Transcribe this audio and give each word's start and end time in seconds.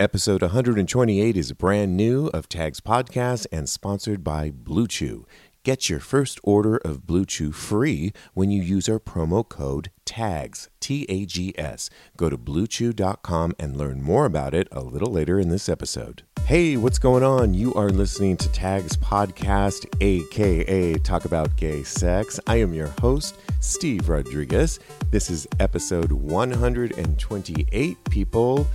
Episode 0.00 0.40
128 0.40 1.36
is 1.36 1.52
brand 1.52 1.94
new 1.94 2.28
of 2.28 2.48
Tags 2.48 2.80
Podcast 2.80 3.46
and 3.52 3.68
sponsored 3.68 4.24
by 4.24 4.50
Blue 4.50 4.86
Chew. 4.86 5.26
Get 5.62 5.90
your 5.90 6.00
first 6.00 6.40
order 6.42 6.78
of 6.78 7.06
Blue 7.06 7.26
Chew 7.26 7.52
free 7.52 8.14
when 8.32 8.50
you 8.50 8.62
use 8.62 8.88
our 8.88 8.98
promo 8.98 9.46
code 9.46 9.90
TAGS, 10.06 10.70
T 10.80 11.04
A 11.10 11.26
G 11.26 11.52
S. 11.58 11.90
Go 12.16 12.30
to 12.30 12.38
bluechew.com 12.38 13.52
and 13.58 13.76
learn 13.76 14.00
more 14.00 14.24
about 14.24 14.54
it 14.54 14.68
a 14.72 14.80
little 14.80 15.12
later 15.12 15.38
in 15.38 15.50
this 15.50 15.68
episode. 15.68 16.22
Hey, 16.46 16.78
what's 16.78 16.98
going 16.98 17.22
on? 17.22 17.52
You 17.52 17.74
are 17.74 17.90
listening 17.90 18.38
to 18.38 18.50
Tags 18.52 18.96
Podcast, 18.96 19.84
aka 20.00 20.94
Talk 20.94 21.26
About 21.26 21.54
Gay 21.58 21.82
Sex. 21.82 22.40
I 22.46 22.56
am 22.56 22.72
your 22.72 22.88
host, 23.00 23.36
Steve 23.60 24.08
Rodriguez. 24.08 24.80
This 25.10 25.30
is 25.30 25.46
episode 25.60 26.10
128, 26.10 28.04
people. 28.10 28.66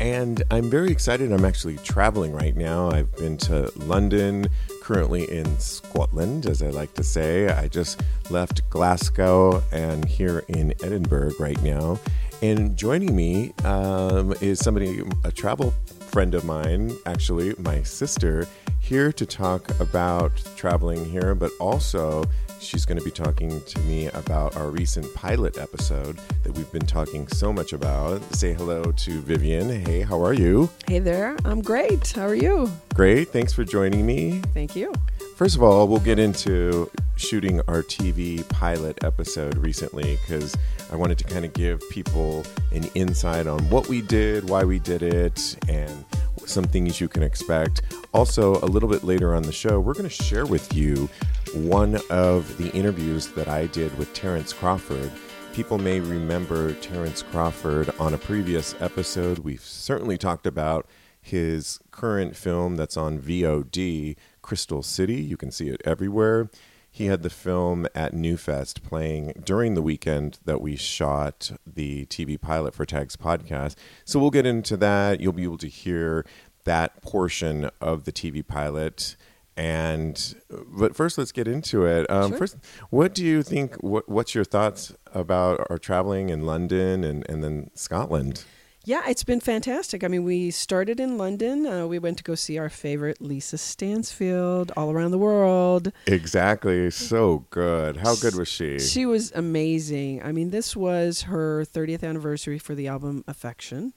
And 0.00 0.42
I'm 0.50 0.70
very 0.70 0.90
excited. 0.90 1.32
I'm 1.32 1.44
actually 1.44 1.76
traveling 1.78 2.32
right 2.32 2.56
now. 2.56 2.90
I've 2.90 3.14
been 3.16 3.36
to 3.38 3.70
London, 3.76 4.48
currently 4.82 5.30
in 5.30 5.58
Scotland, 5.58 6.46
as 6.46 6.62
I 6.62 6.70
like 6.70 6.94
to 6.94 7.04
say. 7.04 7.48
I 7.48 7.68
just 7.68 8.00
left 8.30 8.68
Glasgow 8.70 9.62
and 9.72 10.04
here 10.04 10.44
in 10.48 10.72
Edinburgh 10.82 11.32
right 11.38 11.60
now. 11.62 11.98
And 12.40 12.76
joining 12.76 13.16
me 13.16 13.52
um, 13.64 14.32
is 14.40 14.60
somebody, 14.60 15.02
a 15.24 15.32
travel 15.32 15.74
friend 15.98 16.34
of 16.34 16.44
mine, 16.44 16.96
actually, 17.04 17.54
my 17.58 17.82
sister, 17.82 18.46
here 18.80 19.12
to 19.12 19.26
talk 19.26 19.78
about 19.80 20.32
traveling 20.56 21.04
here, 21.04 21.34
but 21.34 21.50
also 21.60 22.24
She's 22.60 22.84
going 22.84 22.98
to 22.98 23.04
be 23.04 23.10
talking 23.10 23.60
to 23.62 23.80
me 23.80 24.06
about 24.08 24.56
our 24.56 24.70
recent 24.70 25.12
pilot 25.14 25.58
episode 25.58 26.18
that 26.42 26.52
we've 26.52 26.70
been 26.72 26.86
talking 26.86 27.28
so 27.28 27.52
much 27.52 27.72
about. 27.72 28.20
Say 28.34 28.52
hello 28.52 28.90
to 28.90 29.20
Vivian. 29.20 29.70
Hey, 29.84 30.00
how 30.00 30.22
are 30.22 30.32
you? 30.32 30.68
Hey 30.86 30.98
there. 30.98 31.36
I'm 31.44 31.62
great. 31.62 32.10
How 32.10 32.26
are 32.26 32.34
you? 32.34 32.70
Great. 32.94 33.28
Thanks 33.28 33.52
for 33.52 33.64
joining 33.64 34.04
me. 34.04 34.42
Thank 34.54 34.74
you. 34.74 34.92
First 35.36 35.54
of 35.54 35.62
all, 35.62 35.86
we'll 35.86 36.00
get 36.00 36.18
into 36.18 36.90
shooting 37.14 37.60
our 37.68 37.82
TV 37.82 38.46
pilot 38.48 39.04
episode 39.04 39.56
recently 39.56 40.18
because 40.22 40.56
I 40.90 40.96
wanted 40.96 41.18
to 41.18 41.24
kind 41.24 41.44
of 41.44 41.52
give 41.52 41.80
people 41.90 42.44
an 42.72 42.84
insight 42.94 43.46
on 43.46 43.60
what 43.70 43.88
we 43.88 44.02
did, 44.02 44.48
why 44.48 44.64
we 44.64 44.80
did 44.80 45.02
it, 45.02 45.56
and 45.68 46.04
some 46.44 46.64
things 46.64 47.00
you 47.00 47.08
can 47.08 47.22
expect. 47.22 47.82
Also, 48.12 48.56
a 48.56 48.66
little 48.66 48.88
bit 48.88 49.04
later 49.04 49.34
on 49.34 49.42
the 49.42 49.52
show, 49.52 49.78
we're 49.78 49.92
going 49.92 50.08
to 50.08 50.22
share 50.22 50.46
with 50.46 50.74
you 50.74 51.08
one 51.54 52.00
of 52.10 52.56
the 52.58 52.70
interviews 52.70 53.28
that 53.28 53.48
I 53.48 53.66
did 53.66 53.96
with 53.98 54.12
Terrence 54.12 54.52
Crawford. 54.52 55.10
People 55.52 55.78
may 55.78 56.00
remember 56.00 56.72
Terrence 56.74 57.22
Crawford 57.22 57.90
on 57.98 58.14
a 58.14 58.18
previous 58.18 58.74
episode. 58.80 59.38
We've 59.38 59.60
certainly 59.60 60.18
talked 60.18 60.46
about 60.46 60.86
his 61.20 61.80
current 61.90 62.36
film 62.36 62.76
that's 62.76 62.96
on 62.96 63.18
VOD, 63.18 64.16
Crystal 64.42 64.82
City. 64.82 65.16
You 65.16 65.36
can 65.36 65.50
see 65.50 65.68
it 65.68 65.80
everywhere. 65.84 66.50
He 66.90 67.06
had 67.06 67.22
the 67.22 67.30
film 67.30 67.86
at 67.94 68.12
Newfest 68.12 68.82
playing 68.82 69.32
during 69.44 69.74
the 69.74 69.82
weekend 69.82 70.38
that 70.44 70.60
we 70.60 70.76
shot 70.76 71.52
the 71.66 72.06
TV 72.06 72.40
pilot 72.40 72.74
for 72.74 72.84
Tags 72.84 73.16
podcast. 73.16 73.76
So 74.04 74.18
we'll 74.18 74.30
get 74.30 74.46
into 74.46 74.76
that. 74.78 75.20
You'll 75.20 75.32
be 75.32 75.44
able 75.44 75.58
to 75.58 75.68
hear 75.68 76.24
that 76.64 77.00
portion 77.02 77.70
of 77.80 78.04
the 78.04 78.12
TV 78.12 78.46
pilot. 78.46 79.16
And 79.58 80.36
but 80.48 80.94
first, 80.94 81.18
let's 81.18 81.32
get 81.32 81.48
into 81.48 81.84
it. 81.84 82.08
Um, 82.08 82.30
Sure. 82.30 82.38
First, 82.38 82.56
what 82.90 83.12
do 83.12 83.24
you 83.24 83.42
think? 83.42 83.74
What, 83.82 84.08
what's 84.08 84.32
your 84.34 84.44
thoughts 84.44 84.94
about 85.12 85.66
our 85.68 85.78
traveling 85.78 86.28
in 86.28 86.46
London 86.46 87.02
and, 87.02 87.28
and 87.28 87.42
then 87.42 87.70
Scotland? 87.74 88.44
Yeah, 88.84 89.02
it's 89.08 89.24
been 89.24 89.40
fantastic. 89.40 90.04
I 90.04 90.08
mean, 90.08 90.22
we 90.22 90.52
started 90.52 91.00
in 91.00 91.18
London. 91.18 91.66
Uh, 91.66 91.86
we 91.86 91.98
went 91.98 92.18
to 92.18 92.24
go 92.24 92.36
see 92.36 92.56
our 92.56 92.70
favorite 92.70 93.20
Lisa 93.20 93.58
Stansfield 93.58 94.70
all 94.76 94.92
around 94.92 95.10
the 95.10 95.18
world. 95.18 95.92
Exactly. 96.06 96.90
So 96.90 97.44
good. 97.50 97.96
How 97.98 98.14
good 98.14 98.36
was 98.36 98.48
she? 98.48 98.78
She 98.78 99.04
was 99.04 99.32
amazing. 99.32 100.22
I 100.22 100.30
mean, 100.32 100.50
this 100.50 100.76
was 100.76 101.22
her 101.22 101.64
30th 101.64 102.02
anniversary 102.04 102.58
for 102.58 102.74
the 102.76 102.86
album 102.86 103.24
Affection. 103.26 103.92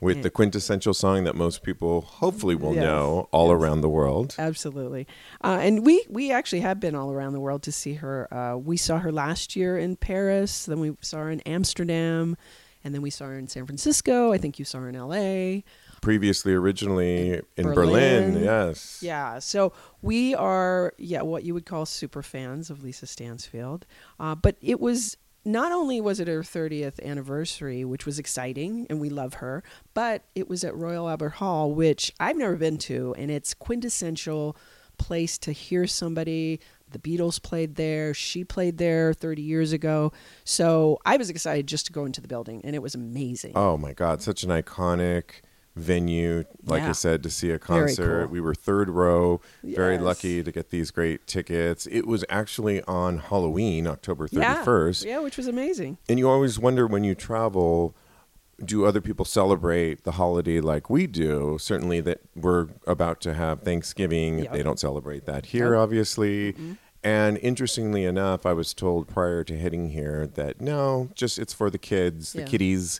With 0.00 0.22
the 0.22 0.30
quintessential 0.30 0.92
song 0.94 1.24
that 1.24 1.34
most 1.34 1.62
people 1.62 2.02
hopefully 2.02 2.54
will 2.54 2.74
Yes. 2.74 2.82
know 2.84 3.28
all 3.32 3.48
Yes. 3.48 3.54
around 3.56 3.80
the 3.80 3.88
world. 3.88 4.34
Absolutely. 4.38 5.06
Uh, 5.42 5.58
and 5.60 5.84
we, 5.86 6.04
we 6.08 6.30
actually 6.30 6.60
have 6.60 6.78
been 6.80 6.94
all 6.94 7.10
around 7.12 7.32
the 7.32 7.40
world 7.40 7.62
to 7.64 7.72
see 7.72 7.94
her. 7.94 8.32
Uh, 8.32 8.56
we 8.56 8.76
saw 8.76 8.98
her 8.98 9.10
last 9.10 9.56
year 9.56 9.78
in 9.78 9.96
Paris, 9.96 10.66
then 10.66 10.80
we 10.80 10.96
saw 11.00 11.18
her 11.18 11.30
in 11.30 11.40
Amsterdam, 11.42 12.36
and 12.84 12.94
then 12.94 13.02
we 13.02 13.10
saw 13.10 13.24
her 13.26 13.38
in 13.38 13.48
San 13.48 13.64
Francisco. 13.66 14.32
I 14.32 14.38
think 14.38 14.58
you 14.58 14.64
saw 14.64 14.78
her 14.80 14.88
in 14.88 14.94
LA. 14.96 15.62
Previously, 16.02 16.52
originally 16.52 17.40
in 17.56 17.64
Berlin. 17.64 18.32
Berlin. 18.34 18.44
Yes. 18.44 18.98
Yeah, 19.02 19.38
so 19.38 19.72
we 20.02 20.34
are, 20.34 20.92
yeah, 20.98 21.22
what 21.22 21.42
you 21.42 21.54
would 21.54 21.66
call 21.66 21.86
super 21.86 22.22
fans 22.22 22.68
of 22.70 22.84
Lisa 22.84 23.06
Stansfield. 23.06 23.86
Uh, 24.20 24.34
but 24.34 24.56
it 24.60 24.78
was 24.78 25.16
not 25.46 25.70
only 25.70 26.00
was 26.00 26.18
it 26.18 26.26
her 26.26 26.42
30th 26.42 27.00
anniversary, 27.04 27.84
which 27.84 28.04
was 28.04 28.18
exciting, 28.18 28.84
and 28.90 29.00
we 29.00 29.08
love 29.08 29.34
her, 29.34 29.62
but 29.94 30.24
it 30.34 30.48
was 30.48 30.64
at 30.64 30.74
Royal 30.74 31.08
Albert 31.08 31.34
Hall, 31.34 31.72
which 31.72 32.12
I've 32.18 32.36
never 32.36 32.56
been 32.56 32.78
to, 32.78 33.14
and 33.16 33.30
it's 33.30 33.54
quintessential 33.54 34.56
place 34.98 35.38
to 35.38 35.52
hear 35.52 35.86
somebody. 35.86 36.58
The 36.90 36.98
Beatles 36.98 37.40
played 37.40 37.76
there. 37.76 38.12
She 38.12 38.42
played 38.42 38.78
there 38.78 39.12
30 39.12 39.40
years 39.40 39.72
ago. 39.72 40.12
So 40.44 40.98
I 41.06 41.16
was 41.16 41.30
excited 41.30 41.68
just 41.68 41.86
to 41.86 41.92
go 41.92 42.04
into 42.04 42.20
the 42.20 42.28
building, 42.28 42.60
and 42.64 42.74
it 42.74 42.82
was 42.82 42.96
amazing. 42.96 43.52
Oh 43.54 43.76
my 43.76 43.92
God, 43.92 44.22
such 44.22 44.42
an 44.42 44.50
iconic 44.50 45.42
venue. 45.76 46.44
Like 46.64 46.82
I 46.82 46.92
said, 46.92 47.22
to 47.22 47.30
see 47.30 47.50
a 47.50 47.58
concert. 47.58 48.22
cool. 48.24 48.32
We 48.32 48.40
were 48.40 48.54
third 48.54 48.88
row. 48.90 49.40
Very 49.62 49.98
lucky 49.98 50.42
to 50.42 50.50
get 50.50 50.70
these 50.70 50.90
great 50.90 51.26
tickets. 51.26 51.86
It 51.90 52.06
was 52.06 52.24
actually 52.28 52.82
on 52.82 53.18
Halloween, 53.18 53.86
October 53.86 54.26
31st. 54.26 55.04
yeah, 55.04 55.20
which 55.20 55.36
was 55.36 55.46
amazing. 55.46 55.98
And 56.08 56.18
you 56.18 56.28
always 56.28 56.58
wonder 56.58 56.86
when 56.86 57.04
you 57.04 57.14
travel, 57.14 57.94
do 58.64 58.86
other 58.86 59.00
people 59.02 59.24
celebrate 59.26 60.04
the 60.04 60.12
holiday 60.12 60.60
like 60.60 60.88
we 60.88 61.06
do? 61.06 61.58
Certainly, 61.60 62.00
that 62.02 62.20
we're 62.34 62.68
about 62.86 63.20
to 63.20 63.34
have 63.34 63.60
Thanksgiving. 63.62 64.38
Yep. 64.40 64.52
They 64.52 64.62
don't 64.62 64.80
celebrate 64.80 65.26
that 65.26 65.46
here, 65.46 65.72
Nope. 65.72 65.82
obviously. 65.82 66.54
And 67.04 67.38
interestingly 67.38 68.04
enough, 68.04 68.44
I 68.46 68.52
was 68.52 68.74
told 68.74 69.06
prior 69.06 69.44
to 69.44 69.56
heading 69.56 69.90
here 69.90 70.26
that 70.34 70.60
no, 70.60 71.10
just 71.14 71.38
it's 71.38 71.52
for 71.52 71.70
the 71.70 71.78
kids, 71.78 72.32
the 72.32 72.40
Yeah. 72.40 72.46
kiddies. 72.46 72.98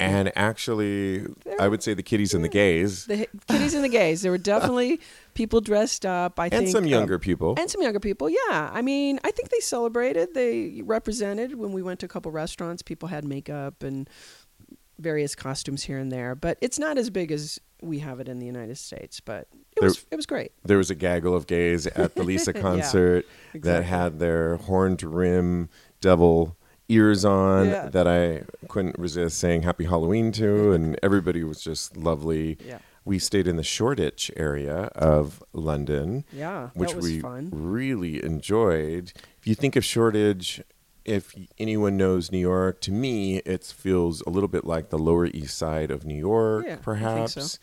And 0.00 0.32
actually, 0.36 1.26
I 1.60 1.68
would 1.68 1.82
say 1.82 1.94
the 1.94 2.02
kiddies 2.02 2.34
and 2.34 2.42
the 2.44 2.48
gays, 2.48 3.06
The 3.06 3.28
kiddies 3.48 3.74
and 3.74 3.84
the 3.84 3.88
gays. 3.88 4.22
There 4.22 4.30
were 4.32 4.38
definitely 4.38 5.00
people 5.34 5.60
dressed 5.60 6.04
up. 6.06 6.38
I 6.40 6.46
and 6.46 6.52
think 6.52 6.68
some 6.68 6.84
um, 6.84 6.88
younger 6.88 7.18
people. 7.18 7.54
and 7.58 7.70
some 7.70 7.82
younger 7.82 8.00
people. 8.00 8.28
Yeah, 8.28 8.70
I 8.72 8.82
mean, 8.82 9.20
I 9.24 9.30
think 9.30 9.50
they 9.50 9.60
celebrated. 9.60 10.34
They 10.34 10.82
represented 10.84 11.54
when 11.56 11.72
we 11.72 11.82
went 11.82 12.00
to 12.00 12.06
a 12.06 12.08
couple 12.08 12.30
restaurants. 12.32 12.82
People 12.82 13.08
had 13.08 13.24
makeup 13.24 13.82
and 13.82 14.08
various 14.98 15.34
costumes 15.34 15.82
here 15.84 15.98
and 15.98 16.10
there, 16.10 16.34
but 16.34 16.56
it's 16.60 16.78
not 16.78 16.96
as 16.98 17.10
big 17.10 17.30
as 17.30 17.60
we 17.82 17.98
have 17.98 18.18
it 18.20 18.28
in 18.28 18.38
the 18.38 18.46
United 18.46 18.78
States. 18.78 19.20
But 19.20 19.46
it 19.52 19.80
There- 19.80 19.88
was 19.88 20.06
it 20.10 20.16
was 20.16 20.26
great. 20.26 20.52
there 20.64 20.78
was 20.78 20.90
a 20.90 20.94
gaggle 20.94 21.34
of 21.34 21.46
gays 21.46 21.86
at 21.86 22.14
the 22.14 22.22
Lisa 22.22 22.52
concert 22.54 23.26
that 23.52 23.58
exactly. 23.58 23.84
had 23.86 24.18
their 24.18 24.56
horned 24.56 25.02
rim 25.02 25.68
devil 26.00 26.56
ears 26.88 27.24
on 27.24 27.66
Yeah. 27.68 27.88
that 27.88 28.06
I 28.06 28.42
couldn't 28.68 28.98
resist 28.98 29.38
saying 29.38 29.62
happy 29.62 29.84
Halloween 29.84 30.32
to 30.32 30.72
and 30.72 30.98
everybody 31.02 31.42
was 31.44 31.60
just 31.60 31.96
lovely. 31.96 32.58
Yeah. 32.64 32.78
We 33.04 33.18
stayed 33.20 33.46
in 33.46 33.56
the 33.56 33.62
Shoreditch 33.62 34.30
area 34.36 34.90
of 34.96 35.42
London, 35.52 36.24
Yeah, 36.32 36.70
which 36.74 36.94
we 36.94 37.20
fun. 37.20 37.50
really 37.52 38.22
enjoyed. 38.24 39.12
If 39.38 39.46
you 39.46 39.54
think 39.54 39.76
of 39.76 39.84
Shoreditch, 39.84 40.60
if 41.04 41.32
anyone 41.58 41.96
knows 41.96 42.32
New 42.32 42.38
York, 42.38 42.80
to 42.82 42.90
me 42.92 43.36
it 43.38 43.62
feels 43.64 44.22
a 44.22 44.30
little 44.30 44.48
bit 44.48 44.64
like 44.64 44.90
the 44.90 44.98
Lower 44.98 45.26
East 45.26 45.56
Side 45.56 45.90
of 45.92 46.04
New 46.04 46.16
York, 46.18 46.64
Yeah, 46.66 46.76
perhaps. 46.76 47.34
so. 47.34 47.58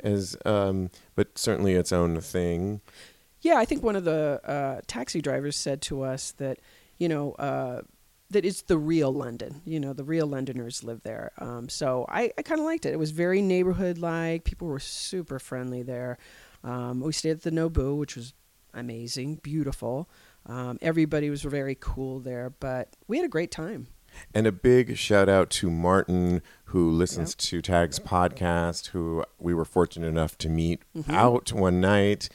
As, 0.00 0.36
um, 0.44 0.90
but 1.16 1.36
certainly 1.38 1.74
its 1.74 1.90
own 1.92 2.20
thing. 2.20 2.80
Yeah, 3.40 3.56
I 3.56 3.64
think 3.64 3.82
one 3.82 3.96
of 3.96 4.04
the 4.04 4.40
uh, 4.44 4.80
taxi 4.86 5.20
drivers 5.20 5.56
said 5.56 5.80
to 5.82 6.02
us 6.02 6.32
that, 6.38 6.58
you 6.98 7.08
know, 7.08 7.32
uh, 7.32 7.82
that 8.30 8.44
it's 8.44 8.62
the 8.62 8.78
real 8.78 9.12
London. 9.12 9.62
You 9.64 9.80
know, 9.80 9.92
the 9.92 10.04
real 10.04 10.26
Londoners 10.26 10.84
live 10.84 11.02
there. 11.02 11.32
Um, 11.38 11.68
so 11.68 12.04
I, 12.08 12.30
I 12.36 12.42
kind 12.42 12.60
of 12.60 12.66
liked 12.66 12.84
it. 12.86 12.92
It 12.92 12.98
was 12.98 13.10
very 13.10 13.40
neighborhood 13.42 13.98
like. 13.98 14.44
People 14.44 14.68
were 14.68 14.78
super 14.80 15.38
friendly 15.38 15.82
there. 15.82 16.18
Um, 16.64 17.00
we 17.00 17.12
stayed 17.12 17.30
at 17.30 17.42
the 17.42 17.50
Nobu, 17.50 17.96
which 17.96 18.16
was 18.16 18.34
amazing, 18.74 19.36
beautiful. 19.36 20.08
Um, 20.46 20.78
everybody 20.82 21.30
was 21.30 21.42
very 21.42 21.76
cool 21.78 22.20
there, 22.20 22.50
but 22.60 22.96
we 23.06 23.16
had 23.16 23.24
a 23.26 23.28
great 23.30 23.50
time. 23.50 23.88
And 24.34 24.46
a 24.46 24.52
big 24.52 24.96
shout 24.96 25.28
out 25.28 25.50
to 25.50 25.70
Martin, 25.70 26.42
who 26.64 26.90
listens 26.90 27.34
to 27.36 27.60
Tag's 27.62 27.98
podcast, 27.98 28.88
who 28.88 29.24
we 29.38 29.52
were 29.54 29.66
fortunate 29.66 30.06
enough 30.08 30.36
to 30.38 30.48
meet 30.48 30.82
Mm-hmm. 30.96 31.10
out 31.10 31.52
one 31.52 31.80
night. 31.80 32.28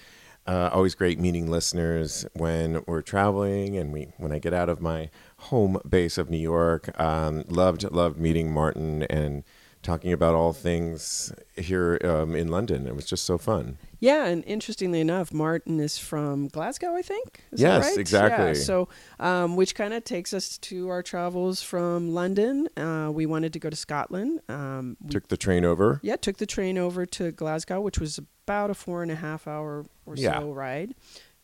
Uh, 0.46 0.70
always 0.74 0.94
great 0.94 1.20
meeting 1.20 1.50
listeners 1.50 2.26
when 2.34 2.84
we're 2.86 3.02
traveling 3.02 3.78
and 3.78 3.94
we 3.94 4.10
when 4.18 4.34
I 4.34 4.40
get 4.40 4.54
out 4.54 4.68
of 4.68 4.82
my 4.82 5.10
home 5.38 5.80
base 5.88 6.18
of 6.18 6.30
New 6.30 6.38
York. 6.38 7.00
Um, 7.00 7.46
loved 7.48 7.90
loved 7.92 8.20
meeting 8.20 8.52
Martin 8.52 9.04
and 9.04 9.44
talking 9.84 10.12
about 10.12 10.36
all 10.36 10.52
things 10.52 11.32
here 11.56 12.00
um, 12.04 12.36
in 12.36 12.50
London. 12.50 12.88
It 12.88 12.96
was 12.96 13.06
just 13.06 13.26
so 13.26 13.38
fun. 13.38 13.78
Yeah, 14.04 14.26
and 14.26 14.44
interestingly 14.46 15.00
enough, 15.00 15.32
Martin 15.34 15.80
is 15.80 15.98
from 15.98 16.50
Glasgow, 16.50 16.94
I 16.94 17.02
think. 17.02 17.42
Is 17.54 17.62
that 17.62 17.78
Yes, 17.78 17.86
right? 17.90 17.98
exactly. 17.98 18.48
Yeah, 18.48 18.54
so, 18.54 18.90
um, 19.20 19.56
which 19.56 19.76
kind 19.76 19.94
of 19.94 20.04
takes 20.04 20.34
us 20.34 20.58
to 20.58 20.90
our 20.90 21.02
travels 21.02 21.64
from 21.64 22.14
London. 22.14 22.68
Uh, 22.76 23.10
we 23.14 23.26
wanted 23.26 23.54
to 23.54 23.60
go 23.60 23.70
to 23.70 23.76
Scotland. 23.78 24.42
Um, 24.50 24.98
we, 25.02 25.10
Took 25.12 25.30
the 25.30 25.38
train 25.38 25.64
over. 25.64 26.02
yeah, 26.04 26.18
took 26.18 26.36
the 26.38 26.46
train 26.46 26.78
over 26.78 27.06
to 27.06 27.32
Glasgow, 27.32 27.80
which 27.80 27.98
was 27.98 28.18
about 28.18 28.70
a 28.70 28.74
four 28.74 29.04
and 29.04 29.12
a 29.12 29.16
half 29.16 29.48
hour 29.48 29.86
or 30.06 30.16
Yeah. 30.18 30.38
so 30.42 30.52
ride. 30.52 30.96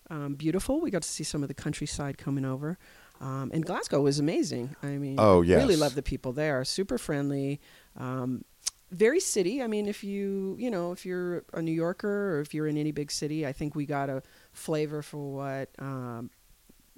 Um, 0.09 0.35
beautiful. 0.35 0.81
We 0.81 0.91
got 0.91 1.03
to 1.03 1.09
see 1.09 1.23
some 1.23 1.43
of 1.43 1.47
the 1.47 1.53
countryside 1.53 2.17
coming 2.17 2.43
over. 2.43 2.77
Um, 3.21 3.51
and 3.53 3.65
Glasgow 3.65 4.01
was 4.01 4.19
amazing. 4.19 4.75
I 4.83 4.97
mean, 4.97 5.15
Oh, 5.17 5.39
really 5.39 5.75
love 5.77 5.95
the 5.95 6.01
people 6.03 6.33
there. 6.33 6.65
Super 6.65 6.97
friendly. 6.97 7.59
Um, 7.97 8.43
very 8.91 9.19
city. 9.19 9.61
I 9.61 9.67
mean, 9.67 9.87
if 9.87 10.03
you 10.03 10.55
you 10.59 10.69
know 10.71 10.91
if 10.91 11.05
you're 11.05 11.43
a 11.53 11.61
New 11.61 11.71
Yorker 11.71 12.35
or 12.37 12.41
if 12.41 12.53
you're 12.53 12.67
in 12.67 12.77
any 12.77 12.91
big 12.91 13.11
city, 13.11 13.45
I 13.45 13.53
think 13.53 13.75
we 13.75 13.85
got 13.85 14.09
a 14.09 14.21
flavor 14.53 15.01
for 15.01 15.31
what 15.35 15.69
um, 15.79 16.29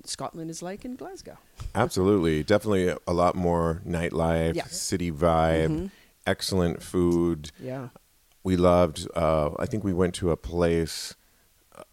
Scotland 0.05 0.49
is 0.49 0.61
like 0.61 0.85
in 0.85 0.95
Glasgow. 0.95 1.37
Absolutely. 1.75 2.43
Definitely 2.43 2.95
a 3.07 3.13
lot 3.13 3.35
more 3.35 3.81
nightlife, 3.87 4.55
Yeah. 4.55 4.65
city 4.67 5.11
vibe, 5.11 5.67
Mhm. 5.69 5.91
excellent 6.25 6.81
food. 6.81 7.51
Yeah. 7.59 7.89
We 8.43 8.55
loved, 8.57 9.07
uh, 9.15 9.51
I 9.59 9.67
think 9.67 9.83
we 9.83 9.93
went 9.93 10.15
to 10.15 10.31
a 10.31 10.37
place, 10.37 11.13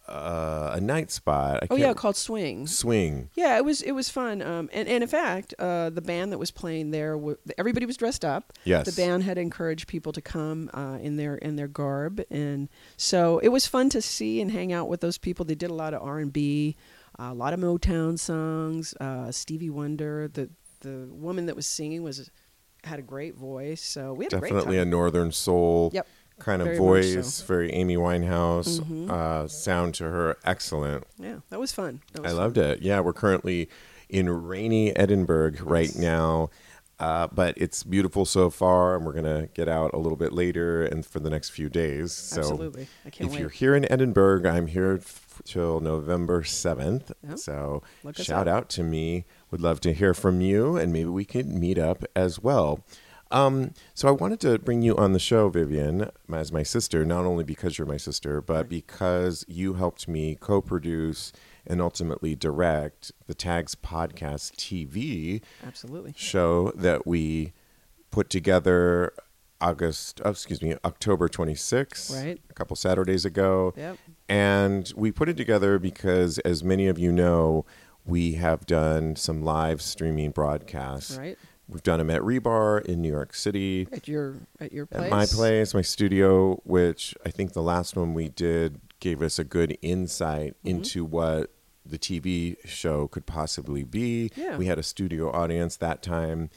uh, 0.07 0.71
a 0.73 0.81
night 0.81 1.11
spot. 1.11 1.59
I 1.63 1.67
Oh 1.69 1.75
yeah, 1.75 1.93
called 1.93 2.15
Swing. 2.15 2.67
Swing. 2.67 3.29
Yeah, 3.35 3.57
it 3.57 3.65
was 3.65 3.81
it 3.81 3.91
was 3.91 4.09
fun. 4.09 4.41
Um, 4.41 4.69
and, 4.73 4.87
and 4.87 5.03
in 5.03 5.09
fact, 5.09 5.53
uh, 5.59 5.89
the 5.89 6.01
band 6.01 6.31
that 6.31 6.37
was 6.37 6.51
playing 6.51 6.91
there, 6.91 7.13
w- 7.13 7.37
everybody 7.57 7.85
was 7.85 7.97
dressed 7.97 8.25
up. 8.25 8.53
Yes. 8.63 8.85
The 8.85 9.01
band 9.01 9.23
had 9.23 9.37
encouraged 9.37 9.87
people 9.87 10.11
to 10.13 10.21
come 10.21 10.69
uh, 10.73 10.97
in 11.01 11.17
their 11.17 11.35
in 11.35 11.55
their 11.55 11.67
garb, 11.67 12.21
and 12.29 12.69
so 12.97 13.39
it 13.39 13.49
was 13.49 13.67
fun 13.67 13.89
to 13.89 14.01
see 14.01 14.41
and 14.41 14.51
hang 14.51 14.73
out 14.73 14.89
with 14.89 15.01
those 15.01 15.17
people. 15.17 15.45
They 15.45 15.55
did 15.55 15.69
a 15.69 15.75
lot 15.75 15.93
of 15.93 16.01
R 16.01 16.19
and 16.19 16.33
B, 16.33 16.75
a 17.17 17.33
lot 17.33 17.53
of 17.53 17.59
Motown 17.59 18.17
songs. 18.17 18.93
Uh, 18.99 19.31
Stevie 19.31 19.69
Wonder, 19.69 20.27
the 20.27 20.49
the 20.81 21.07
woman 21.11 21.45
that 21.47 21.55
was 21.55 21.67
singing 21.67 22.03
was 22.03 22.29
had 22.85 22.99
a 22.99 23.01
great 23.01 23.35
voice. 23.35 23.81
So 23.81 24.13
we 24.13 24.25
had 24.25 24.31
Definitely 24.31 24.77
a 24.77 24.79
great 24.83 24.87
a 24.87 24.89
northern 24.89 25.31
soul 25.31 25.91
Yep. 25.93 26.07
Kind 26.39 26.61
of 26.61 26.67
Very 26.69 26.79
much 26.79 27.05
so. 27.05 27.15
voice, 27.15 27.41
very 27.41 27.71
Amy 27.73 27.95
Winehouse 27.97 28.79
Mhm. 28.81 29.09
uh, 29.09 29.47
sound 29.47 29.93
to 29.95 30.05
her. 30.05 30.37
Excellent. 30.45 31.03
yeah, 31.17 31.37
that 31.49 31.59
was 31.59 31.71
fun. 31.71 32.01
That 32.13 32.23
was 32.23 32.31
I 32.31 32.35
fun. 32.35 32.43
loved 32.43 32.57
it. 32.57 32.81
Yeah, 32.81 32.99
we're 33.01 33.13
currently 33.13 33.69
in 34.09 34.29
rainy 34.29 34.95
Edinburgh 34.95 35.53
right 35.61 35.95
now. 35.95 36.49
Uh, 36.99 37.27
but 37.33 37.53
it's 37.57 37.83
beautiful 37.83 38.25
so 38.25 38.49
far, 38.49 38.97
and 38.97 39.05
we're 39.05 39.13
gonna 39.13 39.47
get 39.53 39.69
out 39.69 39.93
a 39.93 39.97
little 39.97 40.17
bit 40.17 40.33
later 40.33 40.83
and 40.83 41.05
for 41.05 41.21
the 41.21 41.29
next 41.29 41.47
few 41.51 41.69
days. 41.69 42.11
So 42.11 42.41
Absolutely, 42.41 42.87
I 43.05 43.09
can't 43.09 43.27
if 43.29 43.31
wait. 43.35 43.39
you're 43.39 43.49
here 43.49 43.73
in 43.73 43.89
Edinburgh, 43.89 44.45
I'm 44.49 44.67
here 44.67 44.95
f- 45.01 45.41
till 45.45 45.79
November 45.79 46.43
7th. 46.43 47.13
Yep. 47.25 47.37
So 47.39 47.83
shout 48.15 48.49
up. 48.49 48.53
out 48.63 48.69
to 48.71 48.83
me. 48.83 49.23
Would 49.49 49.61
love 49.61 49.79
to 49.81 49.93
hear 49.93 50.13
from 50.13 50.41
you, 50.41 50.75
and 50.75 50.91
maybe 50.91 51.09
we 51.09 51.23
could 51.23 51.47
meet 51.47 51.77
up 51.77 52.03
as 52.17 52.41
well. 52.43 52.83
Um, 53.31 53.73
so 53.93 54.07
I 54.07 54.11
wanted 54.11 54.39
to 54.41 54.57
bring 54.57 54.81
you 54.81 54.95
on 54.97 55.13
the 55.13 55.19
show, 55.19 55.49
Vivian, 55.49 56.09
as 56.33 56.51
my 56.51 56.63
sister, 56.63 57.05
not 57.05 57.25
only 57.25 57.43
because 57.43 57.77
you're 57.77 57.87
my 57.87 57.97
sister, 57.97 58.41
but 58.41 58.67
because 58.67 59.45
you 59.47 59.75
helped 59.75 60.07
me 60.07 60.35
co-produce 60.39 61.31
and 61.67 61.79
ultimately 61.81 62.35
direct 62.35 63.11
the 63.27 63.35
Tags 63.35 63.75
Podcast 63.75 64.55
TV 64.55 65.41
Absolutely. 65.65 66.13
show 66.17 66.71
that 66.75 67.05
we 67.05 67.53
put 68.09 68.29
together 68.31 69.13
August, 69.61 70.21
oh, 70.25 70.29
excuse 70.31 70.61
me, 70.61 70.75
October 70.83 71.27
26th, 71.27 72.11
Right. 72.15 72.39
a 72.49 72.53
couple 72.53 72.75
Saturdays 72.75 73.25
ago. 73.25 73.73
Yep. 73.77 73.97
And 74.27 74.91
we 74.95 75.11
put 75.11 75.29
it 75.29 75.37
together 75.37 75.77
because, 75.77 76.39
as 76.39 76.63
many 76.63 76.87
of 76.87 76.97
you 76.97 77.11
know, 77.11 77.65
we 78.05 78.33
have 78.33 78.65
done 78.65 79.15
some 79.15 79.43
live 79.43 79.81
streaming 79.81 80.31
broadcasts. 80.31 81.17
Right. 81.17 81.37
We've 81.69 81.83
done 81.83 81.99
them 81.99 82.09
at 82.09 82.21
Rebar 82.21 82.83
in 82.85 83.01
New 83.01 83.11
York 83.11 83.35
City, 83.35 83.87
At 83.91 84.07
your 84.07 84.35
at 84.59 84.73
your 84.73 84.87
place. 84.87 85.03
at 85.03 85.09
my 85.11 85.25
place, 85.27 85.73
my 85.73 85.81
studio, 85.83 86.55
which 86.65 87.13
I 87.25 87.29
think 87.29 87.53
the 87.53 87.61
last 87.61 87.95
one 87.95 88.13
we 88.15 88.27
did 88.29 88.81
gave 88.99 89.21
us 89.21 89.37
a 89.39 89.43
good 89.43 89.77
insight 89.81 90.55
Mm-hmm. 90.57 90.67
into 90.67 91.05
what 91.05 91.51
the 91.85 91.97
TV 91.99 92.55
show 92.65 93.07
could 93.07 93.25
possibly 93.25 93.83
be. 93.83 94.29
Yeah. 94.35 94.57
We 94.57 94.65
had 94.65 94.77
a 94.79 94.83
studio 94.83 95.31
audience 95.31 95.77
that 95.77 96.01
time, 96.03 96.49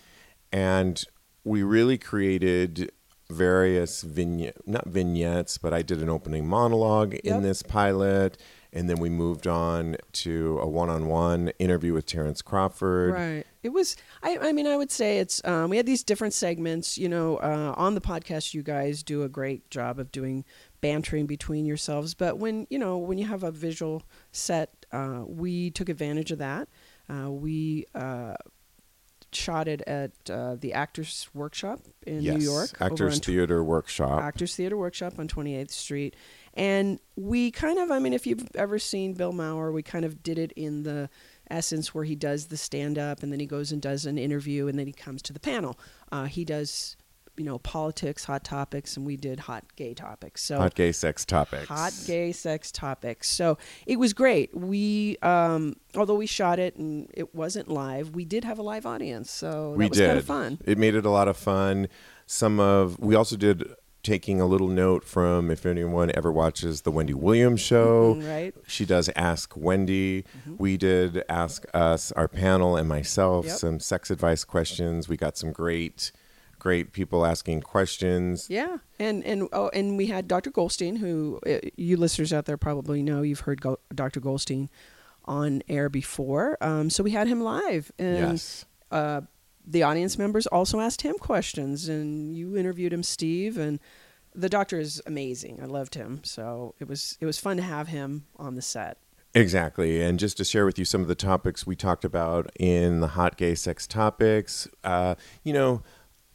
and 0.52 1.02
we 1.44 1.62
really 1.62 1.98
created 1.98 2.90
various 3.30 4.02
vignette 4.02 4.56
not 4.66 4.86
vignettes 4.86 5.56
but 5.56 5.72
i 5.72 5.80
did 5.80 6.02
an 6.02 6.08
opening 6.10 6.46
monologue 6.46 7.14
in 7.24 7.42
this 7.42 7.62
pilot 7.62 8.36
and 8.72 8.88
then 8.88 8.98
we 8.98 9.10
moved 9.10 9.46
on 9.46 9.96
to 10.12 10.58
a 10.60 10.66
one-on-one 10.68 11.52
interview 11.58 11.92
with 11.92 12.06
terrence 12.06 12.40
crawford 12.42 13.12
Right. 13.12 13.46
It 13.62 13.68
was. 13.68 13.96
I. 14.22 14.38
I 14.38 14.52
mean, 14.52 14.66
I 14.66 14.76
would 14.76 14.90
say 14.90 15.18
it's. 15.18 15.40
Um, 15.44 15.70
we 15.70 15.76
had 15.76 15.86
these 15.86 16.02
different 16.02 16.34
segments. 16.34 16.98
You 16.98 17.08
know, 17.08 17.36
uh, 17.36 17.74
on 17.76 17.94
the 17.94 18.00
podcast, 18.00 18.54
you 18.54 18.62
guys 18.62 19.04
do 19.04 19.22
a 19.22 19.28
great 19.28 19.70
job 19.70 20.00
of 20.00 20.10
doing 20.10 20.44
bantering 20.80 21.26
between 21.26 21.64
yourselves. 21.64 22.14
But 22.14 22.38
when 22.38 22.66
you 22.70 22.78
know 22.78 22.98
when 22.98 23.18
you 23.18 23.26
have 23.28 23.44
a 23.44 23.52
visual 23.52 24.02
set, 24.32 24.84
uh, 24.90 25.22
we 25.26 25.70
took 25.70 25.88
advantage 25.88 26.32
of 26.32 26.38
that. 26.38 26.68
Uh, 27.08 27.30
we 27.30 27.86
uh, 27.94 28.34
shot 29.32 29.68
it 29.68 29.80
at 29.82 30.10
uh, 30.30 30.56
the 30.56 30.72
Actors 30.72 31.28
Workshop 31.32 31.80
in 32.06 32.20
yes 32.22 32.36
New 32.38 32.44
York. 32.44 32.70
actors 32.80 33.18
tw- 33.20 33.26
theater 33.26 33.62
workshop 33.64 34.22
Actors 34.22 34.54
Theater 34.56 34.76
Workshop 34.76 35.18
on 35.18 35.28
28th 35.28 35.70
Street. 35.70 36.16
And 36.54 37.00
we 37.16 37.50
kind 37.50 37.78
of, 37.78 37.90
I 37.90 37.98
mean, 37.98 38.12
if 38.12 38.26
you've 38.26 38.48
ever 38.54 38.78
seen 38.78 39.14
Bill 39.14 39.32
Maher, 39.32 39.72
we 39.72 39.82
kind 39.82 40.04
of 40.04 40.22
did 40.22 40.38
it 40.38 40.52
in 40.52 40.82
the 40.82 41.08
essence 41.50 41.94
where 41.94 42.04
he 42.04 42.14
does 42.14 42.46
the 42.46 42.56
stand 42.56 42.98
up 42.98 43.22
and 43.22 43.32
then 43.32 43.40
he 43.40 43.46
goes 43.46 43.72
and 43.72 43.80
does 43.80 44.06
an 44.06 44.18
interview 44.18 44.68
and 44.68 44.78
then 44.78 44.86
he 44.86 44.92
comes 44.92 45.22
to 45.22 45.32
the 45.32 45.40
panel. 45.40 45.78
Uh, 46.10 46.24
he 46.24 46.44
does, 46.44 46.96
you 47.36 47.44
know, 47.44 47.58
politics, 47.58 48.24
hot 48.24 48.44
topics, 48.44 48.96
and 48.96 49.06
we 49.06 49.16
did 49.16 49.40
hot 49.40 49.64
gay 49.76 49.94
topics. 49.94 50.42
So 50.42 50.58
hot 50.58 50.74
gay 50.74 50.92
sex 50.92 51.24
topics 51.24 51.68
hot 51.68 51.94
gay 52.06 52.32
sex 52.32 52.70
topics. 52.70 53.30
So 53.30 53.56
it 53.86 53.98
was 53.98 54.12
great. 54.12 54.54
We, 54.54 55.16
um, 55.22 55.76
although 55.96 56.16
we 56.16 56.26
shot 56.26 56.58
it 56.58 56.76
and 56.76 57.10
it 57.14 57.34
wasn't 57.34 57.68
live, 57.68 58.10
we 58.10 58.26
did 58.26 58.44
have 58.44 58.58
a 58.58 58.62
live 58.62 58.84
audience. 58.84 59.30
So 59.30 59.72
that 59.72 59.78
we 59.78 59.88
was 59.88 59.98
did 59.98 60.06
kind 60.06 60.18
of 60.18 60.26
fun. 60.26 60.58
it 60.64 60.76
made 60.76 60.94
it 60.94 61.06
a 61.06 61.10
lot 61.10 61.28
of 61.28 61.36
fun 61.38 61.88
some 62.26 62.58
of 62.58 62.98
we 62.98 63.14
also 63.14 63.36
did 63.36 63.74
taking 64.02 64.40
a 64.40 64.46
little 64.46 64.68
note 64.68 65.04
from 65.04 65.50
if 65.50 65.64
anyone 65.64 66.10
ever 66.14 66.32
watches 66.32 66.82
the 66.82 66.90
Wendy 66.90 67.14
Williams 67.14 67.60
show. 67.60 68.14
Mhm, 68.16 68.28
right. 68.28 68.54
She 68.66 68.84
does 68.84 69.08
Ask 69.14 69.56
Wendy. 69.56 70.24
We 70.58 70.76
did 70.76 71.22
Ask 71.28 71.64
Us, 71.72 72.10
our 72.12 72.28
panel, 72.28 72.76
and 72.76 72.88
myself 72.88 73.46
Yep. 73.46 73.56
some 73.56 73.80
sex 73.80 74.10
advice 74.10 74.44
questions. 74.44 75.08
We 75.08 75.16
got 75.16 75.36
some 75.36 75.52
great, 75.52 76.10
great 76.58 76.92
people 76.92 77.24
asking 77.24 77.60
questions. 77.62 78.46
Yeah, 78.50 78.78
and 78.98 79.24
and 79.24 79.48
oh, 79.52 79.68
and 79.72 79.96
we 79.96 80.06
had 80.06 80.26
Dr. 80.26 80.50
Goldstein, 80.50 80.96
who 80.96 81.38
uh, 81.46 81.58
you 81.76 81.96
listeners 81.96 82.32
out 82.32 82.46
there 82.46 82.56
probably 82.56 83.02
know. 83.02 83.22
You've 83.22 83.40
heard 83.40 83.60
Go- 83.60 83.78
Dr. 83.94 84.18
Goldstein 84.20 84.68
on 85.24 85.62
air 85.68 85.88
before, 85.88 86.58
um, 86.60 86.90
so 86.90 87.04
we 87.04 87.12
had 87.12 87.28
him 87.28 87.40
live, 87.40 87.92
and 88.00 88.32
Yes. 88.32 88.64
uh, 88.90 89.20
the 89.66 89.82
audience 89.82 90.18
members 90.18 90.46
also 90.46 90.80
asked 90.80 91.02
him 91.02 91.16
questions, 91.18 91.88
and 91.88 92.36
you 92.36 92.56
interviewed 92.56 92.92
him, 92.92 93.02
Steve, 93.02 93.56
and 93.56 93.78
the 94.34 94.48
doctor 94.48 94.78
is 94.78 95.00
amazing. 95.06 95.60
I 95.62 95.66
loved 95.66 95.94
him, 95.94 96.20
so 96.24 96.74
it 96.80 96.88
was 96.88 97.18
it 97.20 97.26
was 97.26 97.38
fun 97.38 97.56
to 97.58 97.62
have 97.62 97.88
him 97.88 98.26
on 98.36 98.54
the 98.54 98.62
set. 98.62 98.98
Exactly. 99.34 100.02
And 100.02 100.18
just 100.18 100.36
to 100.38 100.44
share 100.44 100.66
with 100.66 100.78
you 100.78 100.84
some 100.84 101.00
of 101.00 101.08
the 101.08 101.14
topics 101.14 101.66
we 101.66 101.74
talked 101.74 102.04
about 102.04 102.50
in 102.58 103.00
the 103.00 103.08
hot 103.08 103.38
gay 103.38 103.54
sex 103.54 103.86
topics, 103.86 104.68
uh, 104.84 105.14
you 105.42 105.54
know, 105.54 105.82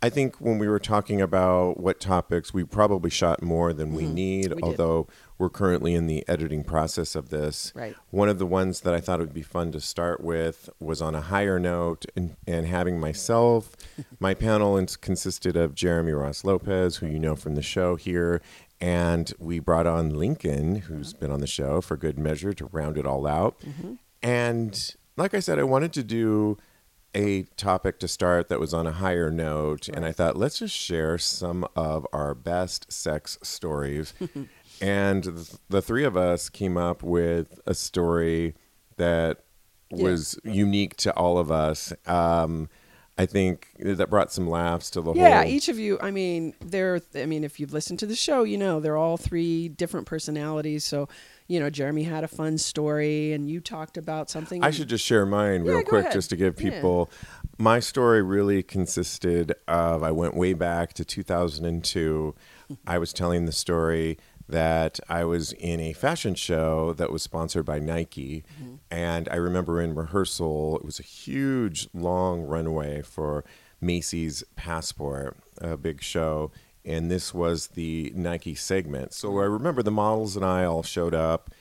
I 0.02 0.10
think 0.10 0.36
when 0.36 0.60
we 0.60 0.68
were 0.68 0.80
talking 0.80 1.22
about 1.22 1.80
what 1.80 2.00
topics, 2.00 2.54
we 2.54 2.64
probably 2.64 3.10
shot 3.10 3.42
more 3.42 3.74
than 3.74 3.94
we 3.96 4.06
need, 4.06 4.46
Mm-hmm. 4.52 4.56
We 4.56 4.62
did. 4.62 4.64
although 4.64 5.08
we're 5.40 5.50
currently 5.50 5.94
in 5.96 6.06
the 6.08 6.24
editing 6.28 6.64
process 6.64 7.16
of 7.16 7.30
this. 7.30 7.72
Right. 7.76 7.96
One 8.12 8.30
of 8.30 8.38
the 8.38 8.46
ones 8.46 8.82
that 8.82 8.94
I 8.94 9.00
thought 9.00 9.20
it 9.20 9.24
would 9.24 9.34
be 9.34 9.42
fun 9.42 9.72
to 9.72 9.82
start 9.82 10.22
with 10.22 10.70
was 10.80 11.02
on 11.02 11.16
a 11.16 11.22
higher 11.22 11.58
note 11.60 12.06
and, 12.16 12.36
and 12.48 12.66
having 12.68 13.00
myself, 13.00 13.72
my 14.20 14.34
panel 14.36 14.78
ins- 14.78 14.98
consisted 14.98 15.56
of 15.56 15.74
Jeremy 15.74 16.12
Ross 16.12 16.44
Lopez, 16.44 16.98
who 16.98 17.08
you 17.08 17.20
know 17.20 17.36
from 17.36 17.56
the 17.56 17.62
show 17.64 17.96
here, 17.96 18.40
and 18.80 19.34
we 19.40 19.58
brought 19.60 19.88
on 19.88 20.12
Lincoln, 20.12 20.76
who's 20.82 21.14
been 21.14 21.32
on 21.32 21.40
the 21.40 21.48
show 21.48 21.82
for 21.82 21.98
good 21.98 22.20
measure 22.20 22.54
to 22.54 22.66
round 22.72 22.98
it 23.00 23.06
all 23.08 23.26
out. 23.26 23.60
And 24.22 24.96
like 25.16 25.34
I 25.34 25.40
said, 25.40 25.58
I 25.60 25.64
wanted 25.64 25.94
to 25.94 26.04
do 26.04 26.58
a 27.18 27.44
topic 27.58 28.00
to 28.00 28.08
start 28.08 28.48
that 28.48 28.60
was 28.60 28.74
on 28.76 28.86
a 28.86 28.92
higher 28.92 29.32
note. 29.32 29.90
And 29.90 30.06
I 30.06 30.12
thought, 30.12 30.38
let's 30.38 30.60
just 30.60 30.76
share 30.76 31.18
some 31.18 31.68
of 31.76 32.06
our 32.14 32.36
best 32.36 32.92
sex 32.94 33.40
stories. 33.42 34.14
and 34.82 35.24
th- 35.24 35.54
the 35.68 35.82
three 35.82 36.04
of 36.04 36.16
us 36.16 36.48
came 36.48 36.78
up 36.78 37.02
with 37.02 37.60
a 37.66 37.74
story 37.74 38.54
that 38.98 39.40
was 39.90 40.40
unique 40.44 40.96
to 40.98 41.12
all 41.16 41.40
of 41.40 41.52
us. 41.52 41.92
Um, 42.06 42.70
I 43.18 43.26
think 43.26 43.70
that 43.80 44.12
brought 44.12 44.32
some 44.32 44.48
laughs 44.48 44.92
to 44.92 45.02
the 45.02 45.12
Yeah, 45.14 45.42
whole. 45.42 45.48
Yeah, 45.48 45.56
each 45.56 45.70
of 45.70 45.80
you. 45.80 45.98
I 46.00 46.12
mean, 46.12 46.54
they're. 46.62 47.02
I 47.16 47.26
mean, 47.26 47.44
if 47.44 47.60
you've 47.60 47.74
listened 47.74 47.98
to 48.00 48.06
the 48.06 48.16
show, 48.16 48.44
you 48.44 48.60
know 48.60 48.80
they're 48.80 48.98
all 48.98 49.18
three 49.18 49.70
different 49.70 50.06
personalities. 50.06 50.84
So, 50.84 51.10
you 51.48 51.60
know, 51.60 51.70
Jeremy 51.70 52.04
had 52.04 52.24
a 52.24 52.28
fun 52.28 52.58
story, 52.58 53.34
and 53.34 53.50
you 53.50 53.60
talked 53.62 53.98
about 53.98 54.30
something. 54.30 54.64
I 54.64 54.72
should 54.72 54.90
just 54.90 55.06
share 55.06 55.26
mine 55.26 55.66
Yeah, 55.66 55.72
real 55.74 55.84
quick 55.84 56.02
ahead. 56.02 56.14
just 56.14 56.30
to 56.32 56.36
give 56.36 56.60
Yeah. 56.60 56.70
people 56.72 57.10
my 57.58 57.80
story 57.80 58.22
really 58.22 58.62
consisted 58.64 59.54
of 59.68 60.04
I 60.04 60.12
went 60.12 60.36
way 60.36 60.54
back 60.54 60.94
to 60.94 61.06
2002. 61.06 62.36
I 62.86 62.98
was 62.98 63.14
telling 63.14 63.46
the 63.46 63.52
story 63.52 64.18
that 64.50 65.00
I 65.10 65.24
was 65.26 65.54
in 65.54 65.80
a 65.80 65.94
fashion 65.94 66.36
show 66.36 66.94
that 66.94 67.12
was 67.12 67.22
sponsored 67.22 67.66
by 67.66 67.80
Nike 67.80 68.44
mm-hmm. 68.62 68.76
and 68.90 69.28
I 69.30 69.36
remember 69.36 69.82
in 69.82 69.94
rehearsal 69.96 70.78
it 70.78 70.86
was 70.86 71.00
a 71.00 71.04
huge 71.04 71.90
long 71.94 72.42
runway 72.44 73.02
for 73.02 73.44
Macy's 73.82 74.44
Passport, 74.56 75.38
a 75.60 75.76
big 75.78 76.02
show 76.02 76.52
and 76.88 77.12
this 77.12 77.34
was 77.34 77.68
the 77.68 78.12
Nike 78.16 78.56
segment. 78.56 79.14
So 79.14 79.38
I 79.40 79.44
remember 79.44 79.84
the 79.84 79.92
models 79.92 80.36
and 80.36 80.44
I 80.46 80.64
all 80.64 80.82
showed 80.84 81.14
up 81.14 81.52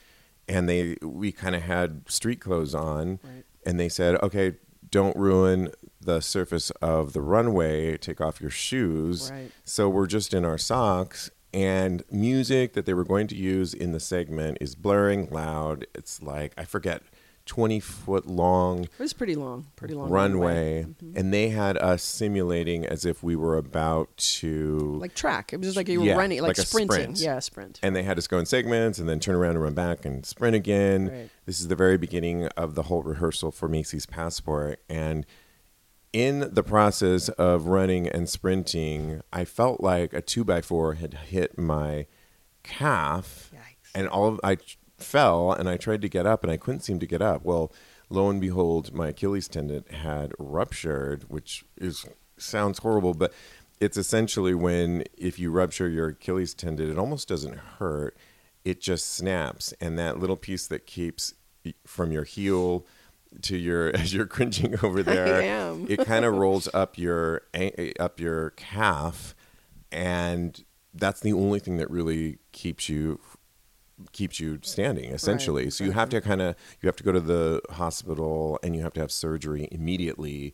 and 0.47 0.67
they 0.69 0.95
we 1.01 1.31
kind 1.31 1.55
of 1.55 1.63
had 1.63 2.09
street 2.09 2.39
clothes 2.39 2.73
on 2.73 3.19
Right. 3.23 3.43
and 3.65 3.79
they 3.79 3.89
said 3.89 4.15
okay 4.23 4.55
don't 4.89 5.17
ruin 5.17 5.71
the 5.99 6.21
surface 6.21 6.69
of 6.81 7.11
the 7.11 7.19
runway 7.21 7.97
take 7.97 8.21
off 8.21 8.39
your 8.39 8.49
shoes 8.49 9.29
Right. 9.29 9.51
so 9.65 9.89
we're 9.89 10.07
just 10.07 10.33
in 10.33 10.45
our 10.45 10.57
socks 10.57 11.29
and 11.53 12.03
music 12.09 12.71
that 12.73 12.85
they 12.85 12.93
were 12.93 13.03
going 13.03 13.27
to 13.27 13.35
use 13.35 13.73
in 13.73 13.91
the 13.91 13.99
segment 13.99 14.57
is 14.61 14.75
blaring 14.75 15.29
loud 15.29 15.85
it's 15.93 16.21
like 16.21 16.53
i 16.57 16.63
forget 16.63 17.01
20 17.47 17.79
foot 17.79 18.27
long 18.27 18.83
It 18.83 18.89
was 18.99 19.13
pretty 19.13 19.35
long, 19.35 19.65
pretty 19.75 19.95
long 19.95 20.09
runway, 20.09 20.83
Mm-hmm. 20.83 21.17
and 21.17 21.33
they 21.33 21.49
had 21.49 21.77
us 21.77 22.03
simulating 22.03 22.85
as 22.85 23.05
if 23.05 23.23
we 23.23 23.35
were 23.35 23.57
about 23.57 24.15
to 24.17 24.97
like 25.01 25.15
track. 25.15 25.53
It 25.53 25.57
was 25.57 25.67
just 25.67 25.77
like 25.77 25.87
you 25.87 26.01
were 26.01 26.05
Yeah, 26.07 26.15
running, 26.17 26.41
like, 26.41 26.57
like 26.57 26.67
sprinting. 26.67 27.15
sprint. 27.15 27.19
Yeah, 27.19 27.39
sprint. 27.39 27.79
and 27.81 27.95
they 27.95 28.03
had 28.03 28.17
us 28.17 28.27
go 28.27 28.37
in 28.37 28.45
segments 28.45 28.99
and 28.99 29.09
then 29.09 29.19
turn 29.19 29.35
around 29.35 29.51
and 29.51 29.63
run 29.63 29.73
back 29.73 30.05
and 30.05 30.25
sprint 30.25 30.55
again. 30.55 31.09
Right. 31.09 31.29
This 31.45 31.59
is 31.59 31.67
the 31.69 31.75
very 31.75 31.97
beginning 31.97 32.45
of 32.49 32.75
the 32.75 32.83
whole 32.83 33.01
rehearsal 33.01 33.51
for 33.51 33.67
Macy's 33.67 34.05
Passport. 34.05 34.79
And 34.89 35.25
in 36.13 36.53
the 36.53 36.63
process 36.63 37.29
of 37.29 37.67
running 37.67 38.07
and 38.07 38.29
sprinting, 38.29 39.21
I 39.31 39.45
felt 39.45 39.81
like 39.81 40.13
a 40.13 40.21
two 40.21 40.43
by 40.43 40.61
four 40.61 40.95
had 40.95 41.13
hit 41.13 41.57
my 41.57 42.05
calf, 42.63 43.51
Yikes. 43.53 43.91
and 43.95 44.07
all 44.07 44.27
of, 44.27 44.39
I 44.43 44.57
fell 44.97 45.51
and 45.51 45.69
I 45.69 45.77
tried 45.77 46.01
to 46.01 46.09
get 46.09 46.25
up 46.25 46.43
and 46.43 46.51
I 46.51 46.57
couldn't 46.57 46.81
seem 46.81 46.99
to 46.99 47.05
get 47.05 47.21
up. 47.21 47.43
Well, 47.43 47.71
lo 48.09 48.29
and 48.29 48.41
behold, 48.41 48.93
my 48.93 49.09
Achilles 49.09 49.47
tendon 49.47 49.85
had 49.91 50.33
ruptured, 50.39 51.25
which 51.27 51.65
is 51.77 52.05
sounds 52.37 52.79
horrible, 52.79 53.13
but 53.13 53.33
it's 53.79 53.97
essentially 53.97 54.53
when 54.53 55.03
if 55.17 55.37
you 55.39 55.51
rupture 55.51 55.87
your 55.87 56.09
Achilles 56.09 56.53
tendon, 56.53 56.89
it 56.89 56.97
almost 56.97 57.27
doesn't 57.27 57.57
hurt. 57.57 58.17
It 58.65 58.81
just 58.81 59.13
snaps, 59.13 59.73
and 59.79 59.97
that 59.97 60.19
little 60.19 60.35
piece 60.35 60.67
that 60.67 60.85
keeps 60.85 61.33
from 61.85 62.11
your 62.11 62.23
heel 62.23 62.85
to 63.43 63.57
your 63.57 63.89
as 63.95 64.13
you're 64.13 64.25
cringing 64.25 64.77
over 64.83 65.03
there, 65.03 65.41
am. 65.41 65.85
it 65.89 66.05
kind 66.05 66.25
of 66.25 66.35
rolls 66.37 66.67
up 66.73 66.97
your 66.97 67.43
eh, 67.53 67.91
up 67.99 68.19
your 68.19 68.51
calf, 68.51 69.35
and 69.91 70.63
that's 70.93 71.19
the 71.21 71.33
only 71.33 71.59
thing 71.59 71.77
that 71.77 71.89
really 71.89 72.39
keeps 72.51 72.89
you 72.89 73.19
keeps 74.11 74.39
you 74.39 74.59
standing 74.61 75.11
essentially. 75.11 75.69
So 75.69 75.83
you 75.83 75.91
have 75.91 76.09
to 76.09 76.21
kind 76.21 76.41
of 76.41 76.55
you 76.81 76.87
have 76.87 76.95
to 76.97 77.03
go 77.03 77.11
to 77.11 77.19
the 77.19 77.61
hospital 77.71 78.59
and 78.63 78.75
you 78.75 78.81
have 78.81 78.93
to 78.93 78.99
have 78.99 79.11
surgery 79.11 79.67
immediately. 79.71 80.53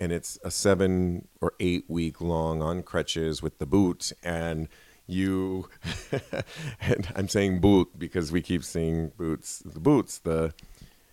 And 0.00 0.12
it's 0.12 0.38
a 0.44 0.50
seven 0.50 1.28
or 1.40 1.52
eight 1.60 1.84
week 1.88 2.20
long 2.20 2.62
on 2.62 2.82
crutches 2.82 3.42
with 3.42 3.58
the 3.58 3.66
boot. 3.66 4.12
And 4.22 4.68
you 5.06 5.68
and 6.80 7.12
i'm 7.14 7.28
saying 7.28 7.60
boot 7.60 7.90
because 7.98 8.32
we 8.32 8.40
keep 8.40 8.64
seeing 8.64 9.08
boots 9.18 9.58
the 9.58 9.78
boots 9.78 10.16
the 10.20 10.50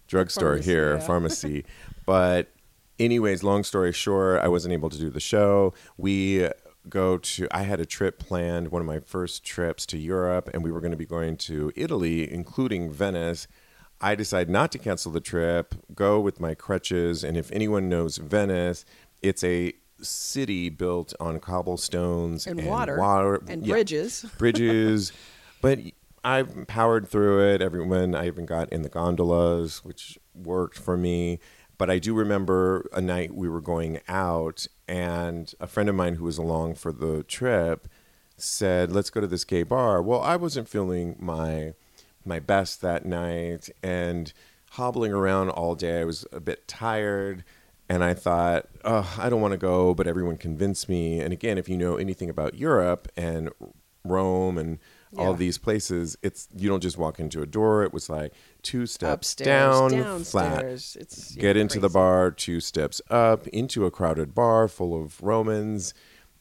drugstore 0.08 0.52
Pharmacy, 0.52 0.72
here 0.72 0.94
yeah. 0.94 1.00
pharmacy. 1.00 1.66
But 2.06 2.52
anyways 3.00 3.44
long 3.44 3.64
story 3.64 3.92
short 3.92 4.42
i 4.42 4.48
wasn't 4.48 4.74
able 4.74 4.90
to 4.90 4.98
do 4.98 5.10
the 5.10 5.20
show. 5.20 5.74
We 5.98 6.48
go 6.90 7.18
to 7.18 7.48
i 7.52 7.64
had 7.64 7.80
a 7.80 7.86
trip 7.86 8.18
planned 8.20 8.70
one 8.72 8.82
of 8.82 8.86
my 8.88 9.00
first 9.00 9.44
trips 9.44 9.86
to 9.86 9.98
europe 9.98 10.50
and 10.54 10.64
we 10.64 10.72
were 10.72 10.82
going 10.82 10.92
to 10.92 10.98
be 10.98 11.06
going 11.06 11.38
to 11.38 11.72
italy 11.76 12.32
including 12.32 12.92
venice 12.92 13.48
i 14.00 14.16
decided 14.16 14.50
not 14.50 14.72
to 14.72 14.80
cancel 14.80 15.12
the 15.12 15.22
trip 15.22 15.76
go 15.94 16.20
with 16.20 16.40
my 16.40 16.56
crutches 16.56 17.24
and 17.24 17.38
if 17.38 17.52
anyone 17.52 17.88
knows 17.88 18.18
venice 18.18 18.84
it's 19.22 19.44
a 19.44 19.74
city 20.04 20.70
built 20.70 21.14
on 21.20 21.40
cobblestones 21.40 22.48
And 22.48 22.66
water. 22.66 23.42
And 23.48 23.66
yeah, 23.66 23.74
bridges. 23.74 24.26
bridges. 24.38 25.12
but 25.62 25.80
I 26.24 26.44
powered 26.44 27.08
through 27.08 27.54
it. 27.54 27.62
Everyone, 27.62 28.14
I 28.14 28.28
even 28.28 28.46
got 28.46 28.70
in 28.70 28.84
the 28.84 28.90
gondolas, 28.90 29.84
which 29.84 30.20
worked 30.36 30.78
for 30.78 30.96
me. 30.98 31.40
But 31.82 31.90
I 31.90 31.98
do 31.98 32.14
remember 32.14 32.88
a 32.94 33.02
night 33.02 33.34
we 33.34 33.50
were 33.50 33.60
going 33.60 34.02
out, 34.08 34.68
and 34.88 35.52
a 35.60 35.66
friend 35.66 35.90
of 35.90 35.96
mine 35.96 36.14
who 36.14 36.26
was 36.26 36.38
along 36.38 36.76
for 36.76 36.92
the 36.92 37.24
trip 37.24 37.88
said, 38.38 38.92
"Let's 38.92 39.10
go 39.10 39.20
to 39.20 39.26
this 39.26 39.44
gay 39.44 39.64
bar." 39.64 40.00
Well, 40.00 40.22
I 40.22 40.36
wasn't 40.36 40.70
feeling 40.70 41.16
my 41.18 41.74
my 42.24 42.38
best 42.38 42.82
that 42.82 43.04
night, 43.08 43.72
and 43.82 44.32
hobbling 44.74 45.12
around 45.12 45.50
all 45.50 45.74
day, 45.74 46.02
I 46.02 46.04
was 46.04 46.24
a 46.32 46.40
bit 46.40 46.68
tired. 46.68 47.44
And 47.90 48.04
I 48.04 48.14
thought, 48.14 48.68
oh, 48.86 49.16
I 49.18 49.30
don't 49.30 49.42
want 49.42 49.54
to 49.54 49.58
go, 49.58 49.96
but 49.96 50.06
everyone 50.06 50.38
convinced 50.38 50.88
me. 50.88 51.20
And 51.20 51.34
again, 51.34 51.58
if 51.58 51.68
you 51.68 51.78
know 51.78 51.96
anything 51.96 52.30
about 52.30 52.54
Europe 52.54 53.12
and 53.18 53.50
Rome 54.06 54.60
and 54.60 54.78
all 55.18 55.34
these 55.34 55.58
places, 55.58 56.18
it's 56.22 56.48
you 56.56 56.70
don't 56.70 56.82
just 56.82 56.98
walk 56.98 57.20
into 57.20 57.42
a 57.42 57.46
door. 57.46 57.84
It 57.84 57.94
was 57.94 58.10
like 58.10 58.34
two 58.62 58.86
steps 58.86 59.34
Upstairs, 59.34 59.92
down, 59.92 60.24
flat. 60.24 60.66
It's 60.66 61.36
yeah, 61.36 61.42
get 61.42 61.58
into 61.58 61.80
the 61.80 61.90
bar, 61.90 62.32
two 62.32 62.60
steps 62.60 63.02
up, 63.10 63.48
into 63.48 63.86
a 63.86 63.92
crowded 63.92 64.34
bar 64.34 64.68
full 64.68 65.00
of 65.00 65.22
Romans, 65.22 65.94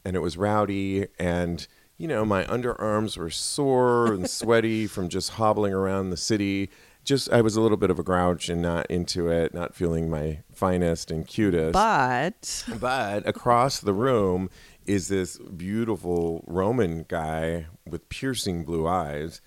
and 0.05 0.15
it 0.15 0.19
was 0.19 0.37
rowdy. 0.37 1.07
And 1.19 1.67
you 1.97 2.07
know, 2.07 2.25
my 2.25 2.43
underarms 2.45 3.17
were 3.17 3.29
sore 3.29 4.13
and 4.13 4.29
sweaty 4.39 4.87
from 4.87 5.09
just 5.09 5.31
hobbling 5.31 5.73
around 5.73 6.09
the 6.09 6.17
city. 6.17 6.69
Just, 7.03 7.31
I 7.31 7.41
was 7.41 7.55
a 7.55 7.61
little 7.61 7.77
bit 7.77 7.89
of 7.89 7.97
a 7.97 8.03
grouch 8.03 8.47
and 8.47 8.61
not 8.61 8.85
into 8.85 9.27
it, 9.27 9.55
not 9.55 9.73
feeling 9.73 10.07
my 10.09 10.43
finest 10.53 11.09
and 11.09 11.25
cutest. 11.27 11.73
But 11.73 12.63
But 12.79 13.27
across 13.27 13.79
the 13.79 13.93
room 13.93 14.51
is 14.85 15.07
this 15.07 15.37
beautiful 15.37 16.43
Roman 16.47 17.05
guy 17.07 17.67
with 17.87 18.09
piercing 18.09 18.63
blue 18.63 18.87
eyes. 18.87 19.41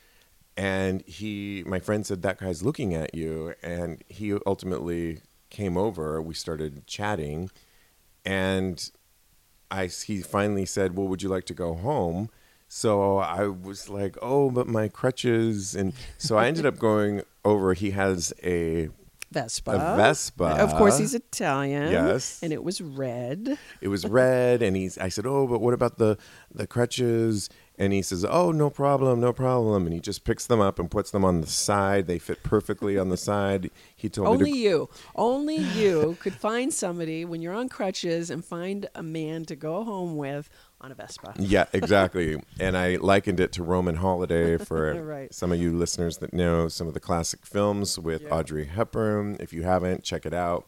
And 0.56 1.02
he, 1.06 1.64
my 1.66 1.80
friend 1.80 2.06
said, 2.06 2.22
that 2.22 2.38
guy's 2.38 2.62
looking 2.62 2.94
at 2.94 3.14
you. 3.14 3.54
And 3.62 4.02
he 4.08 4.36
ultimately 4.46 5.20
came 5.50 5.76
over. 5.76 6.20
We 6.22 6.34
started 6.34 6.86
chatting. 6.86 7.50
And 8.24 8.90
I, 9.70 9.86
he 9.86 10.22
finally 10.22 10.66
said, 10.66 10.96
Well, 10.96 11.08
would 11.08 11.22
you 11.22 11.28
like 11.28 11.44
to 11.46 11.54
go 11.54 11.74
home? 11.74 12.30
So 12.68 13.18
I 13.18 13.46
was 13.46 13.88
like, 13.88 14.16
Oh, 14.22 14.50
but 14.50 14.66
my 14.68 14.88
crutches. 14.88 15.74
And 15.74 15.92
so 16.18 16.36
I 16.36 16.46
ended 16.46 16.66
up 16.66 16.78
going 16.78 17.22
over. 17.44 17.74
He 17.74 17.90
has 17.90 18.32
a 18.42 18.88
Vespa. 19.34 19.72
A 19.72 19.96
Vespa. 19.96 20.44
Of 20.44 20.74
course, 20.76 20.98
he's 20.98 21.14
Italian. 21.14 21.90
Yes. 21.90 22.40
And 22.42 22.52
it 22.52 22.62
was 22.62 22.80
red. 22.80 23.58
It 23.80 23.88
was 23.88 24.06
red, 24.06 24.62
and 24.62 24.76
he's. 24.76 24.96
I 24.96 25.08
said, 25.08 25.26
"Oh, 25.26 25.46
but 25.46 25.60
what 25.60 25.74
about 25.74 25.98
the 25.98 26.16
the 26.54 26.66
crutches?" 26.66 27.50
And 27.76 27.92
he 27.92 28.02
says, 28.02 28.24
"Oh, 28.24 28.52
no 28.52 28.70
problem, 28.70 29.20
no 29.20 29.32
problem." 29.32 29.84
And 29.84 29.92
he 29.92 29.98
just 29.98 30.24
picks 30.24 30.46
them 30.46 30.60
up 30.60 30.78
and 30.78 30.88
puts 30.88 31.10
them 31.10 31.24
on 31.24 31.40
the 31.40 31.48
side. 31.48 32.06
They 32.06 32.20
fit 32.20 32.44
perfectly 32.44 32.96
on 32.96 33.08
the 33.08 33.16
side. 33.16 33.70
He 33.96 34.08
told 34.08 34.28
Only 34.28 34.44
me 34.44 34.52
to, 34.52 34.58
you, 34.58 34.88
only 35.16 35.56
you 35.56 36.16
could 36.20 36.34
find 36.34 36.72
somebody 36.72 37.24
when 37.24 37.42
you're 37.42 37.54
on 37.54 37.68
crutches 37.68 38.30
and 38.30 38.44
find 38.44 38.86
a 38.94 39.02
man 39.02 39.44
to 39.46 39.56
go 39.56 39.82
home 39.82 40.16
with 40.16 40.48
on 40.84 40.92
a 40.92 40.94
Vespa. 40.94 41.32
Yeah, 41.38 41.64
exactly. 41.72 42.36
and 42.60 42.76
I 42.76 42.96
likened 42.96 43.40
it 43.40 43.52
to 43.52 43.62
Roman 43.62 43.96
Holiday 43.96 44.58
for 44.68 45.02
Right. 45.02 45.32
some 45.34 45.50
of 45.50 45.58
you 45.58 45.72
listeners 45.72 46.18
that 46.18 46.34
know 46.34 46.68
some 46.68 46.86
of 46.86 46.92
the 46.94 47.00
classic 47.00 47.46
films 47.46 47.98
with 47.98 48.22
Yeah. 48.22 48.28
Audrey 48.34 48.66
Hepburn. 48.66 49.38
If 49.40 49.52
you 49.54 49.62
haven't, 49.62 50.04
check 50.04 50.26
it 50.26 50.34
out. 50.34 50.66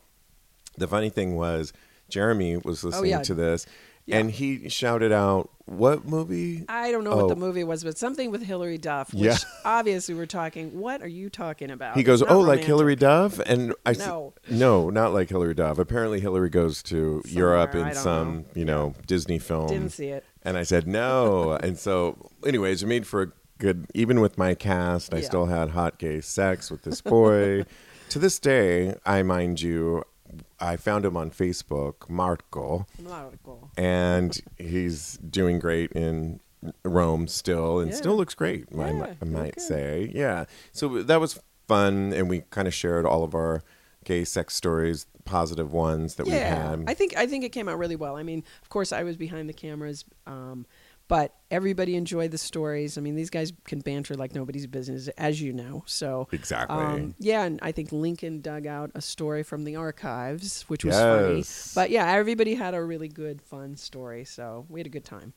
The 0.78 0.88
funny 0.88 1.11
thing 1.11 1.37
was, 1.37 1.73
Jeremy 2.08 2.56
was 2.56 2.82
oh, 2.82 2.88
listening 2.88 3.14
Oh, 3.14 3.16
yeah. 3.18 3.23
to 3.25 3.35
this, 3.35 3.66
Yeah. 4.06 4.18
and 4.18 4.30
he 4.30 4.68
shouted 4.68 5.10
out, 5.12 5.50
"What 5.64 6.04
movie?" 6.06 6.64
I 6.68 6.92
don't 6.92 7.02
know 7.04 7.10
Oh. 7.12 7.16
what 7.16 7.28
the 7.28 7.34
oh. 7.34 7.46
movie 7.46 7.64
was, 7.64 7.82
but 7.82 7.98
something 7.98 8.30
with 8.30 8.42
Hilary 8.42 8.78
Duff, 8.78 9.12
which 9.12 9.25
Yeah. 9.25 9.36
obviously 9.64 10.14
we're 10.14 10.26
talking. 10.26 10.78
What 10.78 11.02
are 11.02 11.08
you 11.08 11.28
talking 11.28 11.70
about? 11.72 11.96
He 11.96 12.02
goes, 12.04 12.22
"Oh, 12.22 12.38
like 12.38 12.46
romantic." 12.60 12.66
Hilary 12.66 12.96
Duff," 12.96 13.38
and 13.40 13.75
I 13.84 13.90
s- 13.90 13.98
No. 13.98 14.32
no, 14.48 14.90
not 14.90 15.12
like 15.12 15.28
Hilary 15.28 15.54
Duff. 15.54 15.78
Apparently, 15.78 16.20
Hilary 16.20 16.50
goes 16.50 16.82
to 16.84 17.20
Europe 17.26 17.75
in 17.75 17.92
some, 17.94 18.36
know. 18.36 18.44
you 18.54 18.64
know, 18.64 18.94
Disney 19.06 19.38
film. 19.40 19.66
Didn't 19.68 19.90
see 19.90 20.08
it. 20.08 20.25
And 20.44 20.56
I 20.56 20.62
said 20.62 20.86
no. 20.86 21.52
and 21.62 21.76
so, 21.76 22.30
anyways, 22.46 22.84
it 22.84 22.86
made 22.86 23.06
for 23.06 23.22
a 23.22 23.28
good. 23.58 23.86
Even 23.94 24.20
with 24.20 24.38
my 24.38 24.54
cast, 24.54 25.12
I 25.12 25.18
Yeah. 25.18 25.25
still 25.25 25.46
had 25.46 25.70
hot 25.70 25.98
gay 25.98 26.20
sex 26.20 26.70
with 26.70 26.82
this 26.82 27.00
boy. 27.00 27.64
to 28.10 28.18
this 28.20 28.38
day, 28.38 28.94
I 29.04 29.22
mind 29.25 29.60
you, 29.60 30.04
I 30.60 30.76
found 30.76 31.04
him 31.04 31.16
on 31.16 31.30
Facebook, 31.30 32.08
Marco, 32.08 32.86
Marco. 33.02 33.70
and 33.76 34.38
he's 34.58 35.16
doing 35.18 35.58
great 35.58 35.92
in 35.92 36.40
Rome 36.84 37.28
still, 37.28 37.80
and 37.80 37.90
Yeah. 37.90 37.96
still 37.96 38.16
looks 38.16 38.34
great. 38.34 38.66
I, 38.76 38.90
Yeah, 38.90 39.14
I 39.20 39.24
might 39.24 39.44
look 39.44 39.54
good. 39.56 39.60
say, 39.62 40.10
yeah. 40.14 40.46
So 40.72 41.02
that 41.02 41.20
was 41.20 41.38
fun, 41.68 42.12
and 42.12 42.28
we 42.28 42.42
kind 42.50 42.66
of 42.68 42.74
shared 42.74 43.04
all 43.06 43.24
of 43.24 43.34
our 43.34 43.62
gay 44.04 44.24
sex 44.24 44.54
stories, 44.54 45.06
positive 45.24 45.72
ones 45.72 46.14
that 46.14 46.26
we 46.26 46.32
Yeah, 46.34 46.70
had. 46.70 46.84
I 46.86 46.94
think 46.94 47.16
I 47.16 47.26
think 47.26 47.44
it 47.44 47.50
came 47.50 47.68
out 47.68 47.78
really 47.78 47.96
well. 47.96 48.16
I 48.16 48.22
mean, 48.22 48.44
of 48.62 48.68
course, 48.68 48.92
I 48.92 49.02
was 49.02 49.16
behind 49.16 49.48
the 49.48 49.52
cameras, 49.52 50.04
um, 50.26 50.64
but 51.08 51.34
everybody 51.50 51.94
enjoyed 51.96 52.30
the 52.32 52.38
stories. 52.38 52.98
I 52.98 53.00
mean, 53.00 53.14
these 53.14 53.30
guys 53.30 53.52
can 53.64 53.80
banter 53.80 54.14
like 54.14 54.34
nobody's 54.34 54.66
business, 54.66 55.08
as 55.16 55.40
you 55.40 55.52
know. 55.52 55.84
So 55.86 56.28
Exactly. 56.32 56.76
um, 56.76 57.14
yeah, 57.18 57.44
and 57.44 57.58
I 57.62 57.72
think 57.72 57.92
Lincoln 57.92 58.40
dug 58.40 58.66
out 58.66 58.90
a 58.94 59.00
story 59.00 59.42
from 59.42 59.64
the 59.64 59.76
archives, 59.76 60.62
which 60.68 60.84
was 60.84 60.94
Yes. 60.96 61.04
funny. 61.75 61.80
But 61.80 61.90
yeah, 61.90 62.10
everybody 62.12 62.54
had 62.54 62.75
a 62.75 62.82
really 62.82 63.08
good, 63.08 63.40
fun 63.42 63.76
story. 63.76 64.25
So 64.25 64.66
we 64.68 64.80
had 64.80 64.86
a 64.86 64.90
good 64.90 65.04
time. 65.04 65.32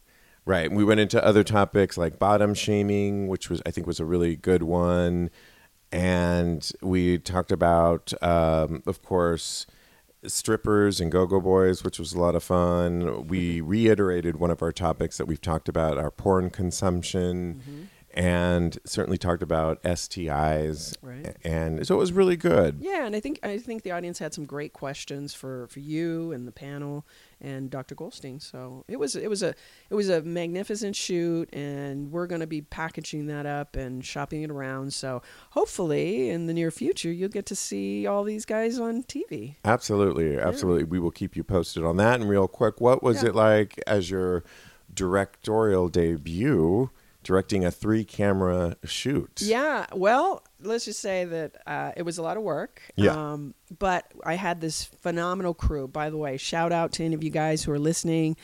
Right. 0.46 0.72
We 0.72 0.84
went 0.84 1.00
into 1.00 1.24
other 1.24 1.44
topics 1.44 1.98
like 1.98 2.18
bottom 2.18 2.54
shaming, 2.56 3.28
which 3.28 3.50
was 3.50 3.62
I 3.66 3.72
think 3.72 3.86
was 3.86 4.00
a 4.00 4.06
really 4.06 4.36
good 4.36 4.64
one, 4.64 5.30
and 5.92 6.72
we 6.82 7.18
talked 7.20 7.52
about, 7.52 8.14
um, 8.24 8.82
of 8.88 9.02
course, 9.04 9.66
strippers 10.26 11.00
and 11.00 11.12
go-go 11.12 11.40
boys, 11.40 11.84
which 11.84 12.00
was 12.00 12.14
a 12.14 12.20
lot 12.20 12.36
of 12.36 12.44
fun. 12.44 13.28
We 13.28 13.58
mm-hmm. 13.58 13.68
reiterated 13.68 14.38
one 14.38 14.52
of 14.52 14.62
our 14.62 14.72
topics 14.72 15.18
that 15.18 15.26
we've 15.26 15.42
talked 15.42 15.70
about, 15.70 15.98
our 15.98 16.12
porn 16.12 16.50
consumption, 16.50 17.62
mm-hmm. 17.62 17.84
And 18.14 18.78
certainly 18.86 19.18
talked 19.18 19.44
about 19.44 19.82
STIs, 19.84 20.96
Right. 21.02 21.36
and 21.44 21.86
so 21.86 21.96
it 21.96 22.00
was 22.00 22.12
really 22.12 22.36
good. 22.38 22.78
Yeah, 22.82 23.06
and 23.06 23.16
I 23.16 23.20
think 23.20 23.40
I 23.44 23.58
think 23.58 23.84
the 23.84 23.92
audience 23.92 24.20
had 24.20 24.34
some 24.34 24.46
great 24.46 24.74
questions 24.74 25.34
for, 25.34 25.68
for 25.68 25.80
you 25.80 26.32
and 26.32 26.48
the 26.48 26.52
panel 26.52 27.06
and 27.42 27.70
Dr. 27.70 27.96
Goldstein. 27.96 28.40
So 28.40 28.84
it 28.88 28.98
was 29.00 29.16
it 29.16 29.30
was 29.30 29.44
a 29.44 29.54
it 29.90 29.96
was 29.96 30.10
a 30.10 30.22
magnificent 30.22 30.96
shoot, 30.96 31.54
and 31.54 32.12
we're 32.12 32.28
going 32.28 32.42
to 32.42 32.48
be 32.48 32.62
packaging 32.62 33.28
that 33.28 33.46
up 33.46 33.76
and 33.76 34.04
shopping 34.04 34.42
it 34.44 34.50
around. 34.52 34.94
So 34.94 35.22
hopefully, 35.52 36.30
in 36.30 36.48
the 36.48 36.54
near 36.54 36.72
future, 36.72 37.12
you'll 37.12 37.30
get 37.30 37.46
to 37.48 37.56
see 37.56 38.06
all 38.08 38.24
these 38.24 38.46
guys 38.46 38.80
on 38.80 39.04
TV. 39.04 39.56
Absolutely, 39.64 40.38
absolutely. 40.40 40.84
We 40.84 41.00
will 41.00 41.12
keep 41.12 41.36
you 41.36 41.44
posted 41.44 41.84
on 41.84 41.98
that. 41.98 42.20
And 42.20 42.30
real 42.30 42.48
quick, 42.48 42.82
what 42.82 43.04
was 43.04 43.22
Yeah. 43.24 43.30
it 43.30 43.36
like 43.36 43.80
as 43.88 44.10
your 44.10 44.44
directorial 44.94 45.88
debut, 45.88 46.90
directing 47.24 47.66
a 47.66 47.72
three-camera 47.72 48.78
shoot? 48.86 49.42
Yeah, 49.42 49.86
well, 49.94 50.44
let's 50.62 50.86
just 50.86 51.00
say 51.00 51.26
that 51.26 51.62
uh, 51.68 51.92
it 51.98 52.04
was 52.04 52.18
a 52.18 52.22
lot 52.22 52.38
of 52.38 52.44
work. 52.44 52.82
Yeah. 52.96 53.12
Um, 53.34 53.54
but 53.78 54.06
I 54.24 54.36
had 54.36 54.62
this 54.62 54.84
phenomenal 54.86 55.54
crew. 55.54 55.88
By 55.88 56.10
the 56.10 56.18
way, 56.18 56.38
shout 56.38 56.72
out 56.72 56.92
to 56.94 57.04
any 57.06 57.16
of 57.16 57.24
you 57.24 57.30
guys 57.30 57.64
who 57.64 57.72
are 57.72 57.80
listening. 57.80 58.38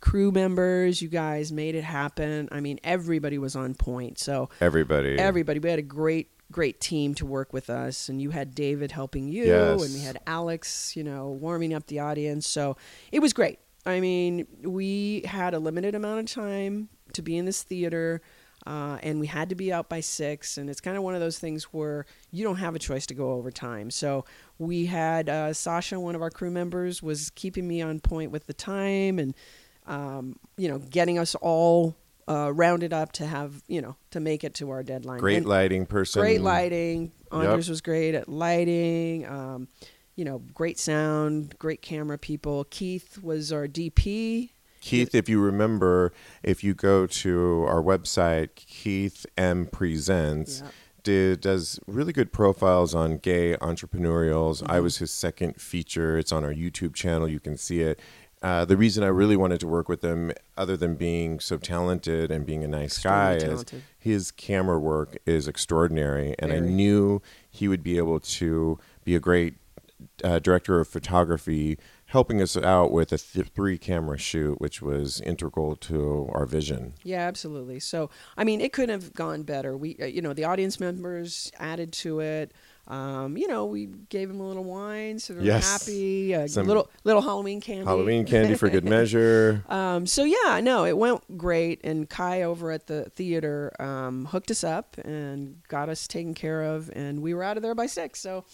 Crew 0.00 0.32
members, 0.32 1.00
you 1.00 1.08
guys 1.08 1.52
made 1.52 1.74
it 1.76 1.84
happen. 1.84 2.48
I 2.50 2.60
mean, 2.60 2.80
everybody 2.82 3.38
was 3.38 3.54
on 3.54 3.74
point. 3.74 4.18
So 4.18 4.48
Everybody. 4.60 5.16
everybody, 5.16 5.60
we 5.60 5.70
had 5.70 5.78
a 5.78 5.82
great, 5.82 6.28
great 6.50 6.80
team 6.80 7.14
to 7.14 7.24
work 7.24 7.52
with 7.52 7.70
us, 7.70 8.08
and 8.08 8.20
you 8.20 8.30
had 8.30 8.52
David 8.52 8.90
helping 8.90 9.28
you, 9.28 9.44
Yes. 9.44 9.80
and 9.84 9.94
we 9.94 10.00
had 10.00 10.18
Alex, 10.26 10.96
you 10.96 11.04
know, 11.04 11.28
warming 11.28 11.72
up 11.72 11.86
the 11.86 12.00
audience. 12.00 12.48
So 12.48 12.76
it 13.12 13.20
was 13.20 13.32
great. 13.32 13.60
I 13.84 14.00
mean, 14.00 14.46
we 14.62 15.22
had 15.26 15.54
a 15.54 15.58
limited 15.58 15.94
amount 15.94 16.20
of 16.20 16.26
time 16.26 16.88
to 17.14 17.22
be 17.22 17.36
in 17.36 17.44
this 17.44 17.62
theater. 17.62 18.22
Uh, 18.64 18.96
and 19.02 19.18
we 19.18 19.26
had 19.26 19.48
to 19.48 19.56
be 19.56 19.72
out 19.72 19.88
by 19.88 19.98
six, 19.98 20.56
and 20.56 20.70
it's 20.70 20.80
kind 20.80 20.96
of 20.96 21.02
one 21.02 21.14
of 21.14 21.20
those 21.20 21.36
things 21.36 21.64
where 21.64 22.06
you 22.30 22.44
don't 22.44 22.58
have 22.58 22.76
a 22.76 22.78
choice 22.78 23.06
to 23.06 23.14
go 23.14 23.32
over 23.32 23.50
time. 23.50 23.90
So 23.90 24.24
we 24.56 24.86
had 24.86 25.28
uh, 25.28 25.52
Sasha, 25.52 25.98
one 25.98 26.14
of 26.14 26.22
our 26.22 26.30
crew 26.30 26.50
members, 26.50 27.02
was 27.02 27.30
keeping 27.30 27.66
me 27.66 27.82
on 27.82 27.98
point 27.98 28.30
with 28.30 28.46
the 28.46 28.52
time, 28.52 29.18
and 29.18 29.34
um, 29.88 30.36
you 30.56 30.68
know, 30.68 30.78
getting 30.78 31.18
us 31.18 31.34
all 31.34 31.96
uh, 32.28 32.52
rounded 32.52 32.92
up 32.92 33.10
to 33.14 33.26
have 33.26 33.64
you 33.66 33.82
know 33.82 33.96
to 34.12 34.20
make 34.20 34.44
it 34.44 34.54
to 34.54 34.70
our 34.70 34.84
deadline. 34.84 35.18
Great 35.18 35.38
And- 35.38 35.46
lighting 35.46 35.84
person. 35.84 36.22
Great 36.22 36.40
lighting. 36.40 37.10
Anders 37.32 37.68
was 37.68 37.80
great 37.80 38.14
at 38.14 38.28
lighting. 38.28 39.26
Um, 39.26 39.66
you 40.16 40.24
know, 40.24 40.38
great 40.54 40.78
sound, 40.78 41.58
great 41.58 41.82
camera 41.82 42.18
people. 42.18 42.64
Keith 42.70 43.18
was 43.22 43.52
our 43.52 43.66
DP. 43.66 44.50
Keith, 44.80 45.14
if 45.14 45.28
you 45.28 45.40
remember, 45.40 46.12
if 46.42 46.64
you 46.64 46.74
go 46.74 47.06
to 47.06 47.64
our 47.68 47.80
website, 47.82 48.48
Keith 48.56 49.24
M 49.38 49.66
Presents, 49.66 50.60
Yeah. 50.60 50.70
did 51.04 51.40
does 51.40 51.78
really 51.86 52.12
good 52.12 52.32
profiles 52.32 52.94
on 52.94 53.18
gay 53.18 53.56
entrepreneurials. 53.56 54.62
I 54.68 54.74
Mm-hmm. 54.74 54.82
was 54.84 54.98
his 54.98 55.10
second 55.12 55.60
feature. 55.60 56.18
It's 56.18 56.32
on 56.32 56.44
our 56.44 56.52
YouTube 56.52 56.94
channel. 56.94 57.28
You 57.28 57.40
can 57.40 57.56
see 57.56 57.80
it. 57.80 58.00
Uh, 58.42 58.64
the 58.64 58.76
reason 58.76 59.04
I 59.04 59.08
really 59.08 59.36
wanted 59.36 59.60
to 59.60 59.68
work 59.68 59.88
with 59.88 60.02
him, 60.02 60.32
other 60.56 60.76
than 60.76 60.96
being 60.96 61.38
so 61.38 61.58
talented 61.58 62.32
and 62.32 62.44
being 62.44 62.64
a 62.64 62.68
nice 62.68 62.98
guy, 62.98 63.34
is 63.34 63.64
his 63.96 64.32
camera 64.32 64.80
work 64.80 65.16
is 65.26 65.46
extraordinary, 65.46 66.34
and 66.40 66.52
I 66.52 66.58
knew 66.58 67.22
he 67.48 67.68
would 67.68 67.84
be 67.84 67.98
able 67.98 68.18
to 68.18 68.80
be 69.04 69.14
a 69.14 69.20
great 69.20 69.54
uh, 70.24 70.38
director 70.38 70.80
of 70.80 70.88
photography, 70.88 71.78
helping 72.06 72.40
us 72.42 72.56
out 72.56 72.92
with 72.92 73.12
a 73.12 73.18
th- 73.18 73.46
three 73.54 73.78
camera 73.78 74.18
shoot, 74.18 74.60
which 74.60 74.82
was 74.82 75.20
integral 75.20 75.76
to 75.76 76.28
our 76.32 76.46
vision. 76.46 76.94
Yeah, 77.04 77.20
absolutely. 77.26 77.80
So, 77.80 78.10
I 78.36 78.44
mean, 78.44 78.60
it 78.60 78.72
couldn't 78.72 79.00
have 79.00 79.14
gone 79.14 79.42
better. 79.42 79.76
We, 79.76 79.96
uh, 80.00 80.06
you 80.06 80.20
know, 80.22 80.32
the 80.32 80.44
audience 80.44 80.78
members 80.80 81.50
added 81.58 81.92
to 81.94 82.20
it. 82.20 82.52
Um, 82.88 83.36
you 83.36 83.46
know, 83.46 83.64
we 83.64 83.86
gave 83.86 84.26
them 84.28 84.40
a 84.40 84.46
little 84.46 84.64
wine, 84.64 85.20
so 85.20 85.34
they're 85.34 85.44
Yes. 85.44 85.70
happy. 85.86 86.32
A 86.32 86.48
Some 86.48 86.66
little 86.66 86.90
little 87.04 87.22
Halloween 87.22 87.60
candy. 87.60 87.84
Halloween 87.84 88.26
candy 88.26 88.54
for 88.56 88.68
good 88.68 88.84
measure. 88.96 89.64
Um, 89.68 90.04
so 90.04 90.24
yeah, 90.24 90.58
no, 90.60 90.84
it 90.84 90.98
went 90.98 91.38
great. 91.38 91.80
And 91.84 92.10
Kai 92.10 92.42
over 92.42 92.72
at 92.72 92.88
the 92.88 93.04
theater 93.10 93.72
um, 93.80 94.24
hooked 94.26 94.50
us 94.50 94.64
up 94.64 94.98
and 94.98 95.62
got 95.68 95.88
us 95.90 96.08
taken 96.08 96.34
care 96.34 96.62
of, 96.62 96.90
and 96.94 97.22
we 97.22 97.34
were 97.34 97.44
out 97.44 97.56
of 97.56 97.62
there 97.62 97.76
by 97.76 97.86
six. 97.86 98.18
So, 98.18 98.44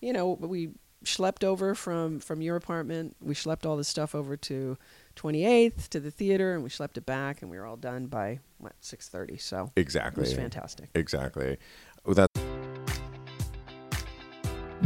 you 0.00 0.14
know, 0.14 0.30
we 0.40 0.70
schlepped 1.06 1.44
over 1.44 1.74
from 1.74 2.20
from 2.20 2.40
your 2.40 2.56
apartment. 2.56 3.16
We 3.20 3.34
schlepped 3.34 3.66
all 3.66 3.76
the 3.76 3.84
stuff 3.84 4.14
over 4.14 4.36
to 4.36 4.76
28th 5.16 5.88
to 5.88 6.00
the 6.00 6.10
theater, 6.10 6.54
and 6.54 6.62
we 6.62 6.70
schlepped 6.70 6.96
it 6.96 7.06
back, 7.06 7.42
and 7.42 7.50
we 7.50 7.58
were 7.58 7.66
all 7.66 7.76
done 7.76 8.06
by 8.06 8.40
what 8.58 8.72
6:30. 8.80 9.40
So 9.40 9.70
Exactly. 9.76 10.22
it 10.22 10.26
was 10.26 10.34
fantastic. 10.34 10.90
Exactly. 10.94 11.58
Well, 12.04 12.14
That 12.14 12.30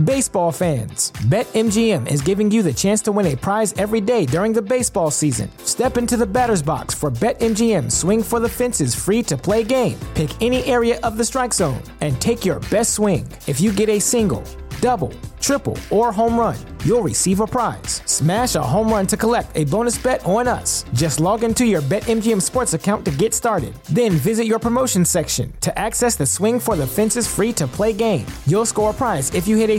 Baseball 0.04 0.52
fans, 0.52 1.10
BetMGM 1.26 2.08
is 2.08 2.22
giving 2.22 2.52
you 2.52 2.62
the 2.62 2.72
chance 2.72 3.02
to 3.02 3.10
win 3.10 3.26
a 3.26 3.36
prize 3.36 3.72
every 3.78 4.00
day 4.00 4.24
during 4.26 4.52
the 4.52 4.62
baseball 4.62 5.10
season. 5.10 5.50
Step 5.64 5.96
into 5.96 6.16
the 6.16 6.24
batter's 6.24 6.62
box 6.62 6.94
for 6.94 7.10
BetMGM 7.10 7.90
Swing 7.90 8.22
for 8.22 8.38
the 8.38 8.48
Fences 8.48 8.94
free 8.94 9.24
to 9.24 9.36
play 9.36 9.64
game. 9.64 9.98
Pick 10.14 10.30
any 10.40 10.64
area 10.66 11.00
of 11.02 11.16
the 11.16 11.24
strike 11.24 11.52
zone 11.52 11.82
and 12.00 12.20
take 12.20 12.46
your 12.46 12.60
best 12.70 12.94
swing. 12.94 13.26
If 13.48 13.60
you 13.60 13.72
get 13.72 13.88
a 13.88 13.98
single, 13.98 14.44
double, 14.80 15.12
triple, 15.40 15.76
or 15.90 16.12
home 16.12 16.38
run, 16.38 16.56
you'll 16.84 17.02
receive 17.02 17.40
a 17.40 17.46
prize. 17.46 18.02
Smash 18.04 18.54
a 18.54 18.62
home 18.62 18.88
run 18.88 19.06
to 19.08 19.16
collect 19.16 19.56
a 19.56 19.64
bonus 19.64 19.96
bet 19.98 20.24
on 20.24 20.46
us. 20.46 20.84
Just 20.92 21.20
log 21.20 21.42
into 21.44 21.64
your 21.64 21.82
BetMGM 21.82 22.42
Sports 22.42 22.74
account 22.74 23.04
to 23.04 23.10
get 23.12 23.34
started. 23.34 23.74
Then 23.84 24.12
visit 24.12 24.46
your 24.46 24.58
promotion 24.58 25.04
section 25.04 25.52
to 25.60 25.76
access 25.78 26.16
the 26.16 26.26
Swing 26.26 26.60
for 26.60 26.76
the 26.76 26.86
Fences 26.86 27.26
free 27.26 27.52
to 27.54 27.66
play 27.66 27.92
game. 27.92 28.26
You'll 28.46 28.66
score 28.66 28.90
a 28.90 28.94
prize 28.94 29.32
if 29.32 29.46
you 29.48 29.56
hit 29.56 29.70
a 29.70 29.78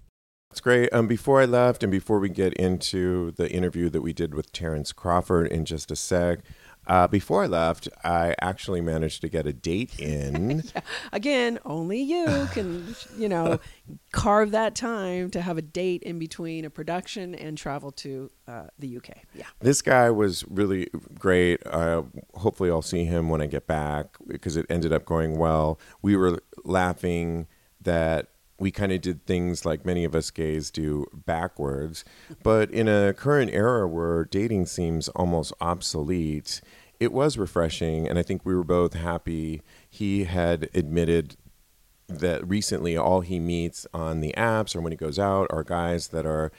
It's 0.51 0.59
great. 0.59 0.91
Um, 0.91 1.07
before 1.07 1.41
I 1.41 1.45
left, 1.45 1.81
and 1.81 1.89
before 1.89 2.19
we 2.19 2.27
get 2.27 2.53
into 2.55 3.31
the 3.31 3.49
interview 3.49 3.89
that 3.89 4.01
we 4.01 4.11
did 4.11 4.35
with 4.35 4.51
Terrence 4.51 4.91
Crawford 4.91 5.47
in 5.47 5.63
just 5.63 5.91
a 5.91 5.95
sec, 5.95 6.39
uh, 6.87 7.07
before 7.07 7.43
I 7.43 7.47
left, 7.47 7.87
I 8.03 8.35
actually 8.41 8.81
managed 8.81 9.21
to 9.21 9.29
get 9.29 9.47
a 9.47 9.53
date 9.53 9.97
in. 9.97 10.63
yeah. 10.75 10.81
Again, 11.13 11.57
only 11.63 12.01
you 12.01 12.49
can, 12.51 12.95
you 13.17 13.29
know, 13.29 13.61
carve 14.11 14.51
that 14.51 14.75
time 14.75 15.29
to 15.31 15.41
have 15.41 15.57
a 15.57 15.61
date 15.61 16.03
in 16.03 16.19
between 16.19 16.65
a 16.65 16.69
production 16.69 17.33
and 17.33 17.57
travel 17.57 17.91
to 17.93 18.29
uh, 18.45 18.63
the 18.77 18.97
UK. 18.97 19.19
Yeah. 19.33 19.45
This 19.61 19.81
guy 19.81 20.09
was 20.09 20.43
really 20.49 20.89
great. 21.17 21.65
Uh, 21.65 22.03
hopefully, 22.33 22.69
I'll 22.69 22.81
see 22.81 23.05
him 23.05 23.29
when 23.29 23.41
I 23.41 23.45
get 23.45 23.67
back 23.67 24.17
because 24.27 24.57
it 24.57 24.65
ended 24.69 24.91
up 24.91 25.05
going 25.05 25.37
well. 25.37 25.79
We 26.01 26.17
were 26.17 26.39
laughing 26.65 27.47
that 27.79 28.27
we 28.61 28.69
kind 28.69 28.91
of 28.91 29.01
did 29.01 29.25
things 29.25 29.65
like 29.65 29.85
many 29.85 30.05
of 30.05 30.13
us 30.13 30.29
gays 30.29 30.69
do 30.69 31.07
backwards. 31.25 32.05
But 32.43 32.69
in 32.69 32.87
a 32.87 33.11
current 33.11 33.51
era 33.51 33.87
where 33.87 34.25
dating 34.25 34.67
seems 34.67 35.09
almost 35.09 35.51
obsolete, 35.59 36.61
it 36.99 37.11
was 37.11 37.39
refreshing. 37.39 38.07
And 38.07 38.19
I 38.19 38.21
think 38.21 38.45
we 38.45 38.53
were 38.53 38.63
both 38.63 38.93
happy. 38.93 39.63
He 39.89 40.25
had 40.25 40.69
admitted 40.75 41.37
that 42.07 42.47
recently 42.47 42.95
all 42.95 43.21
he 43.21 43.39
meets 43.39 43.87
on 43.95 44.19
the 44.19 44.33
apps 44.37 44.75
or 44.75 44.81
when 44.81 44.91
he 44.91 44.97
goes 44.97 45.17
out 45.17 45.47
are 45.49 45.63
guys 45.63 46.09
that 46.09 46.27
are 46.27 46.51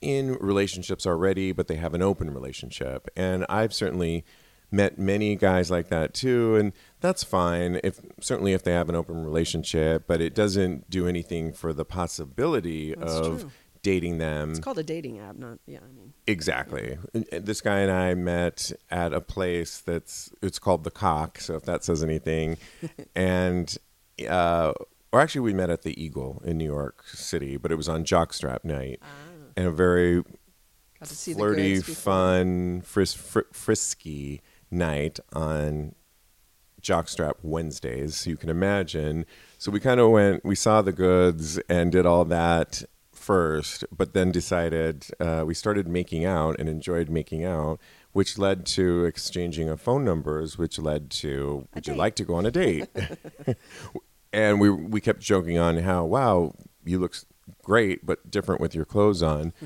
in 0.00 0.34
relationships 0.34 1.04
already, 1.04 1.50
but 1.50 1.66
they 1.66 1.74
have 1.74 1.94
an 1.94 2.02
open 2.02 2.32
relationship. 2.32 3.08
And 3.16 3.44
I've 3.48 3.74
certainly 3.74 4.24
met 4.70 4.98
many 4.98 5.34
guys 5.36 5.70
like 5.70 5.88
that 5.88 6.14
too 6.14 6.56
and 6.56 6.72
that's 7.00 7.24
fine 7.24 7.80
if 7.82 8.00
certainly 8.20 8.52
if 8.52 8.62
they 8.62 8.72
have 8.72 8.88
an 8.88 8.94
open 8.94 9.24
relationship 9.24 10.04
but 10.06 10.20
it 10.20 10.34
doesn't 10.34 10.88
do 10.88 11.06
anything 11.06 11.52
for 11.52 11.72
the 11.72 11.84
possibility 11.84 12.94
that's 12.94 13.14
of 13.14 13.40
true. 13.40 13.50
dating 13.82 14.18
them 14.18 14.50
it's 14.50 14.60
called 14.60 14.78
a 14.78 14.82
dating 14.82 15.18
app 15.18 15.36
not 15.36 15.58
yeah 15.66 15.78
i 15.78 15.92
mean 15.92 16.12
exactly 16.26 16.98
yeah. 17.12 17.38
this 17.40 17.60
guy 17.60 17.80
and 17.80 17.90
i 17.90 18.14
met 18.14 18.72
at 18.90 19.12
a 19.12 19.20
place 19.20 19.80
that's 19.80 20.30
it's 20.42 20.58
called 20.58 20.84
the 20.84 20.90
cock 20.90 21.40
so 21.40 21.54
if 21.56 21.64
that 21.64 21.82
says 21.82 22.02
anything 22.02 22.56
and 23.14 23.78
uh 24.28 24.72
or 25.12 25.20
actually 25.20 25.40
we 25.40 25.52
met 25.52 25.70
at 25.70 25.82
the 25.82 26.00
eagle 26.00 26.40
in 26.44 26.56
new 26.58 26.64
york 26.64 27.04
city 27.06 27.56
but 27.56 27.72
it 27.72 27.76
was 27.76 27.88
on 27.88 28.04
jockstrap 28.04 28.64
night 28.64 29.00
ah. 29.02 29.06
and 29.56 29.66
a 29.66 29.70
very 29.70 30.22
flirty 31.02 31.80
fun 31.80 32.82
fris- 32.82 33.14
fr- 33.14 33.40
frisky 33.52 34.42
night 34.70 35.20
on 35.32 35.94
Jockstrap 36.80 37.34
Wednesdays. 37.42 38.16
So 38.16 38.30
you 38.30 38.36
can 38.36 38.48
imagine. 38.48 39.26
So 39.58 39.70
we 39.70 39.80
kind 39.80 40.00
of 40.00 40.10
went, 40.10 40.44
we 40.44 40.54
saw 40.54 40.82
the 40.82 40.92
goods 40.92 41.58
and 41.68 41.92
did 41.92 42.06
all 42.06 42.24
that 42.26 42.82
first, 43.12 43.84
but 43.96 44.14
then 44.14 44.32
decided 44.32 45.06
uh, 45.20 45.44
we 45.46 45.54
started 45.54 45.86
making 45.86 46.24
out 46.24 46.58
and 46.58 46.68
enjoyed 46.68 47.10
making 47.10 47.44
out, 47.44 47.78
which 48.12 48.38
led 48.38 48.64
to 48.66 49.04
exchanging 49.04 49.68
of 49.68 49.80
phone 49.80 50.04
numbers, 50.04 50.56
which 50.56 50.78
led 50.78 51.10
to, 51.10 51.68
would 51.74 51.86
you 51.86 51.94
like 51.94 52.16
to 52.16 52.24
go 52.24 52.34
on 52.34 52.46
a 52.46 52.50
date? 52.50 52.88
and 54.32 54.60
we 54.60 54.70
we 54.70 55.00
kept 55.00 55.20
joking 55.20 55.58
on 55.58 55.78
how, 55.78 56.04
wow, 56.04 56.54
you 56.84 56.98
look 56.98 57.14
great, 57.62 58.06
but 58.06 58.30
different 58.30 58.60
with 58.60 58.74
your 58.74 58.84
clothes 58.84 59.22
on. 59.22 59.52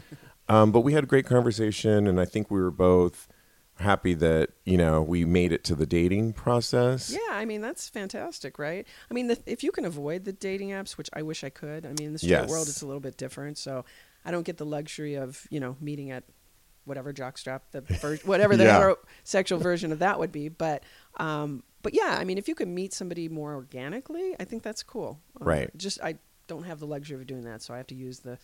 Um, 0.47 0.73
but 0.73 0.81
we 0.81 0.93
had 0.93 1.05
a 1.05 1.07
great 1.07 1.25
conversation, 1.25 2.07
and 2.07 2.21
I 2.21 2.27
think 2.27 2.51
we 2.51 2.61
were 2.61 2.71
both 2.71 3.29
happy 3.77 4.15
that 4.15 4.51
you 4.65 4.77
know 4.77 5.03
we 5.03 5.25
made 5.25 5.53
it 5.53 5.65
to 5.65 5.75
the 5.75 5.87
dating 5.87 6.33
process. 6.33 7.11
Yeah, 7.11 7.35
I 7.35 7.45
mean 7.45 7.61
that's 7.61 7.89
fantastic, 7.89 8.59
right? 8.59 8.87
I 9.11 9.15
mean, 9.15 9.29
the, 9.29 9.39
if 9.47 9.63
you 9.63 9.73
can 9.73 9.85
avoid 9.85 10.25
the 10.25 10.33
dating 10.33 10.71
apps, 10.71 10.97
which 10.97 11.11
I 11.13 11.23
wish 11.23 11.45
I 11.45 11.51
could. 11.51 11.85
I 11.85 11.91
mean, 11.91 12.09
in 12.09 12.13
the 12.13 12.19
straight 12.19 12.31
yes. 12.31 12.51
world, 12.51 12.69
it's 12.69 12.83
a 12.83 12.87
little 12.87 13.01
bit 13.01 13.17
different, 13.17 13.59
so 13.59 13.85
I 14.25 14.31
don't 14.31 14.45
get 14.45 14.57
the 14.57 14.67
luxury 14.67 15.15
of 15.15 15.47
you 15.51 15.61
know 15.61 15.77
meeting 15.81 16.11
at 16.11 16.25
whatever 16.85 17.13
jockstrap 17.13 17.61
the 17.73 17.81
ver- 17.81 18.17
whatever 18.25 18.57
the 18.57 18.65
yeah. 18.65 18.95
sexual 19.25 19.59
version 19.59 19.93
of 19.93 20.01
that 20.01 20.19
would 20.19 20.33
be, 20.33 20.49
but. 20.49 20.83
Um, 21.17 21.63
but 21.83 21.93
yeah, 21.93 22.17
I 22.19 22.25
mean, 22.25 22.39
if 22.39 22.49
you 22.49 22.55
can 22.55 22.75
meet 22.75 22.95
somebody 22.95 23.29
more 23.29 23.55
organically, 23.55 24.35
I 24.41 24.45
think 24.45 24.63
that's 24.63 24.83
cool. 24.83 25.21
Um, 25.39 25.47
right. 25.47 25.71
Just 25.77 26.01
I 26.03 26.15
don't 26.47 26.65
have 26.65 26.81
the 26.81 26.87
luxury 26.87 27.21
of 27.21 27.27
doing 27.27 27.45
that, 27.45 27.61
so 27.61 27.75
I 27.75 27.77
have 27.77 27.87
to 27.89 27.95
use 27.95 28.21
the 28.21 28.39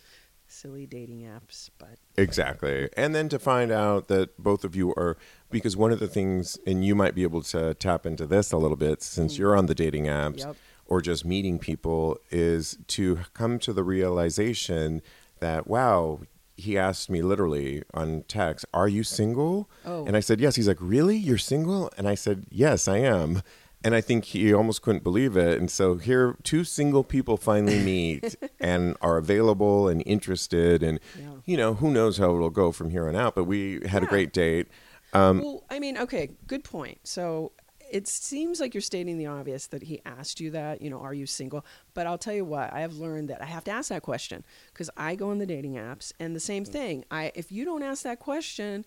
silly 0.51 0.85
dating 0.85 1.21
apps, 1.21 1.69
but 1.77 1.97
exactly. 2.17 2.89
And 2.97 3.15
then 3.15 3.29
to 3.29 3.39
find 3.39 3.71
out 3.71 4.07
that 4.09 4.37
both 4.37 4.63
of 4.63 4.75
you 4.75 4.93
are 4.95 5.17
because 5.49 5.75
one 5.77 5.91
of 5.91 5.99
the 5.99 6.07
things, 6.07 6.57
and 6.67 6.85
you 6.85 6.95
might 6.95 7.15
be 7.15 7.23
able 7.23 7.41
to 7.43 7.73
tap 7.75 8.05
into 8.05 8.25
this 8.25 8.51
a 8.51 8.57
little 8.57 8.77
bit 8.77 9.01
since 9.01 9.37
you're 9.37 9.55
on 9.55 9.65
the 9.65 9.75
dating 9.75 10.05
apps 10.05 10.39
yep. 10.39 10.55
or 10.85 11.01
just 11.01 11.25
meeting 11.25 11.59
people, 11.59 12.17
is 12.29 12.77
to 12.87 13.19
come 13.33 13.59
to 13.59 13.73
the 13.73 13.83
realization 13.83 15.01
that 15.39 15.67
wow, 15.67 16.19
he 16.55 16.77
asked 16.77 17.09
me 17.09 17.21
literally 17.21 17.81
on 17.93 18.23
text, 18.27 18.65
"Are 18.73 18.87
you 18.87 19.03
single?" 19.03 19.69
Oh. 19.85 20.05
And 20.05 20.15
I 20.15 20.19
said, 20.19 20.39
"Yes." 20.39 20.55
He's 20.55 20.67
like, 20.67 20.77
"Really? 20.79 21.17
You're 21.17 21.37
single?" 21.37 21.91
And 21.97 22.07
I 22.07 22.15
said, 22.15 22.45
"Yes, 22.49 22.87
I 22.87 22.97
am." 22.97 23.41
And 23.83 23.95
I 23.95 24.01
think 24.01 24.25
he 24.25 24.53
almost 24.53 24.81
couldn't 24.81 25.03
believe 25.03 25.35
it. 25.35 25.59
And 25.59 25.69
so 25.69 25.95
here, 25.95 26.37
two 26.43 26.63
single 26.63 27.03
people 27.03 27.37
finally 27.37 27.79
meet 27.83 28.35
and 28.59 28.95
are 29.01 29.17
available 29.17 29.87
and 29.87 30.03
interested, 30.05 30.83
and 30.83 30.99
yeah. 31.19 31.29
you 31.45 31.57
know, 31.57 31.75
who 31.75 31.91
knows 31.91 32.17
how 32.17 32.35
it'll 32.35 32.49
go 32.49 32.71
from 32.71 32.89
here 32.91 33.07
on 33.07 33.15
out. 33.15 33.35
But 33.35 33.45
we 33.45 33.81
had 33.87 34.01
yeah. 34.01 34.07
a 34.07 34.09
great 34.09 34.33
date. 34.33 34.67
Um, 35.13 35.41
well, 35.41 35.63
I 35.69 35.79
mean, 35.79 35.97
okay, 35.97 36.29
good 36.47 36.63
point. 36.63 36.99
So 37.03 37.51
it 37.91 38.07
seems 38.07 38.59
like 38.59 38.73
you're 38.73 38.81
stating 38.81 39.17
the 39.17 39.25
obvious 39.25 39.67
that 39.67 39.83
he 39.83 40.01
asked 40.05 40.39
you 40.39 40.49
that, 40.51 40.81
you 40.81 40.89
know, 40.89 40.99
are 40.99 41.13
you 41.13 41.25
single? 41.25 41.65
But 41.93 42.07
I'll 42.07 42.17
tell 42.17 42.33
you 42.33 42.45
what, 42.45 42.71
I 42.73 42.79
have 42.81 42.93
learned 42.93 43.29
that 43.29 43.41
I 43.41 43.45
have 43.45 43.65
to 43.65 43.71
ask 43.71 43.89
that 43.89 44.01
question 44.01 44.45
because 44.73 44.89
I 44.95 45.15
go 45.15 45.29
on 45.29 45.39
the 45.39 45.45
dating 45.45 45.73
apps 45.73 46.13
and 46.19 46.35
the 46.35 46.39
same 46.39 46.63
thing. 46.63 47.03
I 47.11 47.31
if 47.35 47.51
you 47.51 47.65
don't 47.65 47.83
ask 47.83 48.03
that 48.03 48.19
question, 48.19 48.85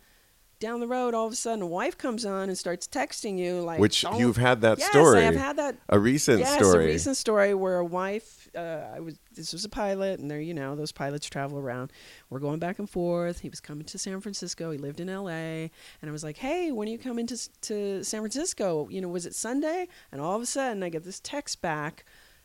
down 0.60 0.80
the 0.80 0.86
road, 0.86 1.14
all 1.14 1.26
of 1.26 1.32
a 1.32 1.36
sudden, 1.36 1.62
a 1.62 1.66
wife 1.66 1.96
comes 1.98 2.24
on 2.24 2.48
and 2.48 2.56
starts 2.56 2.86
texting 2.86 3.38
you 3.38 3.60
like, 3.60 3.78
which 3.78 4.04
you've 4.16 4.36
had 4.36 4.60
that 4.62 4.78
yes, 4.78 4.90
story. 4.90 5.18
I 5.18 5.22
have 5.22 5.36
had 5.36 5.56
that. 5.56 5.76
A 5.88 5.98
recent 5.98 6.40
yes, 6.40 6.54
story. 6.54 6.84
a 6.84 6.88
recent 6.88 7.16
story 7.16 7.54
where 7.54 7.78
a 7.78 7.84
wife. 7.84 8.48
Uh, 8.54 8.84
I 8.94 9.00
was. 9.00 9.18
This 9.34 9.52
was 9.52 9.64
a 9.64 9.68
pilot, 9.68 10.20
and 10.20 10.30
there, 10.30 10.40
you 10.40 10.54
know, 10.54 10.76
those 10.76 10.92
pilots 10.92 11.28
travel 11.28 11.58
around. 11.58 11.92
We're 12.30 12.38
going 12.38 12.60
back 12.60 12.78
and 12.78 12.88
forth. 12.88 13.40
He 13.40 13.48
was 13.48 13.60
coming 13.60 13.84
to 13.86 13.98
San 13.98 14.20
Francisco. 14.20 14.70
He 14.70 14.78
lived 14.78 15.00
in 15.00 15.08
L.A. 15.08 15.70
And 16.00 16.08
I 16.08 16.12
was 16.12 16.22
like, 16.22 16.36
"Hey, 16.36 16.70
when 16.70 16.88
are 16.88 16.90
you 16.92 16.98
coming 16.98 17.26
to 17.26 17.60
to 17.62 18.04
San 18.04 18.20
Francisco? 18.20 18.88
You 18.90 19.00
know, 19.00 19.08
was 19.08 19.26
it 19.26 19.34
Sunday?" 19.34 19.88
And 20.12 20.20
all 20.20 20.36
of 20.36 20.42
a 20.42 20.46
sudden, 20.46 20.82
I 20.82 20.88
get 20.88 21.04
this 21.04 21.20
text 21.20 21.60
back 21.60 22.04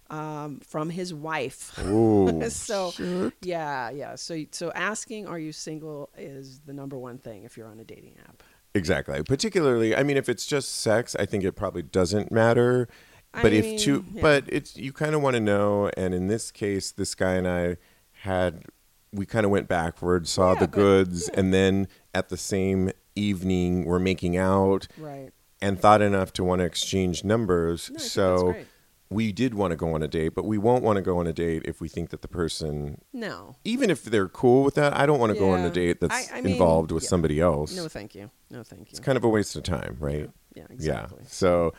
um, 0.10 0.60
from 0.60 0.90
his 0.90 1.14
wife. 1.14 1.78
Ooh. 1.86 2.42
so 2.50 2.94
yeah, 3.42 3.90
yeah. 3.90 4.16
So 4.16 4.44
so 4.52 4.72
asking, 4.72 5.28
"Are 5.28 5.40
you 5.40 5.52
single?" 5.52 6.10
is 6.18 6.60
the 6.66 6.74
number 6.74 6.98
one 6.98 7.18
thing 7.18 7.44
if 7.44 7.58
you're 7.58 7.68
on 7.68 7.80
a 7.80 7.84
dating 7.84 8.16
app. 8.28 8.44
Exactly. 8.76 9.22
Particularly, 9.24 9.96
I 9.96 10.04
mean, 10.04 10.16
if 10.18 10.30
it's 10.30 10.46
just 10.46 10.82
sex, 10.82 11.16
I 11.20 11.26
think 11.26 11.44
it 11.44 11.54
probably 11.54 11.82
doesn't 11.82 12.32
matter. 12.32 12.88
I 13.34 13.42
But 13.42 13.54
if 13.54 13.80
two, 13.82 14.06
yeah. 14.14 14.22
but 14.22 14.44
it's 14.48 14.76
you 14.78 14.92
kind 14.94 15.14
of 15.16 15.22
want 15.22 15.36
to 15.36 15.40
know. 15.40 15.90
And 15.98 16.14
in 16.14 16.28
this 16.28 16.52
case, 16.52 16.92
this 16.92 17.16
guy 17.16 17.34
and 17.34 17.48
I 17.48 17.78
had 18.22 18.64
we 19.12 19.26
kind 19.26 19.44
of 19.46 19.52
went 19.52 19.68
backwards, 19.68 20.30
saw 20.30 20.54
Yeah, 20.54 20.60
the 20.60 20.68
but- 20.68 20.72
goods, 20.76 21.30
and 21.30 21.52
then 21.54 21.88
at 22.14 22.30
the 22.30 22.38
same 22.38 22.92
evening 23.16 23.86
we're 23.86 24.00
making 24.00 24.38
out, 24.38 24.88
Right. 24.98 25.32
and 25.62 25.80
thought 25.80 26.02
enough 26.02 26.32
to 26.34 26.44
want 26.44 26.60
to 26.60 26.66
exchange 26.66 27.24
numbers. 27.24 27.90
No, 27.90 27.96
I 27.96 27.98
that's 27.98 28.12
so 28.12 28.52
great. 28.52 28.68
We 29.12 29.32
did 29.32 29.54
want 29.56 29.72
to 29.72 29.76
go 29.76 29.94
on 29.96 30.04
a 30.04 30.08
date, 30.08 30.30
but 30.36 30.46
we 30.46 30.58
won't 30.58 30.84
want 30.84 30.98
to 30.98 31.02
go 31.02 31.18
on 31.18 31.26
a 31.26 31.34
date 31.34 31.64
if 31.66 31.82
we 31.82 31.88
think 31.90 32.12
that 32.12 32.22
the 32.22 32.28
person, 32.28 33.02
No. 33.12 33.56
even 33.64 33.90
if 33.90 34.04
they're 34.04 34.28
cool 34.30 34.64
with 34.64 34.76
that, 34.76 34.96
I 34.96 35.06
don't 35.08 35.20
want 35.20 35.34
to 35.34 35.40
go 35.40 35.50
on 35.50 35.62
a 35.62 35.70
date 35.72 36.00
that's 36.00 36.32
I- 36.32 36.38
I 36.38 36.42
mean, 36.42 36.54
involved 36.54 36.92
with 36.92 37.04
yeah. 37.04 37.10
somebody 37.10 37.40
else. 37.40 37.76
No, 37.76 37.88
thank 37.88 38.14
you. 38.14 38.30
No, 38.52 38.62
thank 38.64 38.82
you. 38.82 38.88
it's 38.92 39.00
kind 39.00 39.18
of 39.18 39.24
a 39.24 39.30
waste 39.30 39.56
of 39.56 39.64
time, 39.64 39.98
right? 40.00 40.30
yeah, 40.56 40.66
exactly. 40.70 41.20
Yeah. 41.22 41.28
So 41.28 41.74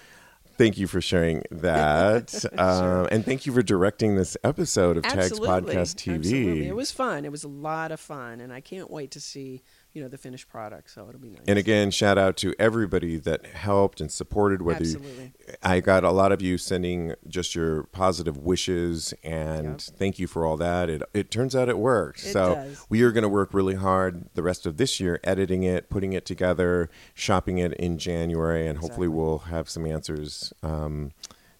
thank 0.59 0.77
you 0.79 0.87
for 0.87 1.01
sharing 1.01 1.43
that. 1.51 2.45
um, 2.59 3.07
and 3.12 3.25
thank 3.25 3.47
you 3.47 3.53
for 3.53 3.62
directing 3.62 4.16
this 4.16 4.37
episode 4.43 4.97
of 4.97 5.05
Tags 5.05 5.38
Podcast 5.38 5.97
TV. 5.97 6.14
Absolutely. 6.16 6.69
It 6.69 6.75
was 6.77 6.90
fun. 6.90 7.25
It 7.25 7.31
was 7.31 7.45
a 7.45 7.49
lot 7.49 7.93
of 7.93 8.01
fun, 8.01 8.40
and 8.40 8.53
I 8.53 8.61
can't 8.61 8.90
wait 8.90 9.11
to 9.12 9.21
see 9.21 9.62
you 9.92 10.03
know 10.03 10.09
the 10.09 10.18
finished 10.18 10.48
product. 10.48 10.90
So 10.90 11.09
it'll 11.09 11.20
be 11.20 11.31
nice. 11.31 11.40
and 11.48 11.59
again, 11.59 11.90
shout 11.90 12.16
out 12.18 12.37
to 12.38 12.55
everybody 12.59 13.16
that 13.18 13.46
helped 13.46 14.00
and 14.00 14.11
supported. 14.11 14.62
Whether 14.62 14.85
you, 14.85 14.96
Absolutely. 14.96 15.33
I 15.62 15.81
got 15.81 16.05
a 16.05 16.11
lot 16.11 16.33
of 16.33 16.40
you 16.40 16.59
sending 16.59 17.14
just 17.26 17.55
your 17.55 17.85
positive 17.85 18.37
wishes, 18.38 19.12
and 19.24 19.64
Yep. 19.64 19.81
thank 19.98 20.18
you 20.18 20.26
for 20.26 20.46
all 20.46 20.57
that. 20.59 20.88
It 20.88 21.03
it 21.12 21.31
turns 21.31 21.57
out 21.57 21.68
it 21.68 21.79
worked. 21.79 22.20
It 22.20 22.33
so 22.33 22.55
does. 22.55 22.87
we 22.88 23.03
are 23.03 23.11
going 23.12 23.22
to 23.22 23.29
work 23.29 23.53
really 23.53 23.74
hard 23.74 24.26
the 24.35 24.42
rest 24.42 24.66
of 24.66 24.76
this 24.76 25.00
year, 25.00 25.18
editing 25.24 25.62
it, 25.64 25.90
putting 25.90 26.12
it 26.12 26.24
together, 26.24 26.88
shopping 27.14 27.59
it 27.59 27.72
in 27.74 27.98
January, 27.98 28.66
and 28.66 28.79
hopefully 28.79 29.09
we'll 29.09 29.38
have 29.38 29.68
some 29.68 29.87
answers 29.87 30.53
um, 30.62 31.12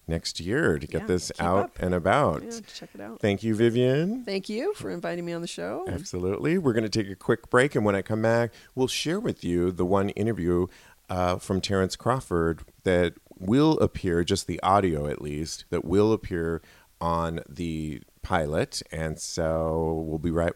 next 0.07 0.39
year 0.39 0.77
to 0.79 0.87
get 0.87 1.01
Yeah, 1.01 1.07
this 1.07 1.31
out 1.39 1.65
up. 1.65 1.79
and 1.79 1.93
about. 1.93 2.43
yeah, 2.43 2.59
check 2.73 2.89
it 2.93 3.01
out. 3.01 3.19
Thank 3.19 3.43
you, 3.43 3.55
Vivian. 3.55 4.23
Thank 4.25 4.49
you 4.49 4.73
for 4.73 4.89
inviting 4.89 5.25
me 5.25 5.33
on 5.33 5.41
the 5.41 5.47
show. 5.47 5.85
Absolutely. 5.87 6.57
We're 6.57 6.73
going 6.73 6.83
to 6.83 6.89
take 6.89 7.09
a 7.11 7.15
quick 7.15 7.49
break, 7.49 7.75
and 7.75 7.85
when 7.85 7.95
I 7.95 8.01
come 8.01 8.21
back, 8.21 8.51
we'll 8.75 8.87
share 8.87 9.19
with 9.19 9.43
you 9.43 9.71
the 9.71 9.85
one 9.85 10.09
interview 10.09 10.67
uh, 11.09 11.37
from 11.37 11.61
Terrence 11.61 11.95
Crawford 11.95 12.61
that 12.83 13.13
will 13.37 13.79
appear, 13.79 14.23
just 14.23 14.47
the 14.47 14.61
audio 14.61 15.07
at 15.07 15.21
least, 15.21 15.65
that 15.69 15.83
will 15.85 16.13
appear 16.13 16.61
on 16.99 17.39
the 17.49 18.01
pilot, 18.21 18.81
and 18.91 19.19
so 19.19 20.03
we'll 20.07 20.19
be 20.19 20.29
right 20.31 20.53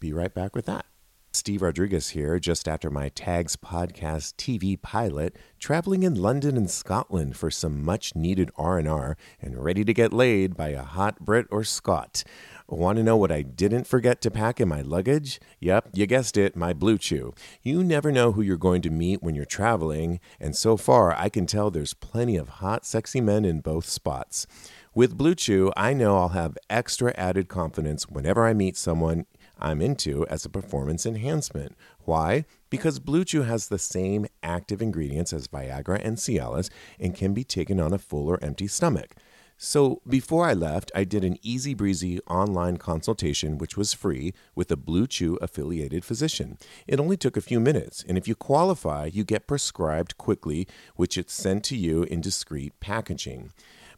be 0.00 0.12
right 0.12 0.34
back 0.34 0.56
with 0.56 0.66
that. 0.66 0.84
Steve 1.30 1.60
Rodriguez 1.60 2.10
here, 2.10 2.38
just 2.38 2.66
after 2.66 2.90
my 2.90 3.10
Tags 3.10 3.54
Podcast 3.54 4.34
TV 4.36 4.80
pilot, 4.80 5.36
traveling 5.58 6.02
in 6.02 6.14
London 6.14 6.56
and 6.56 6.70
Scotland 6.70 7.36
for 7.36 7.50
some 7.50 7.84
much-needed 7.84 8.50
R&R 8.56 9.16
and 9.40 9.62
ready 9.62 9.84
to 9.84 9.92
get 9.92 10.12
laid 10.12 10.56
by 10.56 10.70
a 10.70 10.82
hot 10.82 11.20
Brit 11.20 11.46
or 11.50 11.64
Scot. 11.64 12.24
Want 12.66 12.96
to 12.96 13.02
know 13.02 13.16
what 13.16 13.30
I 13.30 13.42
didn't 13.42 13.86
forget 13.86 14.22
to 14.22 14.30
pack 14.30 14.58
in 14.58 14.68
my 14.68 14.80
luggage? 14.80 15.38
Yep, 15.60 15.90
you 15.92 16.06
guessed 16.06 16.38
it, 16.38 16.56
my 16.56 16.72
Blue 16.72 16.96
Chew. 16.96 17.34
You 17.62 17.84
never 17.84 18.10
know 18.10 18.32
who 18.32 18.42
you're 18.42 18.56
going 18.56 18.82
to 18.82 18.90
meet 18.90 19.22
when 19.22 19.34
you're 19.34 19.44
traveling, 19.44 20.20
and 20.40 20.56
so 20.56 20.78
far 20.78 21.14
I 21.14 21.28
can 21.28 21.46
tell 21.46 21.70
there's 21.70 21.94
plenty 21.94 22.36
of 22.36 22.48
hot, 22.48 22.86
sexy 22.86 23.20
men 23.20 23.44
in 23.44 23.60
both 23.60 23.86
spots. 23.86 24.46
With 24.94 25.16
Blue 25.16 25.34
Chew, 25.34 25.72
I 25.76 25.92
know 25.92 26.16
I'll 26.16 26.30
have 26.30 26.58
extra 26.68 27.14
added 27.16 27.48
confidence 27.48 28.08
whenever 28.08 28.46
I 28.46 28.54
meet 28.54 28.76
someone 28.76 29.26
I'm 29.58 29.80
into 29.80 30.26
as 30.28 30.44
a 30.44 30.50
performance 30.50 31.04
enhancement. 31.06 31.76
Why? 32.04 32.44
Because 32.70 32.98
Blue 32.98 33.24
Chew 33.24 33.42
has 33.42 33.68
the 33.68 33.78
same 33.78 34.26
active 34.42 34.80
ingredients 34.80 35.32
as 35.32 35.48
Viagra 35.48 36.00
and 36.04 36.16
Cialis 36.16 36.70
and 36.98 37.14
can 37.14 37.34
be 37.34 37.44
taken 37.44 37.80
on 37.80 37.92
a 37.92 37.98
full 37.98 38.28
or 38.28 38.42
empty 38.42 38.66
stomach. 38.66 39.14
So 39.60 40.00
before 40.08 40.46
I 40.46 40.52
left, 40.52 40.92
I 40.94 41.02
did 41.02 41.24
an 41.24 41.36
easy 41.42 41.74
breezy 41.74 42.20
online 42.28 42.76
consultation, 42.76 43.58
which 43.58 43.76
was 43.76 43.92
free, 43.92 44.32
with 44.54 44.70
a 44.70 44.76
Blue 44.76 45.08
Chew 45.08 45.36
affiliated 45.42 46.04
physician. 46.04 46.58
It 46.86 47.00
only 47.00 47.16
took 47.16 47.36
a 47.36 47.40
few 47.40 47.58
minutes, 47.58 48.04
and 48.08 48.16
if 48.16 48.28
you 48.28 48.36
qualify, 48.36 49.06
you 49.12 49.24
get 49.24 49.48
prescribed 49.48 50.16
quickly, 50.16 50.68
which 50.94 51.18
it's 51.18 51.34
sent 51.34 51.64
to 51.64 51.76
you 51.76 52.04
in 52.04 52.20
discreet 52.20 52.78
packaging. 52.78 53.50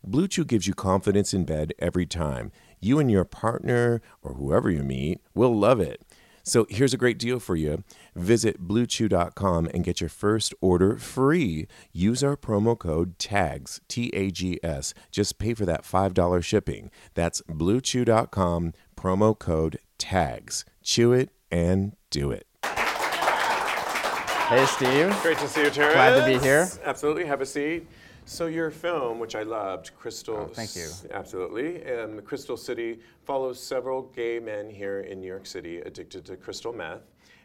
Blue 0.02 0.28
Chew 0.28 0.46
gives 0.46 0.66
you 0.66 0.72
confidence 0.72 1.34
in 1.34 1.44
bed 1.44 1.74
every 1.78 2.06
time. 2.06 2.52
You 2.80 2.98
and 2.98 3.10
your 3.10 3.24
partner 3.24 4.00
or 4.22 4.34
whoever 4.34 4.70
you 4.70 4.82
meet 4.82 5.20
will 5.34 5.56
love 5.56 5.80
it. 5.80 6.02
So 6.42 6.66
here's 6.70 6.94
a 6.94 6.96
great 6.96 7.18
deal 7.18 7.38
for 7.38 7.54
you. 7.54 7.84
Visit 8.16 8.66
bluechew.com 8.66 9.68
and 9.72 9.84
get 9.84 10.00
your 10.00 10.08
first 10.08 10.54
order 10.60 10.96
free. 10.96 11.66
Use 11.92 12.24
our 12.24 12.36
promo 12.36 12.78
code 12.78 13.18
TAGS, 13.18 13.80
T 13.88 14.10
A 14.14 14.30
G 14.30 14.58
S. 14.62 14.94
Just 15.10 15.38
pay 15.38 15.54
for 15.54 15.66
that 15.66 15.82
$5 15.82 16.42
shipping. 16.42 16.90
That's 17.14 17.42
bluechew.com, 17.42 18.72
promo 18.96 19.38
code 19.38 19.78
TAGS. 19.98 20.64
Chew 20.82 21.12
it 21.12 21.30
and 21.50 21.94
do 22.10 22.30
it. 22.30 22.46
Hey, 22.64 24.64
Steve. 24.66 25.16
Great 25.22 25.38
to 25.38 25.46
see 25.46 25.62
you, 25.62 25.70
Terrence. 25.70 25.94
Glad 25.94 26.18
to 26.18 26.26
be 26.26 26.44
here. 26.44 26.68
Absolutely. 26.84 27.24
Have 27.24 27.40
a 27.40 27.46
seat. 27.46 27.86
So 28.30 28.46
your 28.46 28.70
film, 28.70 29.18
which 29.18 29.34
I 29.34 29.42
loved, 29.42 29.90
Crystal. 29.98 30.46
Oh, 30.48 30.54
thank 30.54 30.76
you. 30.76 30.88
Absolutely. 31.12 31.84
Um, 31.92 32.20
Crystal 32.20 32.56
City 32.56 33.00
follows 33.24 33.60
several 33.60 34.02
gay 34.02 34.38
men 34.38 34.70
here 34.70 35.00
in 35.00 35.20
New 35.20 35.26
York 35.26 35.46
City 35.46 35.80
addicted 35.80 36.24
to 36.26 36.36
crystal 36.36 36.72
meth. 36.72 37.02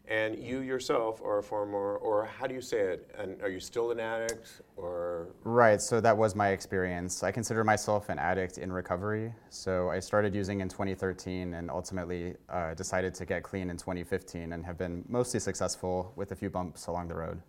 And 0.08 0.38
you 0.38 0.60
yourself 0.60 1.24
are 1.24 1.40
a 1.40 1.44
former, 1.44 1.96
or 1.96 2.26
how 2.26 2.46
do 2.46 2.54
you 2.54 2.62
say 2.62 2.82
it? 2.82 3.10
And 3.18 3.42
are 3.42 3.50
you 3.50 3.60
still 3.60 3.90
an 3.90 4.00
addict, 4.00 4.62
or 4.78 5.30
Right, 5.44 5.82
so 5.82 6.00
that 6.02 6.16
was 6.16 6.36
my 6.36 6.50
experience. 6.50 7.24
I 7.24 7.32
consider 7.32 7.64
myself 7.64 8.10
an 8.10 8.20
addict 8.20 8.60
in 8.60 8.72
recovery. 8.72 9.34
So 9.50 9.90
I 9.90 10.00
started 10.00 10.36
using 10.36 10.62
in 10.62 10.70
2013 10.70 11.56
and 11.56 11.72
ultimately 11.72 12.36
uh, 12.48 12.76
decided 12.76 13.16
to 13.16 13.26
get 13.26 13.42
clean 13.42 13.72
in 13.72 13.78
2015 13.78 14.54
and 14.54 14.64
have 14.64 14.78
been 14.78 15.04
mostly 15.10 15.40
successful 15.40 16.14
with 16.16 16.32
a 16.32 16.36
few 16.36 16.52
bumps 16.52 16.86
along 16.86 17.08
the 17.08 17.16
road. 17.16 17.42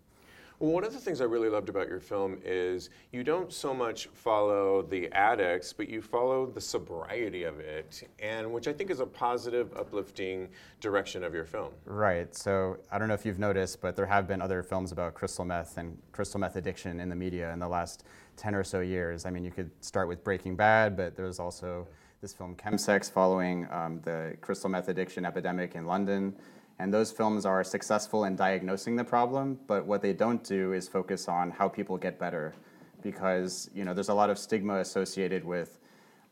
Well, 0.59 0.71
one 0.71 0.83
of 0.83 0.91
the 0.91 0.99
things 0.99 1.21
I 1.21 1.25
really 1.25 1.49
loved 1.49 1.69
about 1.69 1.87
your 1.87 1.99
film 1.99 2.39
is 2.43 2.89
you 3.11 3.23
don't 3.23 3.53
so 3.53 3.75
much 3.75 4.07
follow 4.15 4.81
the 4.81 5.07
addicts, 5.11 5.71
but 5.71 5.87
you 5.87 6.01
follow 6.01 6.47
the 6.47 6.59
sobriety 6.59 7.43
of 7.43 7.59
it, 7.59 8.09
and 8.17 8.51
which 8.51 8.67
I 8.67 8.73
think 8.73 8.89
is 8.89 8.99
a 8.99 9.05
positive, 9.05 9.71
uplifting 9.77 10.49
direction 10.81 11.23
of 11.23 11.31
your 11.31 11.45
film. 11.45 11.73
Right, 11.85 12.35
so 12.35 12.77
I 12.91 12.97
don't 12.97 13.07
know 13.07 13.13
if 13.13 13.23
you've 13.23 13.37
noticed, 13.37 13.81
but 13.81 13.95
there 13.95 14.07
have 14.07 14.27
been 14.27 14.41
other 14.41 14.63
films 14.63 14.91
about 14.91 15.13
crystal 15.13 15.45
meth 15.45 15.77
and 15.77 15.95
crystal 16.11 16.39
meth 16.39 16.55
addiction 16.55 16.99
in 17.01 17.09
the 17.09 17.15
media 17.15 17.53
in 17.53 17.59
the 17.59 17.67
last 17.67 18.05
10 18.37 18.55
or 18.55 18.63
so 18.63 18.79
years. 18.79 19.27
I 19.27 19.29
mean, 19.29 19.45
you 19.45 19.51
could 19.51 19.69
start 19.85 20.07
with 20.07 20.23
Breaking 20.23 20.55
Bad, 20.55 20.97
but 20.97 21.15
there's 21.15 21.39
also 21.39 21.87
this 22.19 22.33
film 22.33 22.55
Chemsex 22.55 23.11
following 23.11 23.67
um, 23.69 24.01
the 24.03 24.35
crystal 24.41 24.71
meth 24.71 24.89
addiction 24.89 25.23
epidemic 25.23 25.75
in 25.75 25.85
London. 25.85 26.35
And 26.79 26.93
those 26.93 27.11
films 27.11 27.45
are 27.45 27.63
successful 27.63 28.25
in 28.25 28.35
diagnosing 28.35 28.95
the 28.95 29.03
problem, 29.03 29.59
but 29.67 29.85
what 29.85 30.01
they 30.01 30.13
don't 30.13 30.43
do 30.43 30.73
is 30.73 30.87
focus 30.87 31.27
on 31.27 31.51
how 31.51 31.67
people 31.67 31.97
get 31.97 32.19
better. 32.19 32.53
Because 33.01 33.69
you 33.73 33.83
know, 33.83 33.93
there's 33.93 34.09
a 34.09 34.13
lot 34.13 34.29
of 34.29 34.37
stigma 34.37 34.79
associated 34.79 35.43
with 35.43 35.79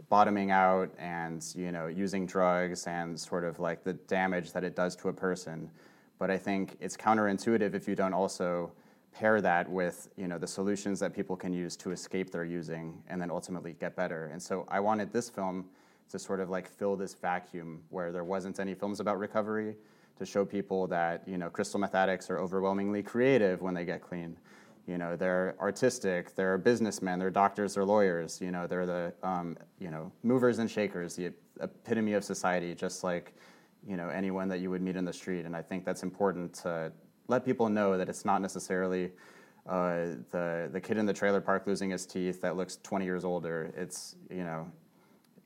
bottoming 0.10 0.52
out 0.52 0.90
and 0.98 1.46
you 1.56 1.72
know 1.72 1.88
using 1.88 2.26
drugs 2.26 2.86
and 2.86 3.20
sort 3.20 3.44
of 3.44 3.60
like 3.60 3.84
the 3.84 3.94
damage 3.94 4.52
that 4.52 4.64
it 4.64 4.76
does 4.76 4.96
to 4.96 5.10
a 5.10 5.14
person 5.14 5.70
but 6.20 6.30
i 6.30 6.38
think 6.38 6.78
it's 6.80 6.96
counterintuitive 6.96 7.74
if 7.74 7.88
you 7.88 7.96
don't 7.96 8.14
also 8.14 8.72
pair 9.12 9.42
that 9.42 9.70
with 9.70 10.10
you 10.16 10.28
know 10.28 10.38
the 10.38 10.48
solutions 10.48 11.00
that 11.00 11.14
people 11.14 11.36
can 11.36 11.54
use 11.54 11.76
to 11.76 11.92
escape 11.92 12.30
their 12.30 12.44
using 12.44 13.02
and 13.08 13.20
then 13.22 13.32
ultimately 13.32 13.74
get 13.80 13.96
better 13.96 14.28
and 14.28 14.42
so 14.42 14.66
i 14.70 14.80
wanted 14.80 15.12
this 15.12 15.30
film 15.30 15.66
to 16.10 16.20
sort 16.20 16.40
of 16.40 16.50
like 16.50 16.70
fill 16.70 16.96
this 16.96 17.16
vacuum 17.16 17.82
where 17.90 18.12
there 18.12 18.24
wasn't 18.24 18.60
any 18.60 18.76
films 18.76 19.00
about 19.00 19.18
recovery 19.18 19.76
to 20.18 20.26
show 20.26 20.46
people 20.46 20.88
that 20.88 21.24
you 21.28 21.38
know 21.38 21.50
crystal 21.50 21.80
meth 21.80 21.96
addicts 21.96 22.30
are 22.30 22.40
overwhelmingly 22.40 23.04
creative 23.04 23.62
when 23.62 23.74
they 23.74 23.86
get 23.86 24.02
clean. 24.02 24.38
You 24.88 24.98
know 24.98 25.16
they're 25.16 25.56
artistic 25.60 26.36
they're 26.36 26.58
businessmen 26.58 27.18
they're 27.18 27.32
doctors 27.32 27.76
they're 27.76 27.86
lawyers. 27.86 28.40
You 28.42 28.52
know 28.52 28.68
they're 28.68 28.86
the 28.86 29.14
um, 29.24 29.58
you 29.80 29.90
know 29.90 30.12
movers 30.24 30.60
and 30.60 30.70
shakers 30.70 31.16
the 31.16 31.34
epitome 31.62 32.14
of 32.14 32.24
society 32.24 32.76
just 32.76 33.04
like 33.04 33.34
you 33.88 33.98
know 33.98 34.10
anyone 34.10 34.48
that 34.50 34.60
you 34.60 34.70
would 34.70 34.82
meet 34.82 34.96
in 34.96 35.06
the 35.06 35.14
street. 35.14 35.46
And 35.46 35.56
i 35.56 35.62
think 35.62 35.86
that's 35.86 36.04
important 36.04 36.54
to 36.56 36.92
let 37.28 37.46
people 37.46 37.70
know 37.70 37.98
that 37.98 38.10
it's 38.10 38.26
not 38.26 38.42
necessarily 38.42 39.12
uh, 39.68 40.16
the 40.32 40.70
the 40.72 40.80
kid 40.80 40.98
in 40.98 41.06
the 41.06 41.14
trailer 41.14 41.42
park 41.42 41.66
losing 41.66 41.90
his 41.90 42.06
teeth 42.06 42.42
that 42.42 42.56
looks 42.56 42.78
20 42.84 43.06
years 43.06 43.26
older. 43.26 43.74
It's 43.76 44.16
you 44.30 44.44
know 44.44 44.72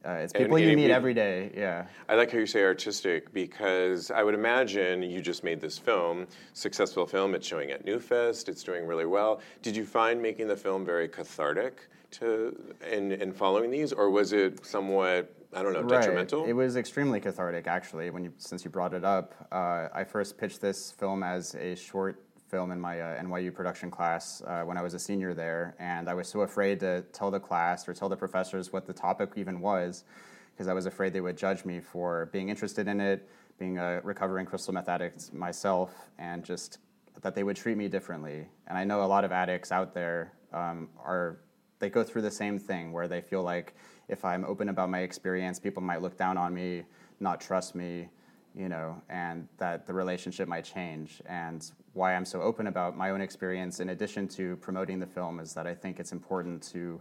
uh, 0.06 0.12
it's 0.12 0.34
people 0.34 0.56
and 0.56 0.66
you 0.66 0.72
it 0.72 0.76
meet 0.76 0.92
every 0.92 1.14
day 1.14 1.52
yeah 1.56 1.86
I 2.08 2.16
like 2.16 2.32
how 2.32 2.38
you 2.38 2.46
say 2.46 2.64
artistic 2.64 3.34
because 3.34 4.12
I 4.12 4.24
would 4.24 4.34
imagine 4.34 5.04
you 5.04 5.22
just 5.22 5.44
made 5.44 5.60
this 5.60 5.78
film, 5.78 6.28
successful 6.54 7.06
film. 7.06 7.36
It's 7.36 7.46
showing 7.46 7.72
at 7.72 7.86
Newfest. 7.86 8.50
It's 8.50 8.64
doing 8.64 8.86
really 8.88 9.06
well. 9.06 9.42
Did 9.62 9.76
you 9.76 9.86
find 9.86 10.22
making 10.22 10.48
the 10.48 10.56
film 10.56 10.86
very 10.86 11.08
cathartic? 11.08 11.88
to 12.12 12.74
in, 12.92 13.12
in 13.12 13.32
following 13.32 13.72
these, 13.72 13.94
or 13.94 14.10
was 14.10 14.34
it 14.34 14.66
somewhat 14.66 15.34
I 15.54 15.64
don't 15.64 15.74
know 15.74 15.82
Right. 15.82 16.02
detrimental? 16.02 16.46
It 16.46 16.54
was 16.54 16.76
extremely 16.76 17.20
cathartic, 17.20 17.68
actually. 17.68 18.10
When 18.12 18.24
you, 18.24 18.34
since 18.38 18.64
you 18.64 18.70
brought 18.70 18.94
it 18.94 19.04
up, 19.04 19.34
uh, 19.52 19.88
I 19.94 20.04
first 20.04 20.38
pitched 20.38 20.62
this 20.62 20.92
film 20.92 21.24
as 21.24 21.56
a 21.56 21.76
short 21.76 22.24
film 22.50 22.72
in 22.72 22.80
my 22.80 23.00
uh, 23.00 23.22
NYU 23.22 23.54
production 23.54 23.92
class 23.92 24.42
uh, 24.46 24.64
when 24.64 24.78
I 24.78 24.82
was 24.82 24.94
a 24.94 25.00
senior 25.00 25.34
there, 25.34 25.76
and 25.80 26.10
I 26.10 26.14
was 26.14 26.28
so 26.28 26.42
afraid 26.42 26.80
to 26.82 27.04
tell 27.14 27.32
the 27.32 27.40
class 27.40 27.88
or 27.88 27.94
tell 27.94 28.10
the 28.10 28.18
professors 28.18 28.74
what 28.74 28.86
the 28.86 28.94
topic 28.94 29.32
even 29.36 29.62
was, 29.62 30.04
because 30.52 30.68
I 30.68 30.74
was 30.74 30.86
afraid 30.86 31.14
they 31.14 31.22
would 31.22 31.38
judge 31.38 31.64
me 31.66 31.80
for 31.80 32.30
being 32.32 32.50
interested 32.50 32.88
in 32.88 33.00
it, 33.00 33.30
being 33.60 33.78
a 33.78 34.02
recovering 34.04 34.46
crystal 34.46 34.74
meth 34.74 34.90
addict 34.90 35.34
myself, 35.34 36.10
and 36.18 36.44
just 36.44 36.80
that 37.22 37.36
they 37.36 37.44
would 37.44 37.56
treat 37.56 37.78
me 37.78 37.88
differently. 37.88 38.48
And 38.68 38.78
I 38.78 38.84
know 38.84 39.04
a 39.04 39.06
lot 39.06 39.24
of 39.24 39.32
addicts 39.32 39.72
out 39.72 39.94
there 39.94 40.34
um, 40.54 40.90
are 41.04 41.40
they 41.80 41.90
go 41.90 42.04
through 42.04 42.24
the 42.24 42.32
same 42.32 42.60
thing 42.60 42.92
where 42.92 43.08
they 43.08 43.22
feel 43.22 43.44
like 43.44 43.74
if 44.08 44.26
I'm 44.26 44.44
open 44.44 44.70
about 44.70 44.90
my 44.90 45.00
experience, 45.00 45.60
people 45.60 45.84
might 45.84 46.02
look 46.02 46.18
down 46.18 46.38
on 46.38 46.54
me, 46.54 46.84
not 47.20 47.40
trust 47.40 47.76
me, 47.76 48.10
you 48.56 48.70
know, 48.70 49.02
and 49.10 49.48
that 49.58 49.86
the 49.86 49.94
relationship 49.94 50.48
might 50.48 50.66
change. 50.66 51.22
And 51.26 51.70
why 52.00 52.16
I'm 52.16 52.26
so 52.26 52.42
open 52.42 52.68
about 52.68 52.98
my 52.98 53.12
own 53.12 53.20
experience, 53.20 53.82
in 53.82 53.90
addition 53.90 54.26
to 54.30 54.56
promoting 54.58 55.00
the 55.00 55.06
film, 55.06 55.40
is 55.42 55.54
that 55.54 55.68
I 55.68 55.76
think 55.76 56.00
it's 56.00 56.14
important 56.14 56.64
to 56.72 57.00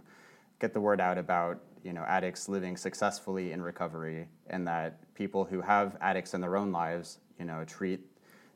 get 0.59 0.73
the 0.73 0.81
word 0.81 0.99
out 0.99 1.17
about 1.17 1.61
you 1.83 1.93
know 1.93 2.03
addicts 2.03 2.49
living 2.49 2.75
successfully 2.75 3.53
in 3.53 3.61
recovery, 3.61 4.27
and 4.49 4.67
that 4.67 4.99
people 5.15 5.45
who 5.45 5.61
have 5.61 5.97
addicts 6.01 6.33
in 6.33 6.41
their 6.41 6.57
own 6.57 6.73
lives, 6.73 7.19
you 7.39 7.45
know, 7.45 7.63
treat 7.63 8.01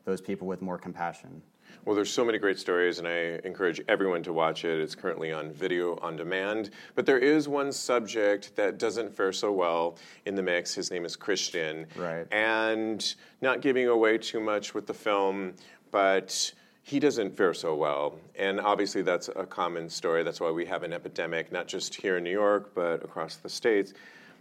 those 0.04 0.20
people 0.20 0.46
with 0.46 0.60
more 0.60 0.76
compassion. 0.76 1.42
Well, 1.84 1.94
there's 1.94 2.12
so 2.12 2.24
many 2.24 2.38
great 2.38 2.58
stories, 2.58 2.98
and 2.98 3.08
I 3.08 3.40
encourage 3.44 3.80
everyone 3.88 4.22
to 4.24 4.32
watch 4.32 4.64
it. 4.64 4.80
It's 4.80 4.94
currently 4.94 5.32
on 5.32 5.50
video 5.52 5.98
on 6.02 6.16
demand. 6.16 6.70
But 6.94 7.06
there 7.06 7.18
is 7.18 7.48
one 7.48 7.72
subject 7.72 8.54
that 8.56 8.78
doesn't 8.78 9.14
fare 9.14 9.32
so 9.32 9.50
well 9.50 9.96
in 10.24 10.34
the 10.34 10.42
mix. 10.42 10.74
His 10.74 10.90
name 10.90 11.04
is 11.04 11.16
Christian. 11.16 11.86
Right. 11.96 12.26
And 12.30 13.14
not 13.40 13.60
giving 13.60 13.88
away 13.88 14.18
too 14.18 14.40
much 14.40 14.74
with 14.74 14.86
the 14.86 14.94
film, 14.94 15.54
but 15.94 16.52
he 16.82 16.98
doesn't 16.98 17.36
fare 17.36 17.54
so 17.54 17.76
well. 17.76 18.18
And 18.36 18.60
obviously, 18.60 19.02
that's 19.02 19.28
a 19.36 19.46
common 19.46 19.88
story. 19.88 20.24
That's 20.24 20.40
why 20.40 20.50
we 20.50 20.66
have 20.66 20.82
an 20.82 20.92
epidemic, 20.92 21.52
not 21.52 21.68
just 21.68 21.94
here 21.94 22.16
in 22.16 22.24
New 22.24 22.32
York, 22.32 22.72
but 22.74 23.04
across 23.04 23.36
the 23.36 23.48
states. 23.48 23.94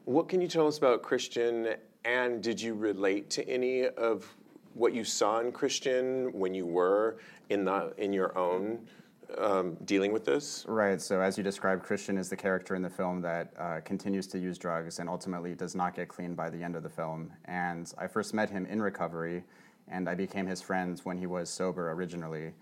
What 0.05 0.27
can 0.27 0.41
you 0.41 0.47
tell 0.47 0.67
us 0.67 0.79
about 0.79 1.03
Christian? 1.03 1.75
And 2.05 2.41
did 2.41 2.59
you 2.59 2.73
relate 2.73 3.29
to 3.29 3.47
any 3.47 3.85
of 3.85 4.25
what 4.73 4.95
you 4.95 5.03
saw 5.03 5.41
in 5.41 5.51
Christian 5.51 6.33
when 6.33 6.55
you 6.55 6.65
were 6.65 7.17
in 7.51 7.65
the 7.65 7.93
in 7.99 8.11
your 8.13 8.35
own 8.35 8.79
um, 9.37 9.77
dealing 9.85 10.11
with 10.11 10.25
this? 10.25 10.65
Right. 10.67 10.99
So, 10.99 11.21
as 11.21 11.37
you 11.37 11.43
described, 11.43 11.83
Christian 11.83 12.17
is 12.17 12.29
the 12.31 12.35
character 12.35 12.73
in 12.73 12.81
the 12.81 12.89
film 12.89 13.21
that 13.21 13.53
uh, 13.59 13.79
continues 13.85 14.25
to 14.29 14.39
use 14.39 14.57
drugs 14.57 14.97
and 14.97 15.07
ultimately 15.07 15.53
does 15.53 15.75
not 15.75 15.95
get 15.95 16.07
clean 16.07 16.33
by 16.33 16.49
the 16.49 16.63
end 16.63 16.75
of 16.75 16.81
the 16.81 16.89
film. 16.89 17.31
And 17.45 17.93
I 17.99 18.07
first 18.07 18.33
met 18.33 18.49
him 18.49 18.65
in 18.65 18.81
recovery, 18.81 19.43
and 19.87 20.09
I 20.09 20.15
became 20.15 20.45
his 20.45 20.61
friend 20.61 20.99
when 21.03 21.17
he 21.17 21.25
was 21.25 21.49
sober 21.49 21.91
originally. 21.91 22.53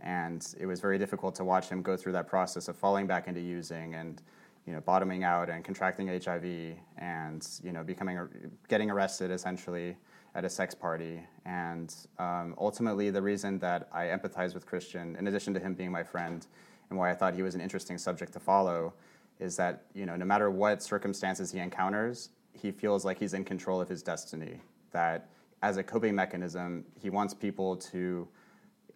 And 0.00 0.46
it 0.58 0.66
was 0.66 0.80
very 0.80 0.98
difficult 0.98 1.34
to 1.36 1.44
watch 1.44 1.68
him 1.68 1.82
go 1.82 1.96
through 1.96 2.12
that 2.12 2.26
process 2.26 2.68
of 2.68 2.76
falling 2.76 3.06
back 3.06 3.28
into 3.28 3.40
using 3.40 3.94
and 3.94 4.20
you 4.66 4.72
know 4.72 4.80
bottoming 4.80 5.24
out 5.24 5.48
and 5.50 5.64
contracting 5.64 6.08
HIV 6.08 6.76
and 6.98 7.48
you 7.62 7.72
know 7.72 7.82
becoming 7.82 8.18
getting 8.68 8.90
arrested 8.90 9.30
essentially 9.30 9.96
at 10.34 10.44
a 10.44 10.50
sex 10.50 10.74
party. 10.74 11.20
And 11.44 11.94
um, 12.18 12.54
ultimately, 12.58 13.10
the 13.10 13.22
reason 13.22 13.58
that 13.58 13.88
I 13.92 14.06
empathize 14.06 14.54
with 14.54 14.66
Christian, 14.66 15.16
in 15.16 15.26
addition 15.26 15.52
to 15.54 15.60
him 15.60 15.74
being 15.74 15.92
my 15.92 16.02
friend, 16.02 16.46
and 16.90 16.98
why 16.98 17.10
I 17.10 17.14
thought 17.14 17.34
he 17.34 17.42
was 17.42 17.54
an 17.54 17.60
interesting 17.60 17.98
subject 17.98 18.32
to 18.32 18.40
follow, 18.40 18.94
is 19.38 19.56
that 19.56 19.84
you 19.94 20.06
know 20.06 20.16
no 20.16 20.24
matter 20.24 20.50
what 20.50 20.82
circumstances 20.82 21.52
he 21.52 21.58
encounters, 21.58 22.30
he 22.52 22.70
feels 22.70 23.04
like 23.04 23.18
he's 23.18 23.34
in 23.34 23.44
control 23.44 23.80
of 23.80 23.88
his 23.88 24.02
destiny. 24.02 24.60
That 24.92 25.28
as 25.62 25.76
a 25.76 25.82
coping 25.82 26.14
mechanism, 26.14 26.84
he 27.00 27.08
wants 27.08 27.32
people 27.32 27.76
to 27.76 28.28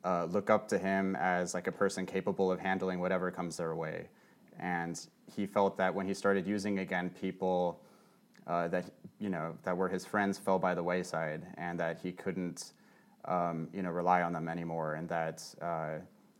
uh, 0.04 0.24
look 0.24 0.50
up 0.50 0.68
to 0.68 0.78
him 0.78 1.16
as 1.16 1.54
like 1.54 1.68
a 1.68 1.72
person 1.72 2.04
capable 2.06 2.50
of 2.50 2.60
handling 2.60 3.00
whatever 3.00 3.30
comes 3.30 3.56
their 3.56 3.74
way. 3.74 4.08
And 4.58 4.98
he 5.34 5.46
felt 5.46 5.76
that 5.78 5.94
when 5.94 6.06
he 6.06 6.14
started 6.14 6.46
using 6.46 6.80
again, 6.80 7.10
people 7.10 7.80
uh, 8.46 8.68
that 8.68 8.84
you 9.18 9.28
know 9.28 9.56
that 9.64 9.76
were 9.76 9.88
his 9.88 10.04
friends 10.04 10.38
fell 10.38 10.58
by 10.58 10.74
the 10.74 10.82
wayside, 10.82 11.42
and 11.56 11.78
that 11.80 11.98
he 12.02 12.12
couldn't 12.12 12.72
um, 13.24 13.68
you 13.72 13.82
know 13.82 13.90
rely 13.90 14.22
on 14.22 14.32
them 14.32 14.48
anymore, 14.48 14.94
and 14.94 15.08
that 15.08 15.42
uh, 15.60 15.94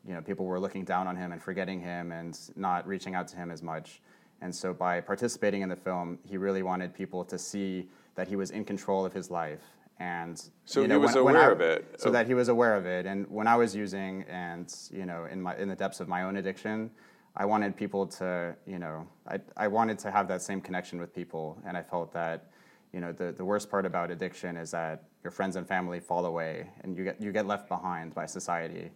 you 0.07 0.15
know 0.15 0.21
people 0.21 0.47
were 0.47 0.61
looking 0.61 0.85
down 0.85 1.07
on 1.07 1.17
him 1.17 1.33
and 1.33 1.43
forgetting 1.43 1.81
him 1.81 2.13
and 2.13 2.39
not 2.57 2.87
reaching 2.87 3.15
out 3.15 3.29
to 3.29 3.37
him 3.37 3.51
as 3.51 3.63
much. 3.63 4.01
And 4.41 4.55
so 4.55 4.73
by 4.73 5.01
participating 5.01 5.63
in 5.63 5.69
the 5.69 5.77
film, 5.77 6.19
he 6.23 6.37
really 6.37 6.63
wanted 6.63 6.95
people 6.95 7.25
to 7.25 7.39
see 7.39 7.89
that 8.15 8.29
he 8.29 8.37
was 8.37 8.51
in 8.51 8.65
control 8.65 9.05
of 9.05 9.13
his 9.13 9.31
life. 9.31 9.76
And 9.99 10.39
So 10.67 10.83
you 10.83 10.89
he 10.89 10.97
was 10.97 11.15
when- 11.15 11.25
when 11.25 11.37
aware 11.37 11.49
I- 11.51 11.53
of 11.53 11.61
it. 11.61 12.01
So 12.01 12.11
Oh. 12.11 12.13
that 12.13 12.27
he 12.27 12.35
was 12.35 12.49
aware 12.49 12.75
of 12.75 12.85
it. 12.87 13.07
And 13.07 13.27
when 13.31 13.47
I 13.47 13.57
was 13.57 13.75
using, 13.75 14.25
and 14.25 14.73
you 14.91 15.07
know, 15.07 15.25
in 15.25 15.41
my 15.41 15.57
in 15.57 15.69
the 15.69 15.77
depths 15.77 16.01
of 16.01 16.09
my 16.09 16.23
own 16.23 16.37
addiction, 16.37 16.91
I 17.35 17.45
wanted 17.47 17.77
people 17.77 18.07
to, 18.19 18.55
you 18.67 18.79
know, 18.79 19.07
I 19.27 19.41
I 19.57 19.69
wanted 19.69 19.99
to 20.01 20.11
have 20.11 20.29
that 20.29 20.43
same 20.43 20.61
connection 20.61 21.01
with 21.01 21.15
people, 21.15 21.59
and 21.65 21.77
I 21.77 21.83
felt 21.83 22.13
that, 22.13 22.45
you 22.93 23.01
know, 23.01 23.13
the 23.13 23.33
the 23.33 23.45
worst 23.45 23.71
part 23.71 23.87
about 23.87 24.11
addiction 24.11 24.57
is 24.59 24.71
that 24.73 25.05
your 25.25 25.31
friends 25.31 25.57
and 25.57 25.67
family 25.67 25.99
fall 26.01 26.27
away, 26.27 26.71
and 26.83 26.97
you 26.97 27.05
get 27.05 27.21
you 27.21 27.33
get 27.33 27.47
left 27.47 27.69
behind 27.69 28.15
by 28.15 28.27
society. 28.27 28.91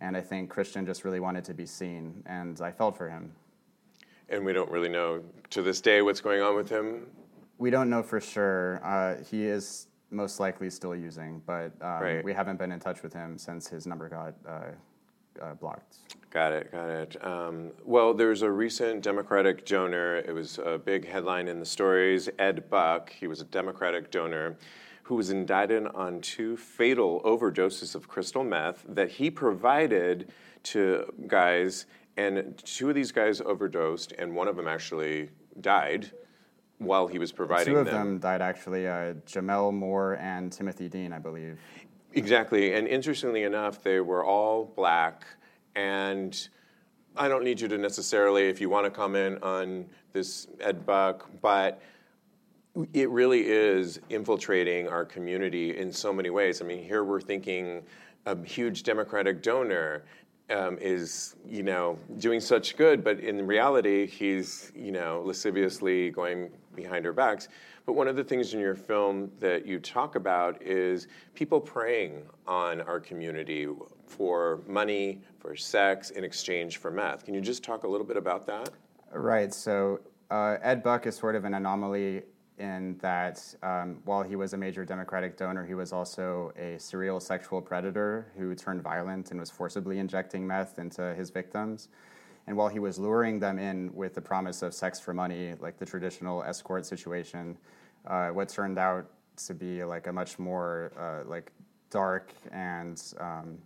And 0.00 0.16
I 0.16 0.20
think 0.20 0.50
Christian 0.50 0.84
just 0.84 1.04
really 1.04 1.20
wanted 1.20 1.44
to 1.44 1.54
be 1.54 1.64
seen, 1.66 2.22
and 2.26 2.60
I 2.60 2.70
felt 2.72 2.96
for 2.98 3.08
him. 3.08 3.32
And 4.28 4.44
we 4.44 4.52
don't 4.52 4.70
really 4.70 4.88
know 4.88 5.22
to 5.50 5.62
this 5.62 5.80
day 5.80 6.02
what's 6.02 6.20
going 6.20 6.42
on 6.42 6.54
with 6.56 6.68
him. 6.68 7.06
We 7.58 7.70
don't 7.70 7.88
know 7.88 8.02
for 8.02 8.20
sure. 8.20 8.80
Uh, 8.84 9.22
he 9.22 9.46
is 9.46 9.86
most 10.14 10.40
likely 10.40 10.70
still 10.70 10.94
using, 10.94 11.42
but 11.44 11.72
um, 11.80 12.02
Right. 12.02 12.24
we 12.24 12.32
haven't 12.32 12.58
been 12.58 12.72
in 12.72 12.80
touch 12.80 13.02
with 13.02 13.12
him 13.12 13.36
since 13.36 13.68
his 13.68 13.86
number 13.86 14.08
got 14.08 14.34
uh, 14.48 15.42
uh, 15.42 15.54
blocked. 15.54 15.96
Got 16.30 16.52
it, 16.52 16.72
got 16.72 16.88
it. 16.88 17.24
Um, 17.24 17.70
well, 17.84 18.14
there's 18.14 18.42
a 18.42 18.50
recent 18.50 19.02
Democratic 19.02 19.66
donor. 19.66 20.16
It 20.16 20.32
was 20.32 20.58
a 20.58 20.78
big 20.78 21.06
headline 21.08 21.48
in 21.48 21.58
the 21.60 21.66
stories. 21.66 22.28
Ed 22.38 22.68
Buck, 22.70 23.10
he 23.10 23.26
was 23.26 23.40
a 23.40 23.44
Democratic 23.44 24.10
donor 24.10 24.56
who 25.04 25.16
was 25.16 25.30
indicted 25.30 25.86
on 25.88 26.20
two 26.22 26.56
fatal 26.56 27.20
overdoses 27.24 27.94
of 27.94 28.08
crystal 28.08 28.42
meth 28.42 28.84
that 28.88 29.10
he 29.10 29.30
provided 29.30 30.32
to 30.62 31.12
guys. 31.26 31.86
And 32.16 32.56
two 32.64 32.88
of 32.88 32.94
these 32.94 33.12
guys 33.12 33.40
overdosed, 33.40 34.12
and 34.12 34.34
one 34.34 34.48
of 34.48 34.56
them 34.56 34.66
actually 34.68 35.30
died 35.60 36.10
while 36.84 37.06
he 37.06 37.18
was 37.18 37.32
providing 37.32 37.74
Two 37.74 37.80
of 37.80 37.86
them 37.86 38.18
died 38.18 38.42
actually, 38.42 38.86
uh, 38.86 39.14
Gemmel 39.26 39.72
Moore 39.72 40.14
and 40.14 40.52
Timothy 40.52 40.88
Dean, 40.88 41.12
I 41.12 41.18
believe. 41.18 41.58
Exactly. 42.12 42.74
And 42.74 42.86
interestingly 42.86 43.42
enough, 43.42 43.82
they 43.82 44.00
were 44.00 44.24
all 44.24 44.72
black. 44.76 45.24
And 45.74 46.48
I 47.16 47.28
don't 47.28 47.44
need 47.44 47.60
you 47.60 47.68
to 47.68 47.78
necessarily, 47.78 48.48
if 48.48 48.60
you 48.60 48.68
want 48.68 48.84
to 48.84 48.90
comment 48.90 49.42
on 49.42 49.86
this 50.12 50.46
Ed 50.60 50.86
Buck, 50.86 51.28
but 51.40 51.80
it 52.92 53.08
really 53.10 53.46
is 53.46 54.00
infiltrating 54.10 54.88
our 54.88 55.04
community 55.04 55.76
in 55.76 55.92
so 55.92 56.12
many 56.12 56.30
ways. 56.30 56.60
I 56.60 56.64
mean, 56.64 56.82
here 56.82 57.04
we're 57.04 57.20
thinking 57.20 57.82
a 58.26 58.42
huge 58.44 58.82
Democratic 58.82 59.42
donor 59.42 60.04
um, 60.50 60.76
is, 60.78 61.36
you 61.48 61.62
know, 61.62 61.98
doing 62.18 62.40
such 62.40 62.76
good, 62.76 63.02
but 63.02 63.20
in 63.20 63.46
reality, 63.46 64.06
he's, 64.06 64.72
you 64.74 64.92
know, 64.92 65.22
lasciviously 65.24 66.10
going 66.10 66.50
behind 66.74 67.06
our 67.06 67.12
backs. 67.12 67.48
But 67.86 67.94
one 67.94 68.08
of 68.08 68.16
the 68.16 68.24
things 68.24 68.54
in 68.54 68.60
your 68.60 68.74
film 68.74 69.30
that 69.40 69.66
you 69.66 69.78
talk 69.78 70.16
about 70.16 70.62
is 70.62 71.08
people 71.34 71.60
preying 71.60 72.22
on 72.46 72.80
our 72.82 73.00
community 73.00 73.68
for 74.06 74.62
money, 74.66 75.20
for 75.38 75.56
sex, 75.56 76.10
in 76.10 76.24
exchange 76.24 76.78
for 76.78 76.90
meth. 76.90 77.24
Can 77.24 77.34
you 77.34 77.40
just 77.40 77.62
talk 77.62 77.84
a 77.84 77.88
little 77.88 78.06
bit 78.06 78.16
about 78.16 78.46
that? 78.46 78.70
Right. 79.12 79.52
So 79.52 80.00
uh, 80.30 80.56
Ed 80.62 80.82
Buck 80.82 81.06
is 81.06 81.16
sort 81.16 81.36
of 81.36 81.44
an 81.44 81.54
anomaly 81.54 82.22
in 82.58 82.96
that 82.98 83.42
um, 83.62 83.98
while 84.04 84.22
he 84.22 84.36
was 84.36 84.52
a 84.52 84.56
major 84.56 84.84
Democratic 84.84 85.36
donor, 85.36 85.66
he 85.66 85.74
was 85.74 85.92
also 85.92 86.52
a 86.56 86.78
serial 86.78 87.18
sexual 87.18 87.60
predator 87.60 88.28
who 88.36 88.54
turned 88.54 88.82
violent 88.82 89.32
and 89.32 89.40
was 89.40 89.50
forcibly 89.50 89.98
injecting 89.98 90.46
meth 90.46 90.78
into 90.78 91.14
his 91.14 91.30
victims. 91.30 91.88
And 92.46 92.56
while 92.56 92.68
he 92.68 92.78
was 92.78 92.98
luring 92.98 93.38
them 93.38 93.58
in 93.58 93.94
with 93.94 94.14
the 94.14 94.20
promise 94.20 94.62
of 94.62 94.74
sex 94.74 95.00
for 95.00 95.14
money, 95.14 95.54
like 95.60 95.78
the 95.78 95.86
traditional 95.86 96.42
escort 96.42 96.84
situation, 96.84 97.56
uh, 98.06 98.28
what 98.28 98.48
turned 98.48 98.78
out 98.78 99.06
to 99.46 99.54
be 99.54 99.82
like 99.82 100.06
a 100.06 100.12
much 100.12 100.38
more 100.38 100.92
uh, 100.98 101.28
like 101.28 101.50
dark 101.90 102.32
and 102.52 103.02
um, 103.18 103.58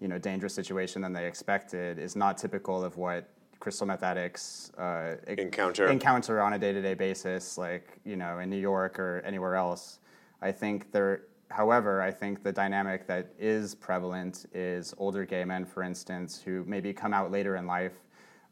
you 0.00 0.08
know 0.08 0.18
dangerous 0.18 0.54
situation 0.54 1.00
than 1.00 1.12
they 1.12 1.26
expected 1.26 1.98
is 1.98 2.14
not 2.14 2.36
typical 2.36 2.84
of 2.84 2.96
what 2.96 3.28
crystal 3.58 3.86
meth 3.86 4.02
addicts 4.02 4.70
uh, 4.78 5.16
Encounter. 5.26 5.88
encounter 5.88 6.40
on 6.42 6.52
a 6.52 6.58
day-to-day 6.58 6.94
basis, 6.94 7.56
like 7.56 7.98
you 8.04 8.16
know 8.16 8.38
in 8.38 8.50
New 8.50 8.60
York 8.60 8.98
or 8.98 9.22
anywhere 9.24 9.54
else. 9.54 9.98
I 10.42 10.52
think 10.52 10.92
there. 10.92 11.22
However, 11.48 12.02
I 12.02 12.10
think 12.10 12.42
the 12.42 12.50
dynamic 12.50 13.06
that 13.06 13.28
is 13.38 13.76
prevalent 13.76 14.46
is 14.52 14.92
older 14.98 15.24
gay 15.24 15.44
men, 15.44 15.64
for 15.64 15.84
instance, 15.84 16.42
who 16.44 16.64
maybe 16.66 16.92
come 16.92 17.14
out 17.14 17.30
later 17.30 17.54
in 17.54 17.68
life 17.68 17.92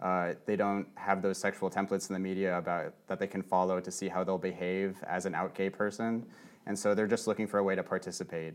Uh, 0.01 0.35
they 0.47 0.57
don't 0.57 0.87
have 0.97 1.23
those 1.23 1.39
sexual 1.39 1.71
templates 1.71 2.11
in 2.11 2.15
the 2.15 2.21
media 2.21 2.59
about 2.59 2.93
that 3.07 3.19
they 3.19 3.27
can 3.27 3.43
follow 3.43 3.81
to 3.81 3.91
see 3.91 4.09
how 4.09 4.25
they'll 4.25 4.39
behave 4.39 4.97
as 5.07 5.25
an 5.25 5.35
out 5.35 5.55
gay 5.55 5.71
person, 5.71 6.25
and 6.67 6.79
so 6.79 6.95
they're 6.95 7.07
just 7.07 7.27
looking 7.27 7.47
for 7.47 7.59
a 7.59 7.63
way 7.63 7.75
to 7.75 7.83
participate. 7.83 8.55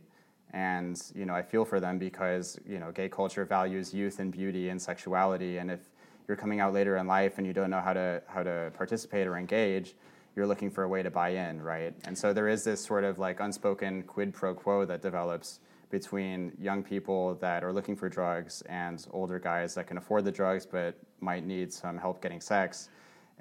And 0.51 1.01
you 1.15 1.25
know, 1.25 1.33
I 1.33 1.41
feel 1.41 1.65
for 1.65 1.79
them 1.79 1.97
because 1.97 2.59
you 2.67 2.79
know, 2.79 2.91
gay 2.91 3.09
culture 3.09 3.45
values 3.45 3.93
youth 3.93 4.19
and 4.19 4.31
beauty 4.31 4.69
and 4.69 4.81
sexuality, 4.81 5.57
and 5.57 5.71
if 5.71 5.79
you're 6.27 6.37
coming 6.37 6.59
out 6.59 6.73
later 6.73 6.97
in 6.97 7.07
life 7.07 7.37
and 7.37 7.47
you 7.47 7.53
don't 7.53 7.69
know 7.69 7.81
how 7.81 7.93
to 7.93 8.21
how 8.27 8.43
to 8.43 8.71
participate 8.75 9.25
or 9.25 9.37
engage, 9.37 9.95
you're 10.35 10.47
looking 10.47 10.69
for 10.69 10.83
a 10.83 10.87
way 10.87 11.01
to 11.01 11.09
buy 11.09 11.29
in, 11.29 11.61
right? 11.61 11.93
And 12.05 12.17
so 12.17 12.33
there 12.33 12.47
is 12.47 12.63
this 12.63 12.83
sort 12.83 13.03
of 13.03 13.17
like 13.17 13.39
unspoken 13.39 14.03
quid 14.03 14.33
pro 14.33 14.53
quo 14.53 14.85
that 14.85 15.01
develops 15.01 15.59
between 15.89 16.51
young 16.59 16.83
people 16.83 17.35
that 17.35 17.63
are 17.63 17.73
looking 17.73 17.95
for 17.95 18.09
drugs 18.09 18.61
and 18.69 19.05
older 19.11 19.39
guys 19.39 19.73
that 19.75 19.87
can 19.87 19.97
afford 19.97 20.23
the 20.23 20.31
drugs 20.31 20.65
but 20.65 20.95
might 21.21 21.45
need 21.45 21.71
some 21.73 21.97
help 21.97 22.21
getting 22.21 22.41
sex. 22.41 22.89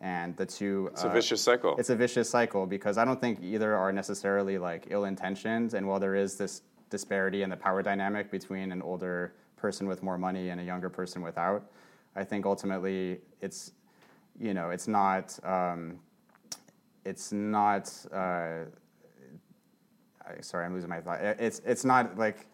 And 0.00 0.36
the 0.36 0.46
two. 0.46 0.90
It's 0.92 1.04
uh, 1.04 1.08
a 1.08 1.12
vicious 1.12 1.40
cycle. 1.40 1.74
It's 1.76 1.90
a 1.90 1.96
vicious 1.96 2.30
cycle 2.30 2.66
because 2.66 2.98
I 2.98 3.04
don't 3.04 3.20
think 3.20 3.40
either 3.42 3.74
are 3.74 3.92
necessarily 3.92 4.56
like 4.56 4.86
ill 4.90 5.04
intentioned. 5.04 5.74
And 5.74 5.88
while 5.88 5.98
there 5.98 6.14
is 6.14 6.36
this 6.36 6.62
disparity 6.88 7.42
in 7.42 7.50
the 7.50 7.56
power 7.56 7.82
dynamic 7.82 8.30
between 8.30 8.70
an 8.70 8.80
older 8.80 9.34
person 9.56 9.88
with 9.88 10.02
more 10.02 10.16
money 10.16 10.50
and 10.50 10.60
a 10.60 10.64
younger 10.64 10.88
person 10.88 11.20
without, 11.20 11.70
I 12.14 12.22
think 12.22 12.46
ultimately 12.46 13.18
it's, 13.40 13.72
you 14.38 14.54
know, 14.54 14.70
it's 14.70 14.86
not. 14.86 15.38
Um, 15.44 15.98
it's 17.04 17.32
not 17.32 17.90
uh, 18.12 18.64
sorry, 20.40 20.66
I'm 20.66 20.74
losing 20.74 20.90
my 20.90 21.00
thought. 21.00 21.20
It's 21.20 21.60
it's 21.64 21.84
not 21.84 22.16
like 22.18 22.46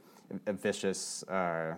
a 0.46 0.52
vicious 0.52 1.22
uh, 1.24 1.74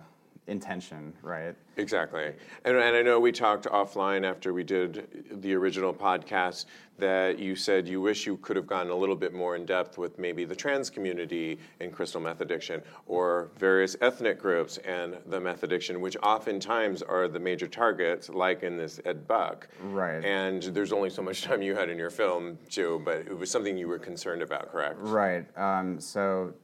intention, 0.47 1.13
right? 1.23 1.55
Exactly. 1.77 2.33
And, 2.65 2.77
and 2.77 2.97
I 2.97 3.03
know 3.03 3.21
we 3.21 3.33
talked 3.33 3.67
offline 3.67 4.25
after 4.25 4.53
we 4.53 4.65
did 4.65 5.43
the 5.43 5.55
original 5.55 5.93
podcast 5.93 6.67
that 6.99 7.39
you 7.39 7.55
said 7.55 7.87
you 7.87 8.01
wish 8.01 8.27
you 8.27 8.39
could 8.39 8.57
have 8.57 8.67
gone 8.67 8.89
a 8.89 8.95
little 8.95 9.17
bit 9.17 9.35
more 9.35 9.57
in 9.57 9.67
depth 9.67 9.99
with 9.99 10.19
maybe 10.19 10.45
the 10.45 10.57
trans 10.57 10.89
community 10.89 11.59
in 11.81 11.91
crystal 11.91 12.21
meth 12.21 12.41
addiction 12.41 12.81
or 13.07 13.51
various 13.59 13.97
ethnic 14.01 14.41
groups 14.41 14.79
and 14.79 15.19
the 15.27 15.39
meth 15.39 15.63
addiction, 15.63 16.01
which 16.01 16.17
oftentimes 16.23 17.03
are 17.03 17.29
the 17.29 17.41
major 17.41 17.67
targets, 17.67 18.31
like 18.31 18.63
in 18.63 18.77
this 18.77 19.01
Ed 19.05 19.27
Buck. 19.29 19.69
Right. 19.83 20.25
And 20.25 20.63
there's 20.63 20.93
only 20.93 21.11
so 21.11 21.23
much 21.23 21.43
time 21.43 21.61
you 21.61 21.75
had 21.75 21.91
in 21.91 21.99
your 21.99 22.11
film, 22.11 22.59
Joe, 22.69 22.99
but 22.99 23.19
it 23.19 23.37
was 23.37 23.51
something 23.51 23.77
you 23.77 23.89
were 23.89 23.99
concerned 23.99 24.43
about, 24.43 24.73
correct? 24.73 24.97
Right. 25.01 25.45
Um, 25.59 26.01
so 26.01 26.55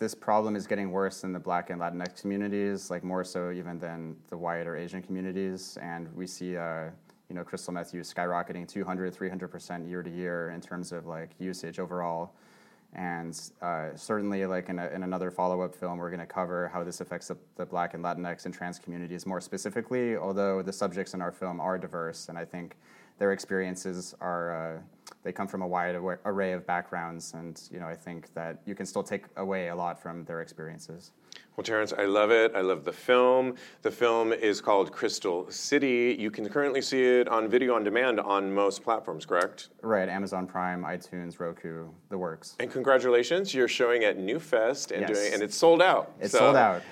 this 0.00 0.14
problem 0.14 0.56
is 0.56 0.66
getting 0.66 0.90
worse 0.90 1.24
in 1.24 1.32
the 1.32 1.38
Black 1.38 1.68
and 1.68 1.78
Latinx 1.78 2.22
communities, 2.22 2.90
like 2.90 3.04
more 3.04 3.22
so 3.22 3.50
even 3.50 3.78
than 3.78 4.16
the 4.30 4.36
white 4.36 4.66
or 4.66 4.74
Asian 4.74 5.02
communities. 5.02 5.76
And 5.82 6.08
we 6.16 6.26
see, 6.26 6.56
uh, 6.56 6.86
you 7.28 7.36
know, 7.36 7.44
crystal 7.44 7.74
meth 7.74 7.92
use 7.92 8.12
skyrocketing 8.12 8.66
200, 8.66 9.14
300% 9.14 9.88
year 9.88 10.02
to 10.02 10.10
year 10.10 10.50
in 10.50 10.62
terms 10.62 10.90
of 10.90 11.06
like 11.06 11.28
usage 11.38 11.78
overall. 11.78 12.32
And 12.94 13.38
uh, 13.60 13.90
certainly, 13.94 14.46
like 14.46 14.70
in, 14.70 14.78
a, 14.78 14.88
in 14.88 15.02
another 15.02 15.30
follow-up 15.30 15.74
film, 15.74 15.98
we're 15.98 16.10
going 16.10 16.18
to 16.18 16.26
cover 16.26 16.68
how 16.72 16.82
this 16.82 17.02
affects 17.02 17.28
the, 17.28 17.36
the, 17.56 17.66
Black 17.66 17.92
and 17.92 18.02
Latinx 18.02 18.46
and 18.46 18.54
trans 18.54 18.78
communities 18.78 19.26
more 19.26 19.40
specifically. 19.40 20.16
Although 20.16 20.62
the 20.62 20.72
subjects 20.72 21.12
in 21.12 21.20
our 21.20 21.30
film 21.30 21.60
are 21.60 21.78
diverse, 21.78 22.30
and 22.30 22.38
I 22.38 22.46
think 22.46 22.78
their 23.18 23.32
experiences 23.32 24.14
are. 24.18 24.76
Uh, 24.76 24.80
they 25.22 25.32
come 25.32 25.46
from 25.46 25.62
a 25.62 25.66
wide 25.66 25.96
array 26.24 26.52
of 26.52 26.66
backgrounds, 26.66 27.34
and 27.34 27.60
you 27.70 27.78
know 27.78 27.86
I 27.86 27.94
think 27.94 28.32
that 28.34 28.60
you 28.64 28.74
can 28.74 28.86
still 28.86 29.02
take 29.02 29.24
away 29.36 29.68
a 29.68 29.76
lot 29.76 30.00
from 30.00 30.24
their 30.24 30.40
experiences. 30.40 31.12
Well, 31.56 31.64
Terrence, 31.64 31.92
I 31.92 32.06
love 32.06 32.30
it. 32.30 32.52
I 32.54 32.62
love 32.62 32.84
the 32.84 32.92
film. 32.92 33.56
The 33.82 33.90
film 33.90 34.32
is 34.32 34.60
called 34.60 34.92
Crystal 34.92 35.50
City. 35.50 36.16
You 36.18 36.30
can 36.30 36.48
currently 36.48 36.80
see 36.80 37.02
it 37.02 37.28
on 37.28 37.48
video 37.48 37.74
on 37.74 37.84
demand 37.84 38.18
on 38.18 38.52
most 38.52 38.82
platforms, 38.82 39.26
correct? 39.26 39.68
Right, 39.82 40.08
Amazon 40.08 40.46
Prime, 40.46 40.84
iTunes, 40.84 41.38
Roku, 41.38 41.88
the 42.08 42.16
works. 42.16 42.56
And 42.60 42.70
congratulations, 42.70 43.52
you're 43.52 43.68
showing 43.68 44.04
at 44.04 44.16
New 44.16 44.38
Fest 44.38 44.90
and 44.90 45.02
yes. 45.02 45.18
doing, 45.18 45.34
and 45.34 45.42
it's 45.42 45.56
sold 45.56 45.82
out. 45.82 46.12
It's 46.18 46.32
so 46.32 46.38
sold 46.38 46.56
out. 46.56 46.82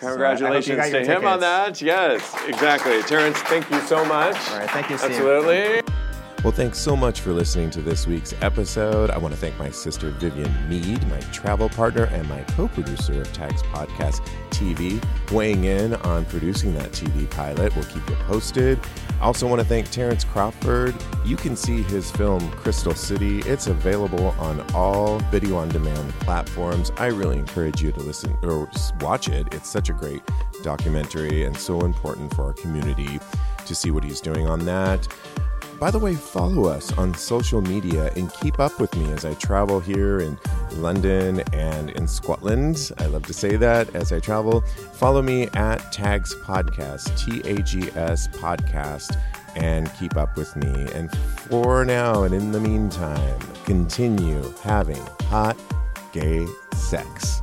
Congratulations 0.00 0.90
so 0.90 0.90
to 0.90 1.04
him 1.04 1.24
on 1.24 1.38
that. 1.40 1.80
Yes, 1.80 2.34
exactly. 2.46 3.02
Terrence, 3.02 3.38
thank 3.42 3.70
you 3.70 3.80
so 3.82 4.04
much. 4.04 4.36
All 4.50 4.58
right, 4.58 4.70
thank 4.70 4.90
you, 4.90 4.98
Steve. 4.98 5.12
Absolutely. 5.12 5.82
Well, 6.46 6.54
thanks 6.54 6.78
so 6.78 6.94
much 6.94 7.22
for 7.22 7.32
listening 7.32 7.70
to 7.70 7.82
this 7.82 8.06
week's 8.06 8.32
episode. 8.40 9.10
I 9.10 9.18
want 9.18 9.34
to 9.34 9.40
thank 9.40 9.58
my 9.58 9.68
sister 9.68 10.10
Vivian 10.10 10.68
Mead, 10.68 11.04
my 11.08 11.18
travel 11.32 11.68
partner 11.68 12.04
and 12.04 12.28
my 12.28 12.40
co 12.42 12.68
producer 12.68 13.20
of 13.20 13.32
Tags 13.32 13.64
Podcast 13.64 14.24
TV, 14.50 15.02
weighing 15.32 15.64
in 15.64 15.94
on 15.94 16.24
producing 16.26 16.72
that 16.74 16.92
TV 16.92 17.28
pilot. 17.30 17.74
We'll 17.74 17.86
keep 17.86 18.08
you 18.08 18.14
posted. 18.28 18.78
I 19.20 19.24
also 19.24 19.48
want 19.48 19.60
to 19.60 19.66
thank 19.66 19.90
Terrence 19.90 20.22
Crawford. 20.22 20.94
You 21.24 21.34
can 21.34 21.56
see 21.56 21.82
his 21.82 22.12
film 22.12 22.48
Crystal 22.52 22.94
City. 22.94 23.40
It's 23.40 23.66
available 23.66 24.28
on 24.38 24.64
all 24.72 25.18
video 25.32 25.56
on 25.56 25.68
demand 25.70 26.12
platforms. 26.20 26.92
I 26.96 27.06
really 27.06 27.38
encourage 27.40 27.82
you 27.82 27.90
to 27.90 27.98
listen 27.98 28.38
or 28.44 28.70
watch 29.00 29.28
it. 29.28 29.52
It's 29.52 29.68
such 29.68 29.88
a 29.88 29.92
great 29.92 30.22
documentary 30.62 31.42
and 31.42 31.56
so 31.56 31.80
important 31.80 32.32
for 32.36 32.44
our 32.44 32.52
community 32.52 33.18
to 33.66 33.74
see 33.74 33.90
what 33.90 34.04
he's 34.04 34.20
doing 34.20 34.46
on 34.46 34.64
that. 34.66 35.08
By 35.78 35.90
the 35.90 35.98
way, 35.98 36.14
follow 36.14 36.64
us 36.64 36.90
on 36.96 37.12
social 37.14 37.60
media 37.60 38.10
and 38.16 38.32
keep 38.32 38.58
up 38.58 38.80
with 38.80 38.94
me 38.96 39.12
as 39.12 39.26
I 39.26 39.34
travel 39.34 39.78
here 39.78 40.20
in 40.20 40.38
London 40.72 41.40
and 41.52 41.90
in 41.90 42.08
Scotland. 42.08 42.92
I 42.98 43.06
love 43.06 43.26
to 43.26 43.34
say 43.34 43.56
that 43.56 43.94
as 43.94 44.10
I 44.10 44.18
travel. 44.18 44.62
Follow 44.94 45.20
me 45.20 45.48
at 45.48 45.92
Tags 45.92 46.34
Podcast, 46.36 47.16
T 47.18 47.46
A 47.48 47.62
G 47.62 47.90
S 47.94 48.26
Podcast, 48.28 49.20
and 49.54 49.92
keep 49.94 50.16
up 50.16 50.36
with 50.36 50.56
me. 50.56 50.90
And 50.94 51.14
for 51.48 51.84
now, 51.84 52.22
and 52.22 52.34
in 52.34 52.52
the 52.52 52.60
meantime, 52.60 53.38
continue 53.66 54.54
having 54.62 55.04
hot 55.28 55.58
gay 56.12 56.46
sex. 56.74 57.42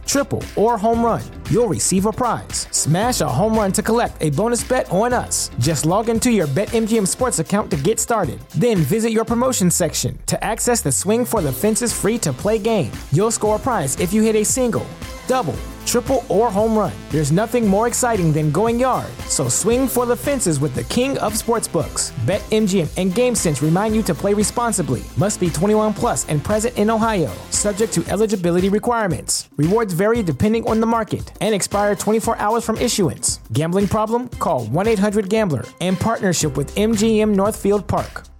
triple, 0.05 0.43
or 0.55 0.77
home 0.77 1.03
run, 1.03 1.21
you'll 1.49 1.67
receive 1.67 2.05
a 2.05 2.11
prize. 2.11 2.67
Smash 2.71 3.21
a 3.21 3.27
home 3.27 3.55
run 3.55 3.71
to 3.71 3.81
collect 3.81 4.21
a 4.21 4.29
bonus 4.29 4.63
bet 4.63 4.91
on 4.91 5.13
us. 5.13 5.49
Just 5.57 5.85
log 5.85 6.09
into 6.09 6.31
your 6.31 6.47
BetMGM 6.47 7.07
Sports 7.07 7.39
account 7.39 7.71
to 7.71 7.77
get 7.77 7.99
started. 7.99 8.39
Then 8.49 8.77
visit 8.77 9.11
your 9.11 9.25
promotion 9.25 9.71
section 9.71 10.19
to 10.27 10.43
access 10.43 10.81
the 10.81 10.91
Swing 10.91 11.25
for 11.25 11.41
the 11.41 11.51
Fences 11.51 11.93
free 11.93 12.17
to 12.19 12.31
play 12.31 12.59
game. 12.59 12.91
You'll 13.11 13.31
score 13.31 13.55
a 13.55 13.59
prize 13.59 13.99
if 13.99 14.13
you 14.13 14.21
hit 14.21 14.35
a 14.35 14.45
single, 14.45 14.85
double, 15.27 15.55
triple, 15.85 16.23
or 16.29 16.51
home 16.51 16.77
run. 16.77 16.93
There's 17.09 17.31
nothing 17.31 17.67
more 17.67 17.87
exciting 17.87 18.31
than 18.31 18.51
going 18.51 18.79
yard. 18.79 19.09
So 19.27 19.49
swing 19.49 19.87
for 19.87 20.05
the 20.05 20.15
fences 20.15 20.59
with 20.59 20.75
the 20.75 20.83
king 20.85 21.17
of 21.17 21.33
sportsbooks. 21.33 22.11
BetMGM 22.25 22.87
and 22.97 23.11
GameSense 23.11 23.61
remind 23.61 23.95
you 23.95 24.03
to 24.03 24.15
play 24.15 24.33
responsibly. 24.33 25.01
Must 25.17 25.39
be 25.39 25.49
21 25.49 25.93
plus 25.93 26.27
and 26.29 26.43
present 26.43 26.77
in 26.77 26.89
Ohio. 26.89 27.33
Subject 27.49 27.91
to 27.93 28.05
eligibility 28.07 28.69
requirements. 28.69 29.49
Rewards 29.57 29.90
vary 29.93 30.23
depending 30.23 30.67
on 30.67 30.79
the 30.79 30.87
market 30.87 31.31
and 31.41 31.53
expire 31.53 31.95
24 31.95 32.37
hours 32.37 32.65
from 32.65 32.77
issuance. 32.77 33.39
Gambling 33.53 33.87
problem? 33.87 34.29
Call 34.29 34.65
1-800-GAMBLER. 34.67 35.65
In 35.79 35.95
partnership 35.95 36.57
with 36.57 36.73
MGM 36.75 37.35
Northfield 37.35 37.87
Park. 37.87 38.30